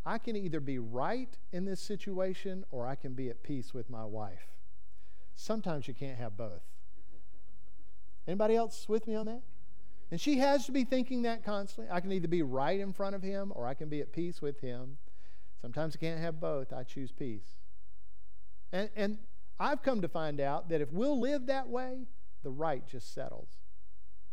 I 0.06 0.18
can 0.18 0.36
either 0.36 0.60
be 0.60 0.80
right 0.80 1.36
in 1.52 1.66
this 1.66 1.82
situation 1.82 2.64
or 2.72 2.88
I 2.88 2.96
can 2.96 3.14
be 3.14 3.30
at 3.30 3.44
peace 3.44 3.74
with 3.74 3.90
my 3.90 4.06
wife. 4.06 4.54
Sometimes 5.36 5.88
you 5.88 5.94
can't 5.94 6.18
have 6.18 6.38
both. 6.38 6.62
Anybody 8.28 8.56
else 8.56 8.88
with 8.88 9.08
me 9.08 9.16
on 9.16 9.26
that? 9.26 9.42
And 10.12 10.22
she 10.22 10.38
has 10.38 10.66
to 10.68 10.72
be 10.72 10.84
thinking 10.84 11.24
that 11.24 11.44
constantly. 11.44 11.92
I 11.92 12.00
can 12.00 12.12
either 12.12 12.28
be 12.28 12.44
right 12.44 12.80
in 12.80 12.94
front 12.94 13.16
of 13.16 13.24
him 13.24 13.52
or 13.56 13.68
I 13.68 13.74
can 13.74 13.90
be 13.90 14.02
at 14.02 14.14
peace 14.14 14.42
with 14.42 14.62
him. 14.62 14.98
Sometimes 15.62 15.96
I 15.96 16.00
can't 16.00 16.20
have 16.20 16.40
both. 16.40 16.72
I 16.72 16.84
choose 16.84 17.12
peace. 17.12 17.56
And, 18.72 18.90
and 18.96 19.18
I've 19.60 19.82
come 19.82 20.02
to 20.02 20.08
find 20.08 20.40
out 20.40 20.70
that 20.70 20.82
if 20.82 20.92
we'll 20.92 21.20
live 21.20 21.46
that 21.48 21.68
way, 21.70 22.08
the 22.44 22.52
right 22.52 22.86
just 22.88 23.14
settles. 23.14 23.50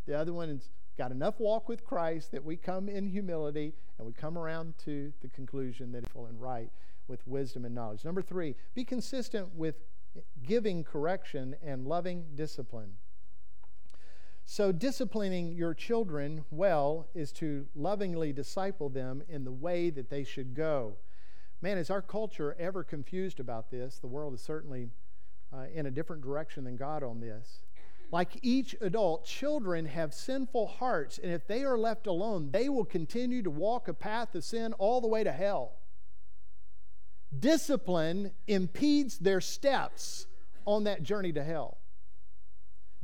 The 0.06 0.18
other 0.18 0.32
one's 0.32 0.70
got 0.98 1.10
enough 1.10 1.40
walk 1.40 1.68
with 1.68 1.84
Christ 1.84 2.32
that 2.32 2.44
we 2.44 2.56
come 2.56 2.88
in 2.88 3.06
humility 3.06 3.72
and 3.98 4.06
we 4.06 4.12
come 4.12 4.36
around 4.36 4.74
to 4.84 5.12
the 5.22 5.28
conclusion 5.28 5.92
that 5.92 6.04
it's 6.04 6.12
full 6.12 6.26
and 6.26 6.40
right 6.40 6.70
with 7.08 7.26
wisdom 7.26 7.64
and 7.64 7.74
knowledge. 7.74 8.04
Number 8.04 8.22
three, 8.22 8.54
be 8.74 8.84
consistent 8.84 9.54
with 9.54 9.76
giving 10.42 10.84
correction 10.84 11.56
and 11.62 11.86
loving 11.86 12.26
discipline. 12.34 12.94
So, 14.44 14.72
disciplining 14.72 15.52
your 15.52 15.72
children 15.72 16.44
well 16.50 17.06
is 17.14 17.32
to 17.34 17.66
lovingly 17.74 18.32
disciple 18.32 18.88
them 18.88 19.22
in 19.28 19.44
the 19.44 19.52
way 19.52 19.88
that 19.90 20.10
they 20.10 20.24
should 20.24 20.54
go. 20.54 20.96
Man, 21.62 21.78
is 21.78 21.90
our 21.90 22.02
culture 22.02 22.56
ever 22.58 22.82
confused 22.82 23.38
about 23.38 23.70
this? 23.70 24.00
The 24.00 24.08
world 24.08 24.34
is 24.34 24.40
certainly 24.42 24.90
uh, 25.54 25.66
in 25.72 25.86
a 25.86 25.92
different 25.92 26.22
direction 26.22 26.64
than 26.64 26.76
God 26.76 27.04
on 27.04 27.20
this. 27.20 27.60
Like 28.10 28.36
each 28.42 28.74
adult, 28.80 29.24
children 29.24 29.86
have 29.86 30.12
sinful 30.12 30.66
hearts, 30.66 31.18
and 31.22 31.32
if 31.32 31.46
they 31.46 31.62
are 31.62 31.78
left 31.78 32.08
alone, 32.08 32.50
they 32.50 32.68
will 32.68 32.84
continue 32.84 33.42
to 33.42 33.50
walk 33.50 33.86
a 33.86 33.94
path 33.94 34.34
of 34.34 34.42
sin 34.42 34.72
all 34.74 35.00
the 35.00 35.06
way 35.06 35.22
to 35.22 35.30
hell. 35.30 35.76
Discipline 37.38 38.32
impedes 38.48 39.18
their 39.18 39.40
steps 39.40 40.26
on 40.66 40.84
that 40.84 41.04
journey 41.04 41.32
to 41.32 41.44
hell. 41.44 41.78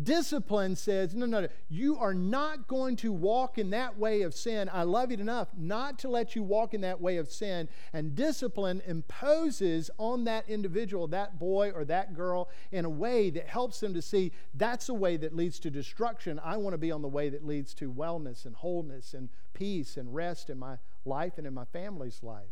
Discipline 0.01 0.77
says, 0.77 1.13
no, 1.13 1.27
no, 1.27 1.41
no, 1.41 1.49
you 1.69 1.99
are 1.99 2.15
not 2.15 2.69
going 2.69 2.95
to 2.97 3.11
walk 3.11 3.59
in 3.59 3.71
that 3.71 3.99
way 3.99 4.23
of 4.23 4.33
sin. 4.33 4.71
I 4.73 4.85
love 4.85 5.11
you 5.11 5.17
enough 5.17 5.49
not 5.57 5.99
to 6.01 6.09
let 6.09 6.37
you 6.37 6.45
walk 6.45 6.73
in 6.73 6.83
that 6.83 7.01
way 7.01 7.17
of 7.17 7.29
sin. 7.29 7.69
And 7.93 8.15
discipline 8.15 8.81
imposes 8.87 9.91
on 9.99 10.23
that 10.25 10.49
individual, 10.49 11.09
that 11.09 11.41
boy 11.41 11.73
or 11.73 11.85
that 11.87 12.15
girl, 12.15 12.49
in 12.71 12.85
a 12.85 12.91
way 12.91 13.31
that 13.31 13.49
helps 13.49 13.81
them 13.81 13.93
to 13.95 14.01
see 14.01 14.31
that's 14.55 14.89
a 14.89 14.95
way 14.95 15.17
that 15.17 15.35
leads 15.35 15.59
to 15.61 15.71
destruction. 15.71 16.41
I 16.45 16.59
want 16.59 16.75
to 16.75 16.79
be 16.79 16.93
on 16.93 17.03
the 17.03 17.09
way 17.09 17.29
that 17.31 17.45
leads 17.45 17.75
to 17.75 17.93
wellness 17.93 18.47
and 18.47 18.55
wholeness 18.55 19.15
and 19.15 19.29
peace 19.53 19.97
and 19.97 20.15
rest 20.15 20.49
in 20.49 20.61
my 20.61 20.77
life 21.05 21.39
and 21.39 21.47
in 21.47 21.55
my 21.55 21.65
family's 21.65 22.23
life. 22.23 22.47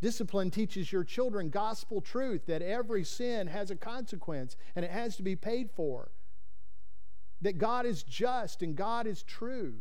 Discipline 0.00 0.50
teaches 0.50 0.90
your 0.90 1.04
children 1.04 1.50
gospel 1.50 2.00
truth 2.00 2.46
that 2.46 2.62
every 2.62 3.04
sin 3.04 3.46
has 3.46 3.70
a 3.70 3.76
consequence 3.76 4.56
and 4.74 4.84
it 4.84 4.90
has 4.90 5.16
to 5.16 5.22
be 5.22 5.36
paid 5.36 5.70
for 5.70 6.10
that 7.42 7.58
God 7.58 7.86
is 7.86 8.02
just 8.02 8.62
and 8.62 8.76
God 8.76 9.06
is 9.06 9.22
true. 9.22 9.74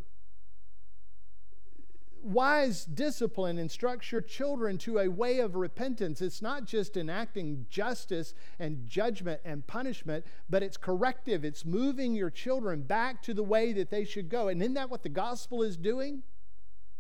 Wise 2.24 2.84
discipline 2.84 3.58
instructs 3.58 4.12
your 4.12 4.22
children 4.22 4.78
to 4.80 5.00
a 5.00 5.08
way 5.08 5.40
of 5.40 5.56
repentance. 5.56 6.22
It's 6.22 6.42
not 6.42 6.66
just 6.66 6.98
enacting 6.98 7.66
justice 7.70 8.34
and 8.60 8.86
judgment 8.86 9.40
and 9.46 9.66
punishment, 9.66 10.26
but 10.50 10.62
it's 10.62 10.78
corrective. 10.78 11.46
It's 11.46 11.64
moving 11.64 12.16
your 12.16 12.30
children 12.30 12.82
back 12.82 13.22
to 13.24 13.34
the 13.34 13.44
way 13.44 13.72
that 13.74 13.92
they 13.92 14.04
should 14.04 14.30
go. 14.30 14.50
And 14.50 14.62
isn't 14.62 14.74
that 14.74 14.90
what 14.90 15.04
the 15.04 15.10
gospel 15.10 15.64
is 15.64 15.78
doing? 15.78 16.24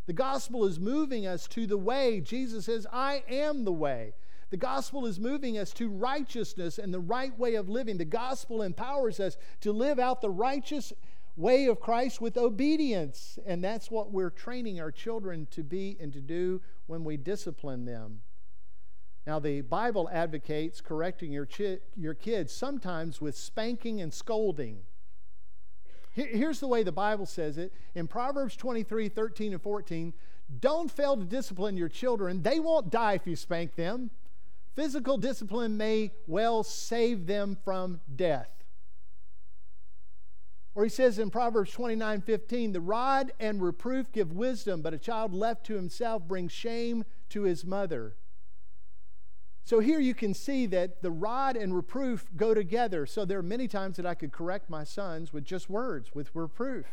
The 0.06 0.14
gospel 0.14 0.66
is 0.66 0.80
moving 0.80 1.28
us 1.28 1.48
to 1.50 1.68
the 1.68 1.78
way. 1.78 2.22
Jesus 2.22 2.66
says, 2.66 2.88
I 2.94 3.24
am 3.28 3.66
the 3.66 3.74
way. 3.74 4.14
The 4.50 4.58
gospel 4.58 5.06
is 5.06 5.20
moving 5.20 5.58
us 5.58 5.72
to 5.74 5.90
righteousness 5.90 6.78
and 6.78 6.94
the 6.94 7.00
right 7.00 7.38
way 7.38 7.56
of 7.56 7.68
living. 7.68 7.98
The 7.98 8.06
gospel 8.06 8.62
empowers 8.62 9.20
us 9.20 9.38
to 9.62 9.74
live 9.74 10.00
out 10.00 10.22
the 10.22 10.30
righteous 10.30 10.94
way 11.36 11.66
of 11.66 11.80
Christ 11.80 12.22
with 12.22 12.38
obedience. 12.38 13.38
And 13.46 13.64
that's 13.64 13.92
what 13.92 14.12
we're 14.12 14.30
training 14.30 14.80
our 14.80 14.92
children 14.92 15.48
to 15.52 15.64
be 15.64 15.98
and 16.00 16.14
to 16.14 16.22
do 16.22 16.62
when 16.88 17.04
we 17.04 17.18
discipline 17.18 17.86
them. 17.86 18.22
Now, 19.26 19.40
the 19.40 19.60
Bible 19.60 20.10
advocates 20.12 20.80
correcting 20.80 21.34
your, 21.34 21.46
chi- 21.46 21.80
your 21.98 22.14
kids 22.14 22.54
sometimes 22.54 23.20
with 23.20 23.38
spanking 23.38 24.00
and 24.00 24.14
scolding. 24.14 24.80
Here's 26.14 26.60
the 26.62 26.68
way 26.68 26.82
the 26.82 26.92
Bible 26.92 27.28
says 27.28 27.60
it 27.60 27.72
in 27.94 28.08
Proverbs 28.08 28.56
23 28.56 29.10
13 29.10 29.54
and 29.54 29.62
14. 29.62 30.14
Don't 30.60 30.90
fail 30.90 31.18
to 31.18 31.24
discipline 31.24 31.78
your 31.78 31.90
children. 31.90 32.42
They 32.42 32.60
won't 32.60 32.90
die 32.90 33.14
if 33.14 33.28
you 33.28 33.36
spank 33.36 33.76
them. 33.76 34.10
Physical 34.78 35.18
discipline 35.18 35.76
may 35.76 36.12
well 36.28 36.62
save 36.62 37.26
them 37.26 37.58
from 37.66 38.00
death. 38.16 38.52
Or 40.76 40.84
he 40.84 40.90
says 40.92 41.18
in 41.18 41.32
Proverbs 41.32 41.72
29 41.72 42.22
15, 42.22 42.74
the 42.74 42.80
rod 42.80 43.32
and 43.40 43.60
reproof 43.60 44.12
give 44.12 44.32
wisdom, 44.32 44.84
but 44.84 44.94
a 44.94 45.00
child 45.00 45.34
left 45.34 45.66
to 45.66 45.74
himself 45.74 46.28
brings 46.28 46.52
shame 46.52 47.06
to 47.30 47.42
his 47.42 47.66
mother. 47.66 48.14
So 49.64 49.80
here 49.80 50.00
you 50.00 50.14
can 50.14 50.36
see 50.36 50.68
that 50.68 51.02
the 51.02 51.10
rod 51.10 51.58
and 51.58 51.76
reproof 51.76 52.28
go 52.38 52.54
together. 52.54 53.08
So 53.08 53.26
there 53.26 53.40
are 53.40 53.44
many 53.44 53.68
times 53.68 53.98
that 53.98 54.06
I 54.06 54.14
could 54.14 54.32
correct 54.32 54.70
my 54.70 54.84
sons 54.84 55.34
with 55.34 55.44
just 55.44 55.72
words, 55.72 56.14
with 56.14 56.30
reproof. 56.36 56.86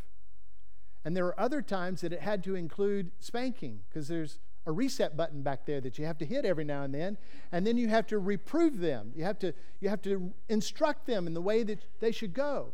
And 1.05 1.14
there 1.14 1.27
are 1.27 1.38
other 1.38 1.61
times 1.61 2.01
that 2.01 2.14
it 2.14 2.23
had 2.23 2.42
to 2.44 2.55
include 2.55 3.11
spanking, 3.20 3.81
because 3.90 4.09
there's 4.09 4.38
a 4.66 4.72
reset 4.72 5.16
button 5.16 5.42
back 5.42 5.66
there 5.66 5.81
that 5.81 5.98
you 5.98 6.05
have 6.07 6.18
to 6.18 6.24
hit 6.24 6.44
every 6.44 6.64
now 6.64 6.83
and 6.83 6.94
then 6.94 7.18
and 7.53 7.66
then 7.66 7.77
you 7.77 7.88
have 7.88 8.07
to 8.07 8.18
reprove 8.18 8.79
them. 8.79 9.12
You 9.14 9.24
have 9.24 9.38
to 9.40 9.53
you 9.81 9.88
have 9.88 10.03
to 10.03 10.33
instruct 10.48 11.07
them 11.07 11.27
in 11.27 11.35
the 11.35 11.42
way 11.42 11.62
that 11.64 11.85
they 12.00 12.12
should 12.12 12.35
go. 12.35 12.72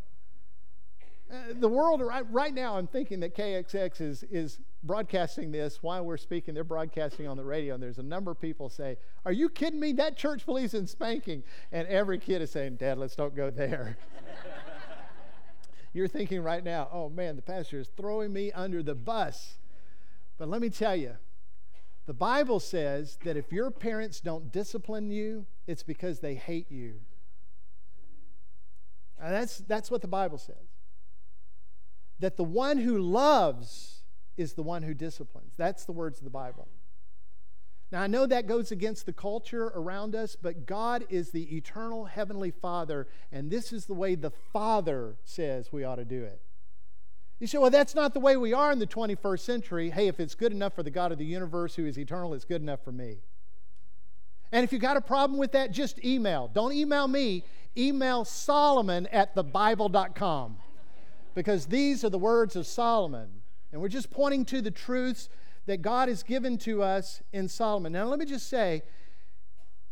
Uh, 1.31 1.55
the 1.61 1.69
world 1.69 2.01
right, 2.01 2.25
right 2.33 2.53
now 2.53 2.77
i'm 2.77 2.89
thinking 2.89 3.21
that 3.21 3.37
kxx 3.37 4.01
is 4.01 4.25
is 4.33 4.59
broadcasting 4.83 5.53
this 5.53 5.83
while 5.83 6.05
we're 6.05 6.17
speaking. 6.17 6.55
They're 6.55 6.65
broadcasting 6.65 7.27
on 7.27 7.37
the 7.37 7.45
radio 7.45 7.75
and 7.75 7.83
there's 7.83 7.99
a 7.99 8.03
number 8.03 8.31
of 8.31 8.41
people 8.41 8.69
say 8.69 8.97
are 9.25 9.33
you 9.33 9.49
kidding 9.49 9.81
me? 9.81 9.93
That 9.93 10.17
church 10.17 10.47
believes 10.47 10.75
in 10.75 10.87
spanking. 10.87 11.43
And 11.71 11.87
every 11.89 12.19
kid 12.19 12.43
is 12.43 12.51
saying 12.51 12.77
dad 12.77 12.99
let's 12.99 13.15
don't 13.15 13.35
go 13.35 13.51
there. 13.51 13.99
You're 15.93 16.09
thinking 16.09 16.43
right 16.43 16.65
now 16.65 16.89
oh 16.93 17.09
man 17.09 17.37
the 17.37 17.43
pastor 17.43 17.79
is 17.79 17.89
throwing 17.97 18.33
me 18.33 18.53
under 18.53 18.83
the 18.83 18.95
bus. 18.95 19.59
But 20.39 20.49
let 20.49 20.63
me 20.63 20.71
tell 20.71 20.97
you 20.97 21.17
the 22.11 22.15
Bible 22.15 22.59
says 22.59 23.19
that 23.23 23.37
if 23.37 23.53
your 23.53 23.71
parents 23.71 24.21
don't 24.21 24.51
discipline 24.51 25.13
you, 25.13 25.47
it's 25.69 25.85
because 25.85 26.19
they 26.19 26.35
hate 26.35 26.69
you. 26.69 26.95
And 29.23 29.33
that's, 29.33 29.59
that's 29.59 29.93
what 29.93 30.03
the 30.03 30.09
Bible 30.09 30.37
says. 30.37 30.57
That 32.19 32.37
the 32.37 32.43
one 32.43 32.79
who 32.79 32.99
loves 32.99 34.03
is 34.37 34.55
the 34.55 34.63
one 34.65 34.83
who 34.83 34.93
disciplines. 34.93 35.53
That's 35.57 35.85
the 35.85 35.93
words 35.93 36.19
of 36.19 36.25
the 36.25 36.31
Bible. 36.31 36.67
Now, 37.93 38.03
I 38.03 38.09
know 38.09 38.27
that 38.27 38.49
goes 38.49 38.73
against 38.73 39.07
the 39.07 39.13
culture 39.13 39.67
around 39.77 40.17
us, 40.17 40.35
but 40.35 40.67
God 40.67 41.07
is 41.11 41.31
the 41.31 41.57
eternal 41.57 42.07
heavenly 42.07 42.51
Father, 42.51 43.07
and 43.31 43.53
this 43.53 43.73
is 43.73 43.87
the 43.87 43.95
way 43.95 44.17
the 44.17 44.33
Father 44.53 45.15
says 45.23 45.71
we 45.71 45.85
ought 45.85 45.95
to 45.95 46.05
do 46.05 46.25
it. 46.25 46.43
You 47.41 47.47
say, 47.47 47.57
well, 47.57 47.71
that's 47.71 47.95
not 47.95 48.13
the 48.13 48.21
way 48.21 48.37
we 48.37 48.53
are 48.53 48.71
in 48.71 48.79
the 48.79 48.87
21st 48.87 49.41
century. 49.41 49.91
Hey, 49.91 50.09
if 50.09 50.21
it's 50.21 50.35
good 50.35 50.53
enough 50.53 50.75
for 50.75 50.83
the 50.83 50.91
God 50.91 51.11
of 51.11 51.19
the 51.19 51.25
universe 51.25 51.75
who 51.75 51.87
is 51.87 51.99
eternal, 51.99 52.35
it's 52.35 52.45
good 52.45 52.61
enough 52.61 52.85
for 52.85 52.93
me. 52.93 53.17
And 54.53 54.63
if 54.63 54.73
you 54.73 54.79
got 54.79 54.99
a 54.99 55.01
problem 55.01 55.39
with 55.39 55.53
that, 55.53 55.71
just 55.71 56.05
email. 56.05 56.51
Don't 56.53 56.73
email 56.73 57.09
me, 57.09 57.45
email 57.77 58.27
Solomon 58.27 59.07
at 59.07 59.35
thebible.com 59.35 60.59
because 61.35 61.67
these 61.67 62.05
are 62.05 62.11
the 62.11 62.19
words 62.19 62.57
of 62.57 62.67
Solomon. 62.67 63.29
And 63.73 63.81
we're 63.81 63.89
just 63.89 64.11
pointing 64.11 64.45
to 64.47 64.61
the 64.61 64.71
truths 64.71 65.31
that 65.67 65.81
God 65.81 66.09
has 66.09 66.23
given 66.23 66.59
to 66.59 66.83
us 66.83 67.23
in 67.33 67.49
Solomon. 67.49 67.93
Now, 67.93 68.05
let 68.05 68.19
me 68.19 68.27
just 68.27 68.49
say, 68.49 68.83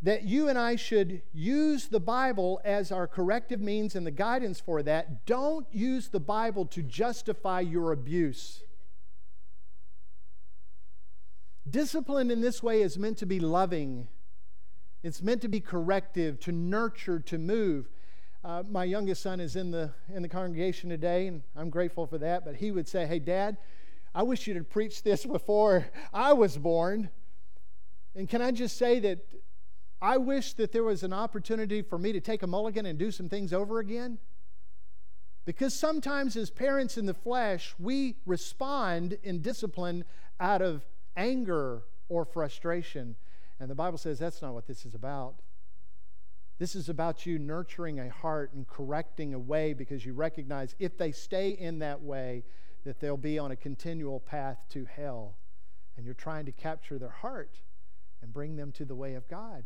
that 0.03 0.23
you 0.23 0.49
and 0.49 0.57
I 0.57 0.77
should 0.77 1.23
use 1.33 1.89
the 1.89 2.01
Bible 2.01 2.61
as 2.65 2.93
our 2.93 3.09
corrective 3.09 3.61
means 3.61 3.97
and 3.97 4.07
the 4.07 4.13
guidance 4.13 4.61
for 4.61 4.83
that. 4.85 5.27
Don't 5.27 5.67
use 5.73 6.09
the 6.09 6.21
Bible 6.21 6.67
to 6.67 6.83
justify 6.83 7.61
your 7.61 7.91
abuse. 7.91 8.63
Discipline 11.69 12.31
in 12.31 12.41
this 12.41 12.63
way 12.63 12.81
is 12.81 12.97
meant 12.97 13.19
to 13.19 13.27
be 13.27 13.41
loving, 13.41 14.09
it's 15.03 15.23
meant 15.23 15.43
to 15.43 15.49
be 15.49 15.61
corrective, 15.61 16.41
to 16.41 16.53
nurture, 16.53 17.21
to 17.21 17.39
move. 17.39 17.89
Uh, 18.45 18.63
my 18.71 18.85
youngest 18.85 19.23
son 19.23 19.41
is 19.41 19.57
in 19.57 19.71
the, 19.71 19.91
in 20.15 20.23
the 20.23 20.29
congregation 20.29 20.89
today, 20.89 21.27
and 21.27 21.43
I'm 21.57 21.71
grateful 21.71 22.07
for 22.07 22.19
that. 22.19 22.45
But 22.45 22.57
he 22.57 22.71
would 22.71 22.89
say, 22.89 23.05
Hey, 23.05 23.19
Dad, 23.19 23.57
I 24.15 24.23
wish 24.23 24.47
you'd 24.47 24.57
have 24.57 24.71
preached 24.71 25.05
this 25.05 25.27
before 25.27 25.87
I 26.13 26.33
was 26.33 26.57
born. 26.57 27.11
And 28.15 28.29
can 28.29 28.41
I 28.41 28.51
just 28.51 28.79
say 28.79 29.01
that 29.01 29.19
I 30.01 30.17
wish 30.17 30.53
that 30.55 30.73
there 30.73 30.85
was 30.85 31.03
an 31.03 31.13
opportunity 31.13 31.83
for 31.83 31.99
me 31.99 32.13
to 32.13 32.21
take 32.21 32.43
a 32.43 32.47
mulligan 32.47 32.87
and 32.87 32.99
do 32.99 33.11
some 33.11 33.29
things 33.29 33.53
over 33.53 33.81
again. 33.81 34.19
Because 35.45 35.75
sometimes, 35.75 36.37
as 36.37 36.51
parents 36.51 36.99
in 36.99 37.07
the 37.07 37.15
flesh, 37.15 37.75
we 37.79 38.17
respond 38.27 39.19
in 39.23 39.41
discipline 39.41 40.05
out 40.39 40.63
of 40.63 40.85
anger 41.17 41.83
or 42.09 42.25
frustration. 42.25 43.17
And 43.59 43.71
the 43.71 43.75
Bible 43.75 43.99
says 43.99 44.19
that's 44.19 44.43
not 44.43 44.55
what 44.55 44.67
this 44.67 44.85
is 44.85 44.95
about. 44.95 45.37
This 46.59 46.75
is 46.75 46.89
about 46.89 47.25
you 47.25 47.39
nurturing 47.39 48.01
a 48.01 48.11
heart 48.11 48.53
and 48.53 48.67
correcting 48.67 49.33
a 49.33 49.39
way 49.39 49.73
because 49.73 50.05
you 50.05 50.13
recognize 50.13 50.75
if 50.79 50.99
they 50.99 51.13
stay 51.13 51.51
in 51.51 51.79
that 51.81 52.03
way, 52.03 52.45
that 52.85 53.01
they'll 53.01 53.17
be 53.17 53.39
on 53.39 53.51
a 53.51 53.57
continual 53.57 54.21
path 54.21 54.59
to 54.71 54.85
hell. 54.85 55.37
And 55.97 56.05
you're 56.05 56.15
trying 56.15 56.47
to 56.47 56.53
capture 56.53 56.99
their 56.99 57.09
heart 57.09 57.61
and 58.23 58.33
bring 58.33 58.57
them 58.57 58.73
to 58.73 58.85
the 58.85 58.95
way 58.95 59.15
of 59.15 59.29
God. 59.29 59.65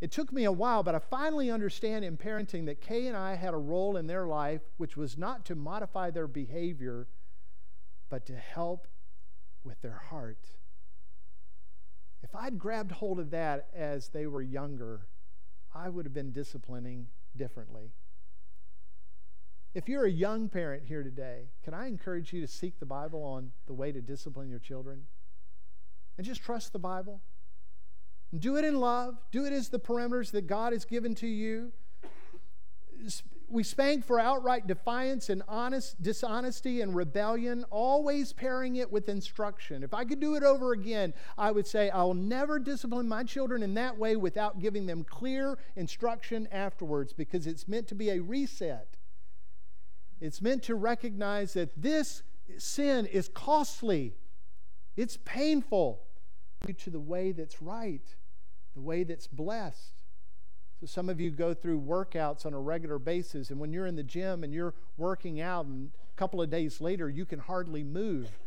It 0.00 0.12
took 0.12 0.32
me 0.32 0.44
a 0.44 0.52
while, 0.52 0.82
but 0.82 0.94
I 0.94 1.00
finally 1.00 1.50
understand 1.50 2.04
in 2.04 2.16
parenting 2.16 2.66
that 2.66 2.80
Kay 2.80 3.08
and 3.08 3.16
I 3.16 3.34
had 3.34 3.52
a 3.52 3.58
role 3.58 3.96
in 3.96 4.06
their 4.06 4.26
life 4.26 4.62
which 4.76 4.96
was 4.96 5.18
not 5.18 5.44
to 5.46 5.56
modify 5.56 6.10
their 6.10 6.28
behavior, 6.28 7.08
but 8.08 8.24
to 8.26 8.36
help 8.36 8.86
with 9.64 9.80
their 9.82 10.00
heart. 10.10 10.38
If 12.22 12.34
I'd 12.34 12.58
grabbed 12.58 12.92
hold 12.92 13.18
of 13.18 13.30
that 13.30 13.68
as 13.74 14.08
they 14.08 14.26
were 14.26 14.42
younger, 14.42 15.06
I 15.74 15.88
would 15.88 16.04
have 16.04 16.14
been 16.14 16.32
disciplining 16.32 17.08
differently. 17.36 17.90
If 19.74 19.88
you're 19.88 20.04
a 20.04 20.10
young 20.10 20.48
parent 20.48 20.84
here 20.86 21.02
today, 21.02 21.50
can 21.62 21.74
I 21.74 21.88
encourage 21.88 22.32
you 22.32 22.40
to 22.40 22.48
seek 22.48 22.78
the 22.78 22.86
Bible 22.86 23.22
on 23.22 23.52
the 23.66 23.74
way 23.74 23.92
to 23.92 24.00
discipline 24.00 24.48
your 24.48 24.58
children? 24.58 25.06
And 26.16 26.26
just 26.26 26.42
trust 26.42 26.72
the 26.72 26.78
Bible. 26.78 27.20
Do 28.36 28.56
it 28.56 28.64
in 28.64 28.78
love. 28.78 29.16
Do 29.30 29.46
it 29.46 29.52
as 29.52 29.68
the 29.68 29.78
parameters 29.78 30.30
that 30.32 30.46
God 30.46 30.72
has 30.72 30.84
given 30.84 31.14
to 31.16 31.26
you. 31.26 31.72
We 33.50 33.62
spank 33.62 34.04
for 34.04 34.20
outright 34.20 34.66
defiance 34.66 35.30
and 35.30 35.42
honest 35.48 36.02
dishonesty 36.02 36.82
and 36.82 36.94
rebellion, 36.94 37.64
always 37.70 38.34
pairing 38.34 38.76
it 38.76 38.92
with 38.92 39.08
instruction. 39.08 39.82
If 39.82 39.94
I 39.94 40.04
could 40.04 40.20
do 40.20 40.34
it 40.34 40.42
over 40.42 40.72
again, 40.72 41.14
I 41.38 41.50
would 41.50 41.66
say 41.66 41.88
I 41.88 42.02
will 42.02 42.12
never 42.12 42.58
discipline 42.58 43.08
my 43.08 43.24
children 43.24 43.62
in 43.62 43.72
that 43.74 43.96
way 43.96 44.16
without 44.16 44.58
giving 44.58 44.84
them 44.84 45.02
clear 45.02 45.56
instruction 45.76 46.46
afterwards 46.52 47.14
because 47.14 47.46
it's 47.46 47.66
meant 47.66 47.88
to 47.88 47.94
be 47.94 48.10
a 48.10 48.20
reset. 48.20 48.88
It's 50.20 50.42
meant 50.42 50.64
to 50.64 50.74
recognize 50.74 51.54
that 51.54 51.80
this 51.80 52.22
sin 52.58 53.06
is 53.06 53.28
costly, 53.28 54.14
it's 54.96 55.16
painful 55.24 56.02
due 56.66 56.72
to 56.72 56.90
the 56.90 57.00
way 57.00 57.32
that's 57.32 57.62
right, 57.62 58.02
the 58.74 58.80
way 58.80 59.04
that's 59.04 59.26
blessed. 59.26 59.92
So, 60.80 60.86
some 60.86 61.08
of 61.08 61.20
you 61.20 61.30
go 61.30 61.54
through 61.54 61.80
workouts 61.80 62.46
on 62.46 62.54
a 62.54 62.60
regular 62.60 62.98
basis, 62.98 63.50
and 63.50 63.58
when 63.58 63.72
you're 63.72 63.86
in 63.86 63.96
the 63.96 64.02
gym 64.02 64.44
and 64.44 64.52
you're 64.52 64.74
working 64.96 65.40
out, 65.40 65.66
and 65.66 65.90
a 66.14 66.16
couple 66.16 66.40
of 66.40 66.50
days 66.50 66.80
later, 66.80 67.08
you 67.08 67.26
can 67.26 67.40
hardly 67.40 67.82
move. 67.82 68.38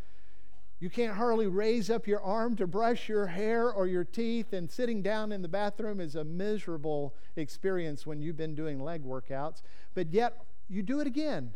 You 0.79 0.89
can't 0.89 1.15
hardly 1.15 1.47
raise 1.47 1.89
up 1.89 2.07
your 2.07 2.21
arm 2.21 2.55
to 2.55 2.65
brush 2.65 3.07
your 3.07 3.27
hair 3.27 3.71
or 3.71 3.85
your 3.85 4.05
teeth, 4.05 4.53
and 4.53 4.71
sitting 4.71 5.01
down 5.01 5.31
in 5.31 5.41
the 5.41 5.47
bathroom 5.47 5.99
is 5.99 6.15
a 6.15 6.23
miserable 6.23 7.13
experience 7.35 8.05
when 8.05 8.21
you've 8.21 8.37
been 8.37 8.55
doing 8.55 8.81
leg 8.81 9.03
workouts. 9.03 9.61
But 9.93 10.13
yet, 10.13 10.45
you 10.69 10.81
do 10.81 10.99
it 10.99 11.07
again 11.07 11.53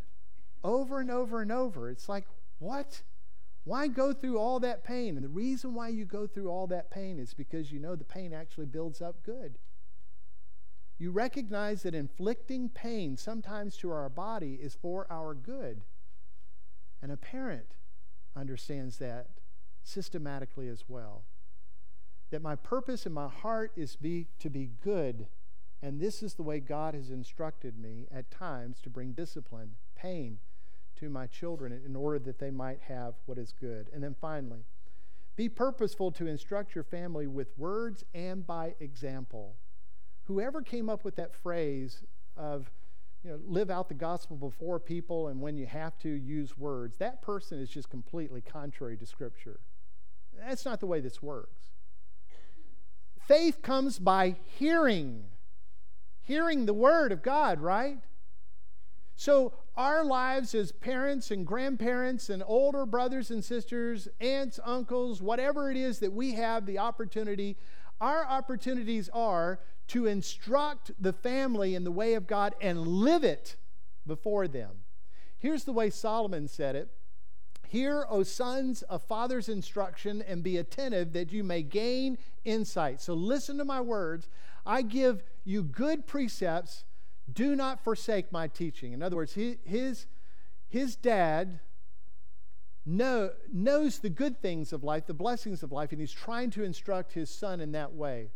over 0.62 1.00
and 1.00 1.10
over 1.10 1.40
and 1.40 1.50
over. 1.50 1.90
It's 1.90 2.08
like, 2.08 2.26
what? 2.58 3.02
Why 3.66 3.88
go 3.88 4.12
through 4.12 4.38
all 4.38 4.60
that 4.60 4.84
pain? 4.84 5.16
And 5.16 5.24
the 5.24 5.28
reason 5.28 5.74
why 5.74 5.88
you 5.88 6.04
go 6.04 6.28
through 6.28 6.48
all 6.48 6.68
that 6.68 6.88
pain 6.88 7.18
is 7.18 7.34
because 7.34 7.72
you 7.72 7.80
know 7.80 7.96
the 7.96 8.04
pain 8.04 8.32
actually 8.32 8.66
builds 8.66 9.02
up 9.02 9.24
good. 9.24 9.58
You 10.98 11.10
recognize 11.10 11.82
that 11.82 11.92
inflicting 11.92 12.68
pain 12.68 13.16
sometimes 13.16 13.76
to 13.78 13.90
our 13.90 14.08
body 14.08 14.60
is 14.62 14.76
for 14.80 15.08
our 15.10 15.34
good. 15.34 15.82
And 17.02 17.10
a 17.10 17.16
parent 17.16 17.74
understands 18.36 18.98
that 18.98 19.26
systematically 19.82 20.68
as 20.68 20.84
well. 20.86 21.24
That 22.30 22.42
my 22.42 22.54
purpose 22.54 23.04
in 23.04 23.12
my 23.12 23.28
heart 23.28 23.72
is 23.74 23.96
be, 23.96 24.28
to 24.38 24.48
be 24.48 24.70
good. 24.80 25.26
And 25.82 25.98
this 25.98 26.22
is 26.22 26.34
the 26.34 26.44
way 26.44 26.60
God 26.60 26.94
has 26.94 27.10
instructed 27.10 27.76
me 27.76 28.06
at 28.14 28.30
times 28.30 28.80
to 28.82 28.90
bring 28.90 29.10
discipline, 29.10 29.72
pain, 29.96 30.38
to 30.96 31.08
my 31.08 31.26
children 31.26 31.72
in 31.84 31.94
order 31.96 32.18
that 32.18 32.38
they 32.38 32.50
might 32.50 32.80
have 32.88 33.14
what 33.26 33.38
is 33.38 33.52
good. 33.58 33.88
And 33.92 34.02
then 34.02 34.14
finally, 34.20 34.64
be 35.36 35.48
purposeful 35.48 36.10
to 36.12 36.26
instruct 36.26 36.74
your 36.74 36.84
family 36.84 37.26
with 37.26 37.56
words 37.58 38.04
and 38.14 38.46
by 38.46 38.74
example. 38.80 39.56
Whoever 40.24 40.62
came 40.62 40.88
up 40.88 41.04
with 41.04 41.16
that 41.16 41.34
phrase 41.34 42.02
of, 42.36 42.70
you 43.22 43.30
know, 43.30 43.40
live 43.46 43.70
out 43.70 43.88
the 43.88 43.94
gospel 43.94 44.36
before 44.36 44.80
people 44.80 45.28
and 45.28 45.40
when 45.40 45.56
you 45.56 45.66
have 45.66 45.98
to 45.98 46.08
use 46.08 46.56
words, 46.56 46.96
that 46.98 47.22
person 47.22 47.60
is 47.60 47.68
just 47.68 47.90
completely 47.90 48.40
contrary 48.40 48.96
to 48.96 49.06
Scripture. 49.06 49.60
That's 50.38 50.64
not 50.64 50.80
the 50.80 50.86
way 50.86 51.00
this 51.00 51.22
works. 51.22 51.62
Faith 53.18 53.60
comes 53.62 53.98
by 53.98 54.36
hearing, 54.44 55.24
hearing 56.22 56.66
the 56.66 56.74
Word 56.74 57.12
of 57.12 57.22
God, 57.22 57.60
right? 57.60 57.98
So, 59.16 59.54
our 59.76 60.04
lives 60.04 60.54
as 60.54 60.72
parents 60.72 61.30
and 61.30 61.46
grandparents 61.46 62.28
and 62.28 62.42
older 62.46 62.84
brothers 62.84 63.30
and 63.30 63.42
sisters, 63.42 64.08
aunts, 64.20 64.60
uncles, 64.64 65.22
whatever 65.22 65.70
it 65.70 65.76
is 65.76 65.98
that 66.00 66.12
we 66.12 66.34
have 66.34 66.66
the 66.66 66.78
opportunity, 66.78 67.56
our 68.00 68.26
opportunities 68.26 69.08
are 69.12 69.58
to 69.88 70.06
instruct 70.06 70.92
the 71.00 71.12
family 71.12 71.74
in 71.74 71.84
the 71.84 71.90
way 71.90 72.14
of 72.14 72.26
God 72.26 72.54
and 72.60 72.86
live 72.86 73.24
it 73.24 73.56
before 74.06 74.48
them. 74.48 74.70
Here's 75.38 75.64
the 75.64 75.72
way 75.72 75.90
Solomon 75.90 76.46
said 76.48 76.76
it 76.76 76.90
Hear, 77.68 78.06
O 78.08 78.22
sons, 78.22 78.84
a 78.88 78.98
father's 78.98 79.48
instruction, 79.48 80.22
and 80.22 80.42
be 80.42 80.58
attentive 80.58 81.12
that 81.14 81.32
you 81.32 81.42
may 81.42 81.62
gain 81.62 82.18
insight. 82.44 83.00
So 83.00 83.14
listen 83.14 83.58
to 83.58 83.64
my 83.64 83.80
words. 83.80 84.28
I 84.64 84.82
give 84.82 85.22
you 85.44 85.62
good 85.62 86.06
precepts 86.06 86.84
do 87.32 87.56
not 87.56 87.82
forsake 87.82 88.30
my 88.30 88.48
teaching. 88.48 88.92
In 88.92 89.02
other 89.02 89.16
words, 89.16 89.34
his, 89.34 90.06
his 90.68 90.96
dad 90.96 91.60
know, 92.84 93.30
knows 93.52 93.98
the 93.98 94.10
good 94.10 94.40
things 94.40 94.72
of 94.72 94.84
life, 94.84 95.06
the 95.06 95.14
blessings 95.14 95.62
of 95.62 95.72
life, 95.72 95.92
and 95.92 96.00
he's 96.00 96.12
trying 96.12 96.50
to 96.50 96.62
instruct 96.62 97.12
his 97.12 97.28
son 97.28 97.60
in 97.60 97.72
that 97.72 97.92
way. 97.94 98.30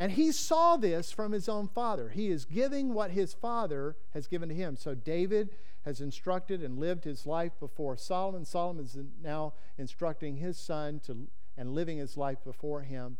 And 0.00 0.12
he 0.12 0.30
saw 0.32 0.76
this 0.76 1.10
from 1.10 1.32
his 1.32 1.48
own 1.48 1.68
father. 1.68 2.08
He 2.08 2.28
is 2.28 2.44
giving 2.44 2.94
what 2.94 3.10
his 3.10 3.34
father 3.34 3.96
has 4.14 4.28
given 4.28 4.48
to 4.48 4.54
him. 4.54 4.76
So 4.76 4.94
David 4.94 5.50
has 5.84 6.00
instructed 6.00 6.62
and 6.62 6.78
lived 6.78 7.04
his 7.04 7.26
life 7.26 7.52
before 7.58 7.96
Solomon. 7.96 8.44
Solomon 8.44 8.84
is 8.84 8.96
now 9.22 9.54
instructing 9.76 10.36
his 10.36 10.56
son 10.56 11.00
to 11.06 11.28
and 11.56 11.74
living 11.74 11.98
his 11.98 12.16
life 12.16 12.38
before 12.44 12.82
him. 12.82 13.18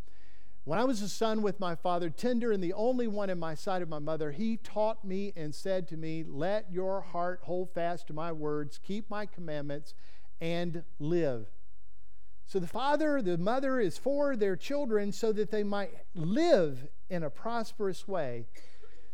When 0.69 0.79
I 0.79 0.85
was 0.85 1.01
a 1.01 1.09
son 1.09 1.41
with 1.41 1.61
my 1.61 1.77
father, 1.77 2.11
tender 2.11 2.53
and 2.53 2.62
the 2.62 2.75
only 2.75 3.07
one 3.09 3.31
in 3.31 3.39
my 3.39 3.55
sight 3.55 3.81
of 3.81 3.89
my 3.89 4.01
mother, 4.01 4.33
he 4.33 4.59
taught 4.59 5.03
me 5.03 5.33
and 5.35 5.55
said 5.55 5.89
to 5.89 5.97
me, 5.97 6.25
Let 6.29 6.71
your 6.71 7.01
heart 7.01 7.41
hold 7.45 7.71
fast 7.73 8.09
to 8.09 8.12
my 8.12 8.33
words, 8.33 8.79
keep 8.83 9.09
my 9.09 9.25
commandments, 9.25 9.95
and 10.43 10.85
live. 10.99 11.47
So 12.45 12.59
the 12.59 12.66
father, 12.66 13.23
the 13.23 13.39
mother 13.39 13.81
is 13.81 13.97
for 13.97 14.37
their 14.37 14.57
children 14.57 15.11
so 15.11 15.33
that 15.33 15.51
they 15.51 15.62
might 15.62 15.91
live 16.14 16.87
in 17.09 17.23
a 17.23 17.31
prosperous 17.31 18.07
way. 18.07 18.45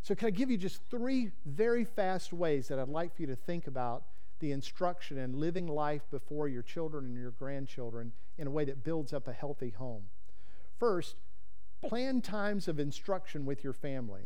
So, 0.02 0.16
can 0.16 0.26
I 0.26 0.30
give 0.32 0.50
you 0.50 0.56
just 0.56 0.82
three 0.90 1.30
very 1.46 1.84
fast 1.84 2.32
ways 2.32 2.66
that 2.66 2.80
I'd 2.80 2.88
like 2.88 3.14
for 3.14 3.22
you 3.22 3.28
to 3.28 3.36
think 3.36 3.68
about 3.68 4.02
the 4.40 4.50
instruction 4.50 5.18
and 5.18 5.36
living 5.36 5.68
life 5.68 6.02
before 6.10 6.48
your 6.48 6.62
children 6.62 7.04
and 7.04 7.16
your 7.16 7.30
grandchildren 7.30 8.10
in 8.38 8.48
a 8.48 8.50
way 8.50 8.64
that 8.64 8.82
builds 8.82 9.12
up 9.12 9.28
a 9.28 9.32
healthy 9.32 9.70
home? 9.70 10.06
First, 10.80 11.14
Plan 11.88 12.20
times 12.20 12.68
of 12.68 12.80
instruction 12.80 13.44
with 13.44 13.62
your 13.62 13.72
family. 13.72 14.22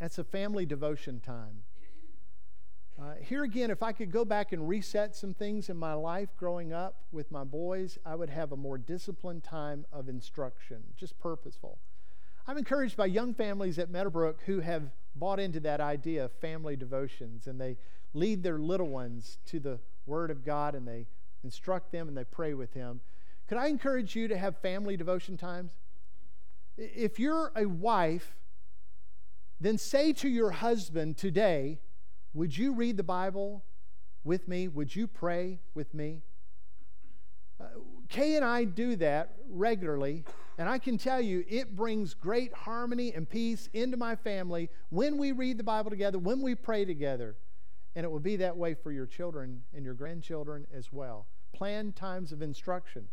That's 0.00 0.18
a 0.18 0.24
family 0.24 0.66
devotion 0.66 1.20
time. 1.20 1.62
Uh, 3.00 3.14
here 3.20 3.42
again, 3.42 3.70
if 3.70 3.82
I 3.82 3.92
could 3.92 4.12
go 4.12 4.24
back 4.24 4.52
and 4.52 4.68
reset 4.68 5.16
some 5.16 5.34
things 5.34 5.68
in 5.68 5.76
my 5.76 5.94
life 5.94 6.28
growing 6.36 6.72
up 6.72 7.02
with 7.10 7.30
my 7.30 7.42
boys, 7.42 7.98
I 8.06 8.14
would 8.14 8.30
have 8.30 8.52
a 8.52 8.56
more 8.56 8.78
disciplined 8.78 9.42
time 9.42 9.84
of 9.92 10.08
instruction, 10.08 10.82
just 10.96 11.18
purposeful. 11.18 11.78
I'm 12.46 12.58
encouraged 12.58 12.96
by 12.96 13.06
young 13.06 13.34
families 13.34 13.78
at 13.78 13.90
Meadowbrook 13.90 14.42
who 14.42 14.60
have 14.60 14.90
bought 15.16 15.40
into 15.40 15.60
that 15.60 15.80
idea 15.80 16.26
of 16.26 16.32
family 16.32 16.76
devotions 16.76 17.46
and 17.46 17.60
they 17.60 17.78
lead 18.12 18.42
their 18.42 18.58
little 18.58 18.88
ones 18.88 19.38
to 19.46 19.58
the 19.58 19.80
Word 20.06 20.30
of 20.30 20.44
God 20.44 20.74
and 20.74 20.86
they 20.86 21.06
instruct 21.42 21.90
them 21.90 22.06
and 22.06 22.16
they 22.16 22.24
pray 22.24 22.54
with 22.54 22.74
Him. 22.74 23.00
Could 23.48 23.58
I 23.58 23.68
encourage 23.68 24.14
you 24.14 24.28
to 24.28 24.36
have 24.36 24.58
family 24.58 24.96
devotion 24.96 25.36
times? 25.36 25.72
If 26.76 27.18
you're 27.18 27.52
a 27.54 27.66
wife, 27.66 28.36
then 29.60 29.78
say 29.78 30.12
to 30.14 30.28
your 30.28 30.50
husband 30.50 31.16
today, 31.16 31.80
Would 32.32 32.56
you 32.56 32.74
read 32.74 32.96
the 32.96 33.04
Bible 33.04 33.64
with 34.24 34.48
me? 34.48 34.68
Would 34.68 34.94
you 34.94 35.06
pray 35.06 35.60
with 35.74 35.94
me? 35.94 36.22
Uh, 37.60 37.66
Kay 38.08 38.36
and 38.36 38.44
I 38.44 38.64
do 38.64 38.96
that 38.96 39.36
regularly, 39.48 40.24
and 40.58 40.68
I 40.68 40.78
can 40.78 40.98
tell 40.98 41.20
you 41.20 41.44
it 41.48 41.74
brings 41.76 42.14
great 42.14 42.52
harmony 42.52 43.12
and 43.14 43.28
peace 43.28 43.68
into 43.72 43.96
my 43.96 44.16
family 44.16 44.70
when 44.90 45.18
we 45.18 45.32
read 45.32 45.58
the 45.58 45.64
Bible 45.64 45.90
together, 45.90 46.18
when 46.18 46.42
we 46.42 46.54
pray 46.54 46.84
together. 46.84 47.36
And 47.96 48.04
it 48.04 48.10
will 48.10 48.20
be 48.20 48.36
that 48.36 48.56
way 48.56 48.74
for 48.74 48.90
your 48.90 49.06
children 49.06 49.62
and 49.72 49.84
your 49.84 49.94
grandchildren 49.94 50.66
as 50.74 50.92
well. 50.92 51.26
Plan 51.52 51.92
times 51.92 52.32
of 52.32 52.42
instruction. 52.42 53.06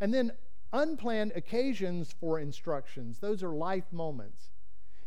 And 0.00 0.12
then 0.12 0.32
unplanned 0.74 1.32
occasions 1.34 2.12
for 2.12 2.38
instructions. 2.38 3.20
Those 3.20 3.42
are 3.42 3.50
life 3.50 3.90
moments. 3.92 4.50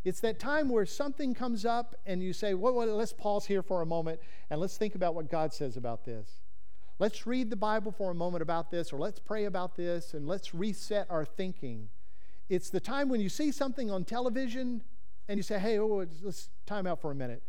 It's 0.04 0.20
that 0.20 0.38
time 0.38 0.68
where 0.68 0.86
something 0.86 1.34
comes 1.34 1.66
up 1.66 1.94
and 2.06 2.22
you 2.22 2.32
say, 2.32 2.54
well, 2.54 2.72
well, 2.72 2.86
let's 2.88 3.12
pause 3.12 3.46
here 3.46 3.62
for 3.62 3.82
a 3.82 3.86
moment 3.86 4.20
and 4.48 4.60
let's 4.60 4.76
think 4.76 4.94
about 4.94 5.14
what 5.14 5.30
God 5.30 5.52
says 5.52 5.76
about 5.76 6.04
this. 6.04 6.40
Let's 6.98 7.26
read 7.26 7.50
the 7.50 7.56
Bible 7.56 7.92
for 7.92 8.10
a 8.10 8.14
moment 8.14 8.42
about 8.42 8.72
this, 8.72 8.92
or 8.92 8.98
let's 8.98 9.20
pray 9.20 9.44
about 9.44 9.76
this, 9.76 10.14
and 10.14 10.26
let's 10.26 10.52
reset 10.52 11.06
our 11.08 11.24
thinking. 11.24 11.90
It's 12.48 12.70
the 12.70 12.80
time 12.80 13.08
when 13.08 13.20
you 13.20 13.28
see 13.28 13.52
something 13.52 13.88
on 13.88 14.04
television 14.04 14.82
and 15.28 15.36
you 15.36 15.42
say, 15.42 15.60
hey, 15.60 15.78
oh, 15.78 16.06
let's 16.22 16.48
time 16.66 16.86
out 16.86 17.00
for 17.00 17.12
a 17.12 17.14
minute. 17.14 17.42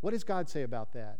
What 0.00 0.10
does 0.10 0.24
God 0.24 0.50
say 0.50 0.64
about 0.64 0.92
that? 0.92 1.18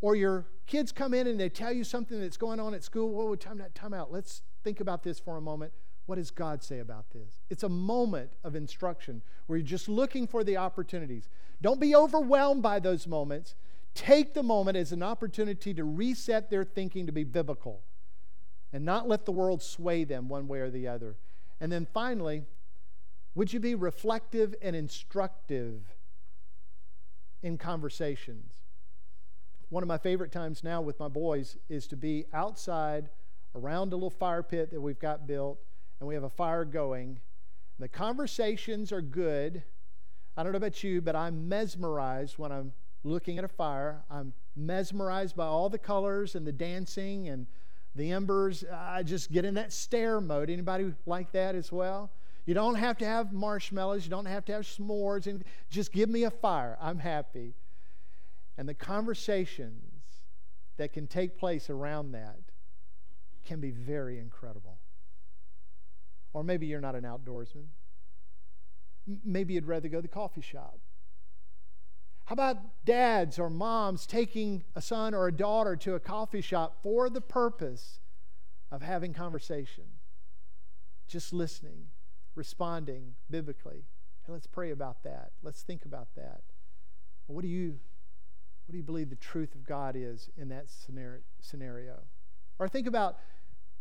Or 0.00 0.16
your 0.16 0.46
kids 0.66 0.90
come 0.90 1.14
in 1.14 1.26
and 1.26 1.38
they 1.38 1.48
tell 1.48 1.72
you 1.72 1.84
something 1.84 2.20
that's 2.20 2.36
going 2.36 2.58
on 2.58 2.74
at 2.74 2.82
school. 2.82 3.10
Whoa, 3.10 3.34
time, 3.36 3.58
that 3.58 3.74
time 3.74 3.94
out. 3.94 4.10
Let's 4.10 4.42
think 4.62 4.80
about 4.80 5.02
this 5.02 5.18
for 5.18 5.36
a 5.36 5.40
moment. 5.40 5.72
What 6.06 6.16
does 6.16 6.30
God 6.30 6.62
say 6.62 6.78
about 6.78 7.10
this? 7.10 7.40
It's 7.50 7.62
a 7.62 7.68
moment 7.68 8.32
of 8.42 8.54
instruction 8.54 9.22
where 9.46 9.58
you're 9.58 9.66
just 9.66 9.88
looking 9.88 10.26
for 10.26 10.42
the 10.42 10.56
opportunities. 10.56 11.28
Don't 11.60 11.80
be 11.80 11.94
overwhelmed 11.94 12.62
by 12.62 12.78
those 12.78 13.06
moments. 13.06 13.54
Take 13.94 14.32
the 14.32 14.42
moment 14.42 14.76
as 14.76 14.92
an 14.92 15.02
opportunity 15.02 15.74
to 15.74 15.84
reset 15.84 16.50
their 16.50 16.64
thinking 16.64 17.06
to 17.06 17.12
be 17.12 17.24
biblical 17.24 17.82
and 18.72 18.84
not 18.84 19.08
let 19.08 19.26
the 19.26 19.32
world 19.32 19.62
sway 19.62 20.04
them 20.04 20.28
one 20.28 20.48
way 20.48 20.60
or 20.60 20.70
the 20.70 20.88
other. 20.88 21.16
And 21.60 21.70
then 21.70 21.86
finally, 21.92 22.44
would 23.34 23.52
you 23.52 23.60
be 23.60 23.74
reflective 23.74 24.54
and 24.62 24.74
instructive 24.74 25.82
in 27.42 27.58
conversations? 27.58 28.52
One 29.68 29.82
of 29.82 29.88
my 29.88 29.98
favorite 29.98 30.32
times 30.32 30.64
now 30.64 30.80
with 30.80 30.98
my 30.98 31.08
boys 31.08 31.56
is 31.68 31.86
to 31.88 31.96
be 31.96 32.24
outside 32.32 33.10
around 33.54 33.92
a 33.92 33.96
little 33.96 34.10
fire 34.10 34.42
pit 34.42 34.70
that 34.70 34.80
we've 34.80 34.98
got 34.98 35.26
built, 35.26 35.58
and 36.00 36.08
we 36.08 36.14
have 36.14 36.24
a 36.24 36.30
fire 36.30 36.64
going. 36.64 37.20
The 37.78 37.88
conversations 37.88 38.92
are 38.92 39.00
good. 39.00 39.62
I 40.36 40.42
don't 40.42 40.52
know 40.52 40.58
about 40.58 40.82
you, 40.82 41.00
but 41.00 41.16
I'm 41.16 41.48
mesmerized 41.48 42.38
when 42.38 42.52
I'm 42.52 42.72
looking 43.04 43.38
at 43.38 43.44
a 43.44 43.48
fire. 43.48 44.02
I'm 44.10 44.32
mesmerized 44.56 45.36
by 45.36 45.46
all 45.46 45.68
the 45.68 45.78
colors 45.78 46.34
and 46.34 46.46
the 46.46 46.52
dancing 46.52 47.28
and 47.28 47.46
the 47.94 48.12
embers. 48.12 48.64
I 48.72 49.02
just 49.02 49.32
get 49.32 49.44
in 49.44 49.54
that 49.54 49.72
stare 49.72 50.20
mode. 50.20 50.50
Anybody 50.50 50.92
like 51.06 51.32
that 51.32 51.54
as 51.54 51.72
well? 51.72 52.10
You 52.46 52.54
don't 52.54 52.76
have 52.76 52.96
to 52.98 53.04
have 53.04 53.32
marshmallows. 53.32 54.04
You 54.04 54.10
don't 54.10 54.26
have 54.26 54.44
to 54.46 54.52
have 54.52 54.62
s'mores. 54.62 55.26
Anything. 55.26 55.44
Just 55.70 55.92
give 55.92 56.08
me 56.08 56.24
a 56.24 56.30
fire. 56.30 56.78
I'm 56.80 56.98
happy. 56.98 57.54
And 58.56 58.68
the 58.68 58.74
conversations 58.74 59.82
that 60.78 60.92
can 60.92 61.06
take 61.06 61.38
place 61.38 61.68
around 61.68 62.12
that 62.12 62.38
can 63.48 63.60
be 63.60 63.70
very 63.70 64.18
incredible. 64.18 64.78
Or 66.34 66.44
maybe 66.44 66.66
you're 66.66 66.82
not 66.82 66.94
an 66.94 67.04
outdoorsman. 67.04 67.64
Maybe 69.24 69.54
you'd 69.54 69.66
rather 69.66 69.88
go 69.88 69.98
to 69.98 70.02
the 70.02 70.08
coffee 70.08 70.42
shop. 70.42 70.78
How 72.26 72.34
about 72.34 72.84
dads 72.84 73.38
or 73.38 73.48
moms 73.48 74.06
taking 74.06 74.64
a 74.76 74.82
son 74.82 75.14
or 75.14 75.28
a 75.28 75.32
daughter 75.32 75.76
to 75.76 75.94
a 75.94 76.00
coffee 76.00 76.42
shop 76.42 76.76
for 76.82 77.08
the 77.08 77.22
purpose 77.22 78.00
of 78.70 78.82
having 78.82 79.14
conversation? 79.14 79.84
Just 81.06 81.32
listening, 81.32 81.86
responding 82.34 83.14
biblically. 83.30 83.86
And 84.26 84.34
let's 84.34 84.46
pray 84.46 84.70
about 84.72 85.04
that. 85.04 85.30
Let's 85.42 85.62
think 85.62 85.86
about 85.86 86.08
that. 86.16 86.42
What 87.28 87.40
do 87.40 87.48
you 87.48 87.78
what 88.66 88.72
do 88.72 88.76
you 88.76 88.84
believe 88.84 89.08
the 89.08 89.16
truth 89.16 89.54
of 89.54 89.64
God 89.64 89.96
is 89.96 90.28
in 90.36 90.50
that 90.50 90.66
scenario? 91.40 92.00
Or 92.58 92.68
think 92.68 92.86
about 92.86 93.16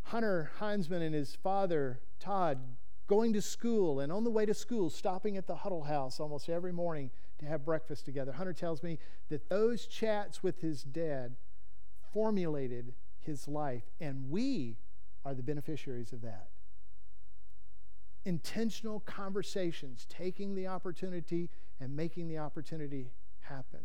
Hunter 0.08 0.52
Heinzman 0.60 1.02
and 1.02 1.14
his 1.14 1.36
father, 1.36 2.00
Todd, 2.20 2.60
going 3.08 3.34
to 3.34 3.42
school 3.42 4.00
and 4.00 4.12
on 4.12 4.24
the 4.24 4.30
way 4.30 4.46
to 4.46 4.54
school, 4.54 4.90
stopping 4.90 5.38
at 5.38 5.48
the 5.48 5.56
huddle 5.56 5.84
house 5.84 6.20
almost 6.20 6.50
every 6.50 6.74
morning 6.74 7.12
to 7.40 7.46
have 7.46 7.66
breakfast 7.66 8.06
together. 8.06 8.32
Hunter 8.32 8.54
tells 8.54 8.84
me 8.84 9.00
that 9.30 9.50
those 9.50 9.86
chats 9.86 10.42
with 10.42 10.60
his 10.62 10.84
dad 10.84 11.36
formulated 12.14 12.94
his 13.20 13.48
life, 13.48 13.84
and 14.00 14.30
we 14.30 14.78
are 15.26 15.34
the 15.34 15.44
beneficiaries 15.44 16.14
of 16.14 16.22
that. 16.22 16.48
Intentional 18.26 19.00
conversations, 19.02 20.06
taking 20.10 20.56
the 20.56 20.68
opportunity 20.68 21.50
and 21.80 21.96
making 21.96 22.28
the 22.28 22.38
opportunity 22.38 23.12
happen. 23.42 23.80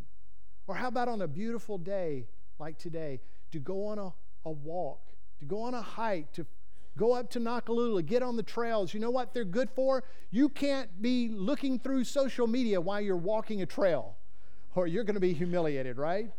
Or 0.66 0.76
how 0.76 0.88
about 0.88 1.08
on 1.08 1.20
a 1.20 1.28
beautiful 1.28 1.78
day 1.78 2.26
like 2.62 2.78
today, 2.78 3.20
to 3.50 3.58
go 3.58 3.86
on 3.86 3.98
a, 3.98 4.12
a 4.44 4.50
walk, 4.50 5.08
to 5.42 5.46
go 5.48 5.62
on 5.62 5.74
a 5.74 5.82
hike, 5.82 6.32
to 6.32 6.46
Go 6.98 7.12
up 7.14 7.30
to 7.30 7.40
Noccalula, 7.40 8.04
get 8.04 8.22
on 8.22 8.36
the 8.36 8.42
trails. 8.42 8.92
You 8.92 9.00
know 9.00 9.10
what 9.10 9.32
they're 9.32 9.44
good 9.44 9.70
for? 9.70 10.04
You 10.30 10.48
can't 10.48 11.00
be 11.00 11.28
looking 11.28 11.78
through 11.78 12.04
social 12.04 12.46
media 12.46 12.80
while 12.80 13.00
you're 13.00 13.16
walking 13.16 13.62
a 13.62 13.66
trail, 13.66 14.16
or 14.74 14.86
you're 14.86 15.04
going 15.04 15.14
to 15.14 15.20
be 15.20 15.32
humiliated, 15.32 15.96
right? 15.96 16.30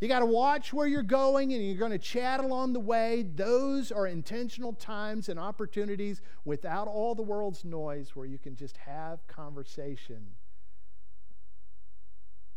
You 0.00 0.08
got 0.08 0.18
to 0.18 0.26
watch 0.26 0.72
where 0.72 0.88
you're 0.88 1.04
going 1.04 1.52
and 1.52 1.64
you're 1.64 1.78
going 1.78 1.92
to 1.92 1.98
chat 1.98 2.40
along 2.40 2.72
the 2.72 2.80
way. 2.80 3.22
Those 3.22 3.92
are 3.92 4.08
intentional 4.08 4.72
times 4.72 5.28
and 5.28 5.38
opportunities 5.38 6.20
without 6.44 6.88
all 6.88 7.14
the 7.14 7.22
world's 7.22 7.64
noise 7.64 8.16
where 8.16 8.26
you 8.26 8.38
can 8.38 8.56
just 8.56 8.76
have 8.78 9.24
conversation. 9.28 10.26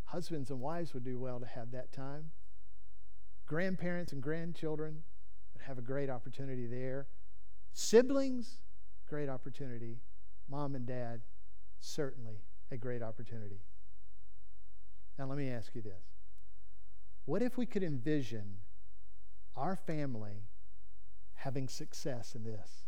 Husbands 0.06 0.50
and 0.50 0.60
wives 0.60 0.92
would 0.92 1.04
do 1.04 1.18
well 1.18 1.38
to 1.38 1.46
have 1.46 1.70
that 1.70 1.92
time. 1.92 2.32
Grandparents 3.46 4.12
and 4.12 4.20
grandchildren 4.20 5.04
have 5.68 5.78
a 5.78 5.82
great 5.82 6.08
opportunity 6.08 6.66
there. 6.66 7.06
Siblings, 7.74 8.60
great 9.06 9.28
opportunity. 9.28 9.98
Mom 10.48 10.74
and 10.74 10.86
dad, 10.86 11.20
certainly 11.78 12.38
a 12.70 12.76
great 12.76 13.02
opportunity. 13.02 13.60
Now, 15.18 15.26
let 15.26 15.36
me 15.36 15.50
ask 15.50 15.74
you 15.74 15.82
this 15.82 16.02
What 17.26 17.42
if 17.42 17.58
we 17.58 17.66
could 17.66 17.82
envision 17.82 18.56
our 19.56 19.76
family 19.76 20.48
having 21.34 21.68
success 21.68 22.34
in 22.34 22.44
this? 22.44 22.86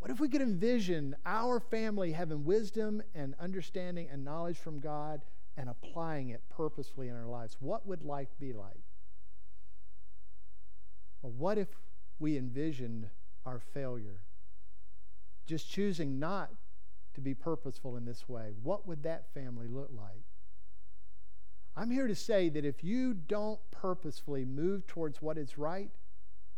What 0.00 0.10
if 0.10 0.18
we 0.18 0.28
could 0.28 0.42
envision 0.42 1.14
our 1.24 1.60
family 1.60 2.10
having 2.10 2.44
wisdom 2.44 3.02
and 3.14 3.36
understanding 3.38 4.08
and 4.10 4.24
knowledge 4.24 4.58
from 4.58 4.80
God 4.80 5.22
and 5.56 5.68
applying 5.68 6.30
it 6.30 6.42
purposefully 6.50 7.06
in 7.06 7.14
our 7.14 7.28
lives? 7.28 7.56
What 7.60 7.86
would 7.86 8.02
life 8.02 8.30
be 8.40 8.52
like? 8.52 8.82
Or 11.22 11.30
what 11.30 11.58
if 11.58 11.68
we 12.18 12.36
envisioned 12.36 13.08
our 13.44 13.58
failure. 13.58 14.22
Just 15.46 15.70
choosing 15.70 16.18
not 16.18 16.50
to 17.14 17.20
be 17.20 17.34
purposeful 17.34 17.96
in 17.96 18.04
this 18.04 18.28
way, 18.28 18.52
what 18.62 18.86
would 18.86 19.02
that 19.02 19.34
family 19.34 19.66
look 19.66 19.90
like? 19.94 20.22
I'm 21.76 21.90
here 21.90 22.06
to 22.06 22.14
say 22.14 22.48
that 22.50 22.64
if 22.64 22.84
you 22.84 23.14
don't 23.14 23.60
purposefully 23.70 24.44
move 24.44 24.86
towards 24.86 25.20
what 25.20 25.36
is 25.38 25.58
right, 25.58 25.90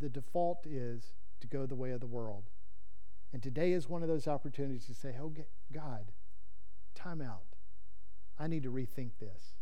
the 0.00 0.08
default 0.08 0.66
is 0.66 1.14
to 1.40 1.46
go 1.46 1.66
the 1.66 1.74
way 1.74 1.90
of 1.90 2.00
the 2.00 2.06
world. 2.06 2.44
And 3.32 3.42
today 3.42 3.72
is 3.72 3.88
one 3.88 4.02
of 4.02 4.08
those 4.08 4.28
opportunities 4.28 4.86
to 4.86 4.94
say, 4.94 5.14
Oh, 5.20 5.32
God, 5.72 6.12
time 6.94 7.22
out. 7.22 7.56
I 8.38 8.48
need 8.48 8.64
to 8.64 8.72
rethink 8.72 9.10
this. 9.20 9.54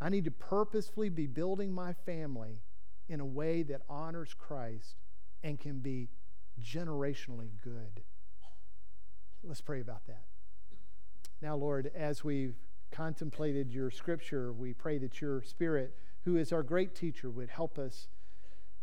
I 0.00 0.08
need 0.08 0.24
to 0.24 0.30
purposefully 0.30 1.08
be 1.08 1.26
building 1.26 1.72
my 1.72 1.92
family 1.92 2.60
in 3.08 3.20
a 3.20 3.24
way 3.24 3.62
that 3.62 3.82
honors 3.88 4.34
Christ 4.34 4.96
and 5.42 5.58
can 5.58 5.80
be 5.80 6.08
generationally 6.60 7.50
good. 7.62 8.02
Let's 9.42 9.60
pray 9.60 9.80
about 9.80 10.06
that. 10.06 10.24
Now, 11.40 11.56
Lord, 11.56 11.90
as 11.94 12.22
we've 12.22 12.54
contemplated 12.92 13.72
your 13.72 13.90
scripture, 13.90 14.52
we 14.52 14.72
pray 14.72 14.98
that 14.98 15.20
your 15.20 15.42
Spirit, 15.42 15.96
who 16.24 16.36
is 16.36 16.52
our 16.52 16.62
great 16.62 16.94
teacher, 16.94 17.30
would 17.30 17.48
help 17.48 17.78
us 17.78 18.08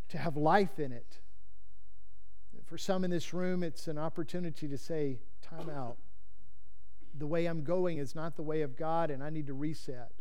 to 0.10 0.18
have 0.18 0.36
life 0.36 0.80
in 0.80 0.92
it. 0.92 1.20
For 2.66 2.78
some 2.78 3.04
in 3.04 3.12
this 3.12 3.34
room, 3.34 3.64
it's 3.64 3.88
an 3.88 3.98
opportunity 3.98 4.68
to 4.68 4.78
say, 4.78 5.20
Time 5.42 5.70
out. 5.70 5.98
The 7.18 7.26
way 7.26 7.46
I'm 7.46 7.64
going 7.64 7.98
is 7.98 8.14
not 8.14 8.36
the 8.36 8.44
way 8.44 8.62
of 8.62 8.76
God, 8.76 9.10
and 9.10 9.24
I 9.24 9.30
need 9.30 9.48
to 9.48 9.54
reset. 9.54 10.12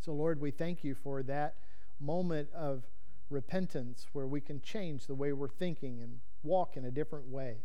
So, 0.00 0.12
Lord, 0.12 0.40
we 0.40 0.50
thank 0.50 0.84
you 0.84 0.94
for 0.94 1.22
that 1.24 1.56
moment 2.00 2.48
of 2.54 2.84
repentance 3.30 4.06
where 4.12 4.26
we 4.26 4.40
can 4.40 4.60
change 4.60 5.06
the 5.06 5.14
way 5.14 5.32
we're 5.32 5.48
thinking 5.48 6.00
and 6.02 6.20
walk 6.42 6.76
in 6.76 6.84
a 6.84 6.90
different 6.90 7.26
way. 7.28 7.56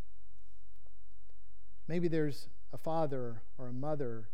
Maybe 1.88 2.08
there's 2.08 2.48
a 2.74 2.78
father 2.78 3.42
or 3.58 3.68
a 3.68 3.74
mother 3.74 4.30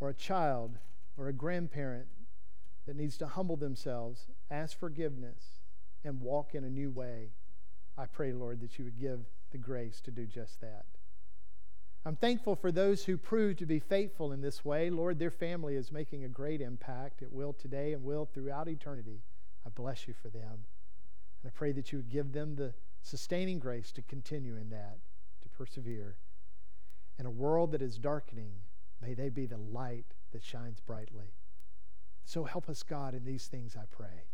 or 0.00 0.08
a 0.08 0.14
child 0.14 0.78
or 1.16 1.28
a 1.28 1.32
grandparent 1.32 2.06
that 2.86 2.96
needs 2.96 3.16
to 3.18 3.26
humble 3.26 3.56
themselves, 3.56 4.26
ask 4.50 4.78
forgiveness, 4.78 5.60
and 6.04 6.20
walk 6.20 6.54
in 6.54 6.64
a 6.64 6.70
new 6.70 6.90
way. 6.90 7.30
I 7.96 8.06
pray, 8.06 8.32
Lord, 8.32 8.60
that 8.60 8.78
you 8.78 8.84
would 8.84 8.98
give 8.98 9.20
the 9.52 9.58
grace 9.58 10.00
to 10.00 10.10
do 10.10 10.26
just 10.26 10.60
that. 10.60 10.86
I'm 12.04 12.16
thankful 12.16 12.56
for 12.56 12.72
those 12.72 13.04
who 13.04 13.16
prove 13.16 13.58
to 13.58 13.66
be 13.66 13.78
faithful 13.78 14.32
in 14.32 14.40
this 14.40 14.64
way. 14.64 14.90
Lord, 14.90 15.18
their 15.18 15.30
family 15.30 15.76
is 15.76 15.92
making 15.92 16.24
a 16.24 16.28
great 16.28 16.60
impact. 16.60 17.22
It 17.22 17.32
will 17.32 17.52
today 17.52 17.92
and 17.92 18.02
will 18.02 18.26
throughout 18.26 18.68
eternity. 18.68 19.20
I 19.64 19.68
bless 19.68 20.08
you 20.08 20.14
for 20.20 20.28
them. 20.28 20.64
And 21.42 21.46
I 21.46 21.50
pray 21.54 21.70
that 21.72 21.92
you 21.92 21.98
would 21.98 22.10
give 22.10 22.32
them 22.32 22.56
the 22.56 22.74
sustaining 23.02 23.60
grace 23.60 23.92
to 23.92 24.02
continue 24.02 24.56
in 24.56 24.70
that, 24.70 24.98
to 25.42 25.48
persevere. 25.50 26.16
In 27.18 27.26
a 27.26 27.30
world 27.30 27.70
that 27.70 27.82
is 27.82 27.98
darkening, 27.98 28.52
may 29.00 29.14
they 29.14 29.28
be 29.28 29.46
the 29.46 29.58
light 29.58 30.06
that 30.32 30.42
shines 30.42 30.80
brightly. 30.80 31.34
So 32.24 32.44
help 32.44 32.68
us, 32.68 32.82
God, 32.82 33.14
in 33.14 33.24
these 33.24 33.46
things, 33.46 33.76
I 33.76 33.84
pray. 33.90 34.24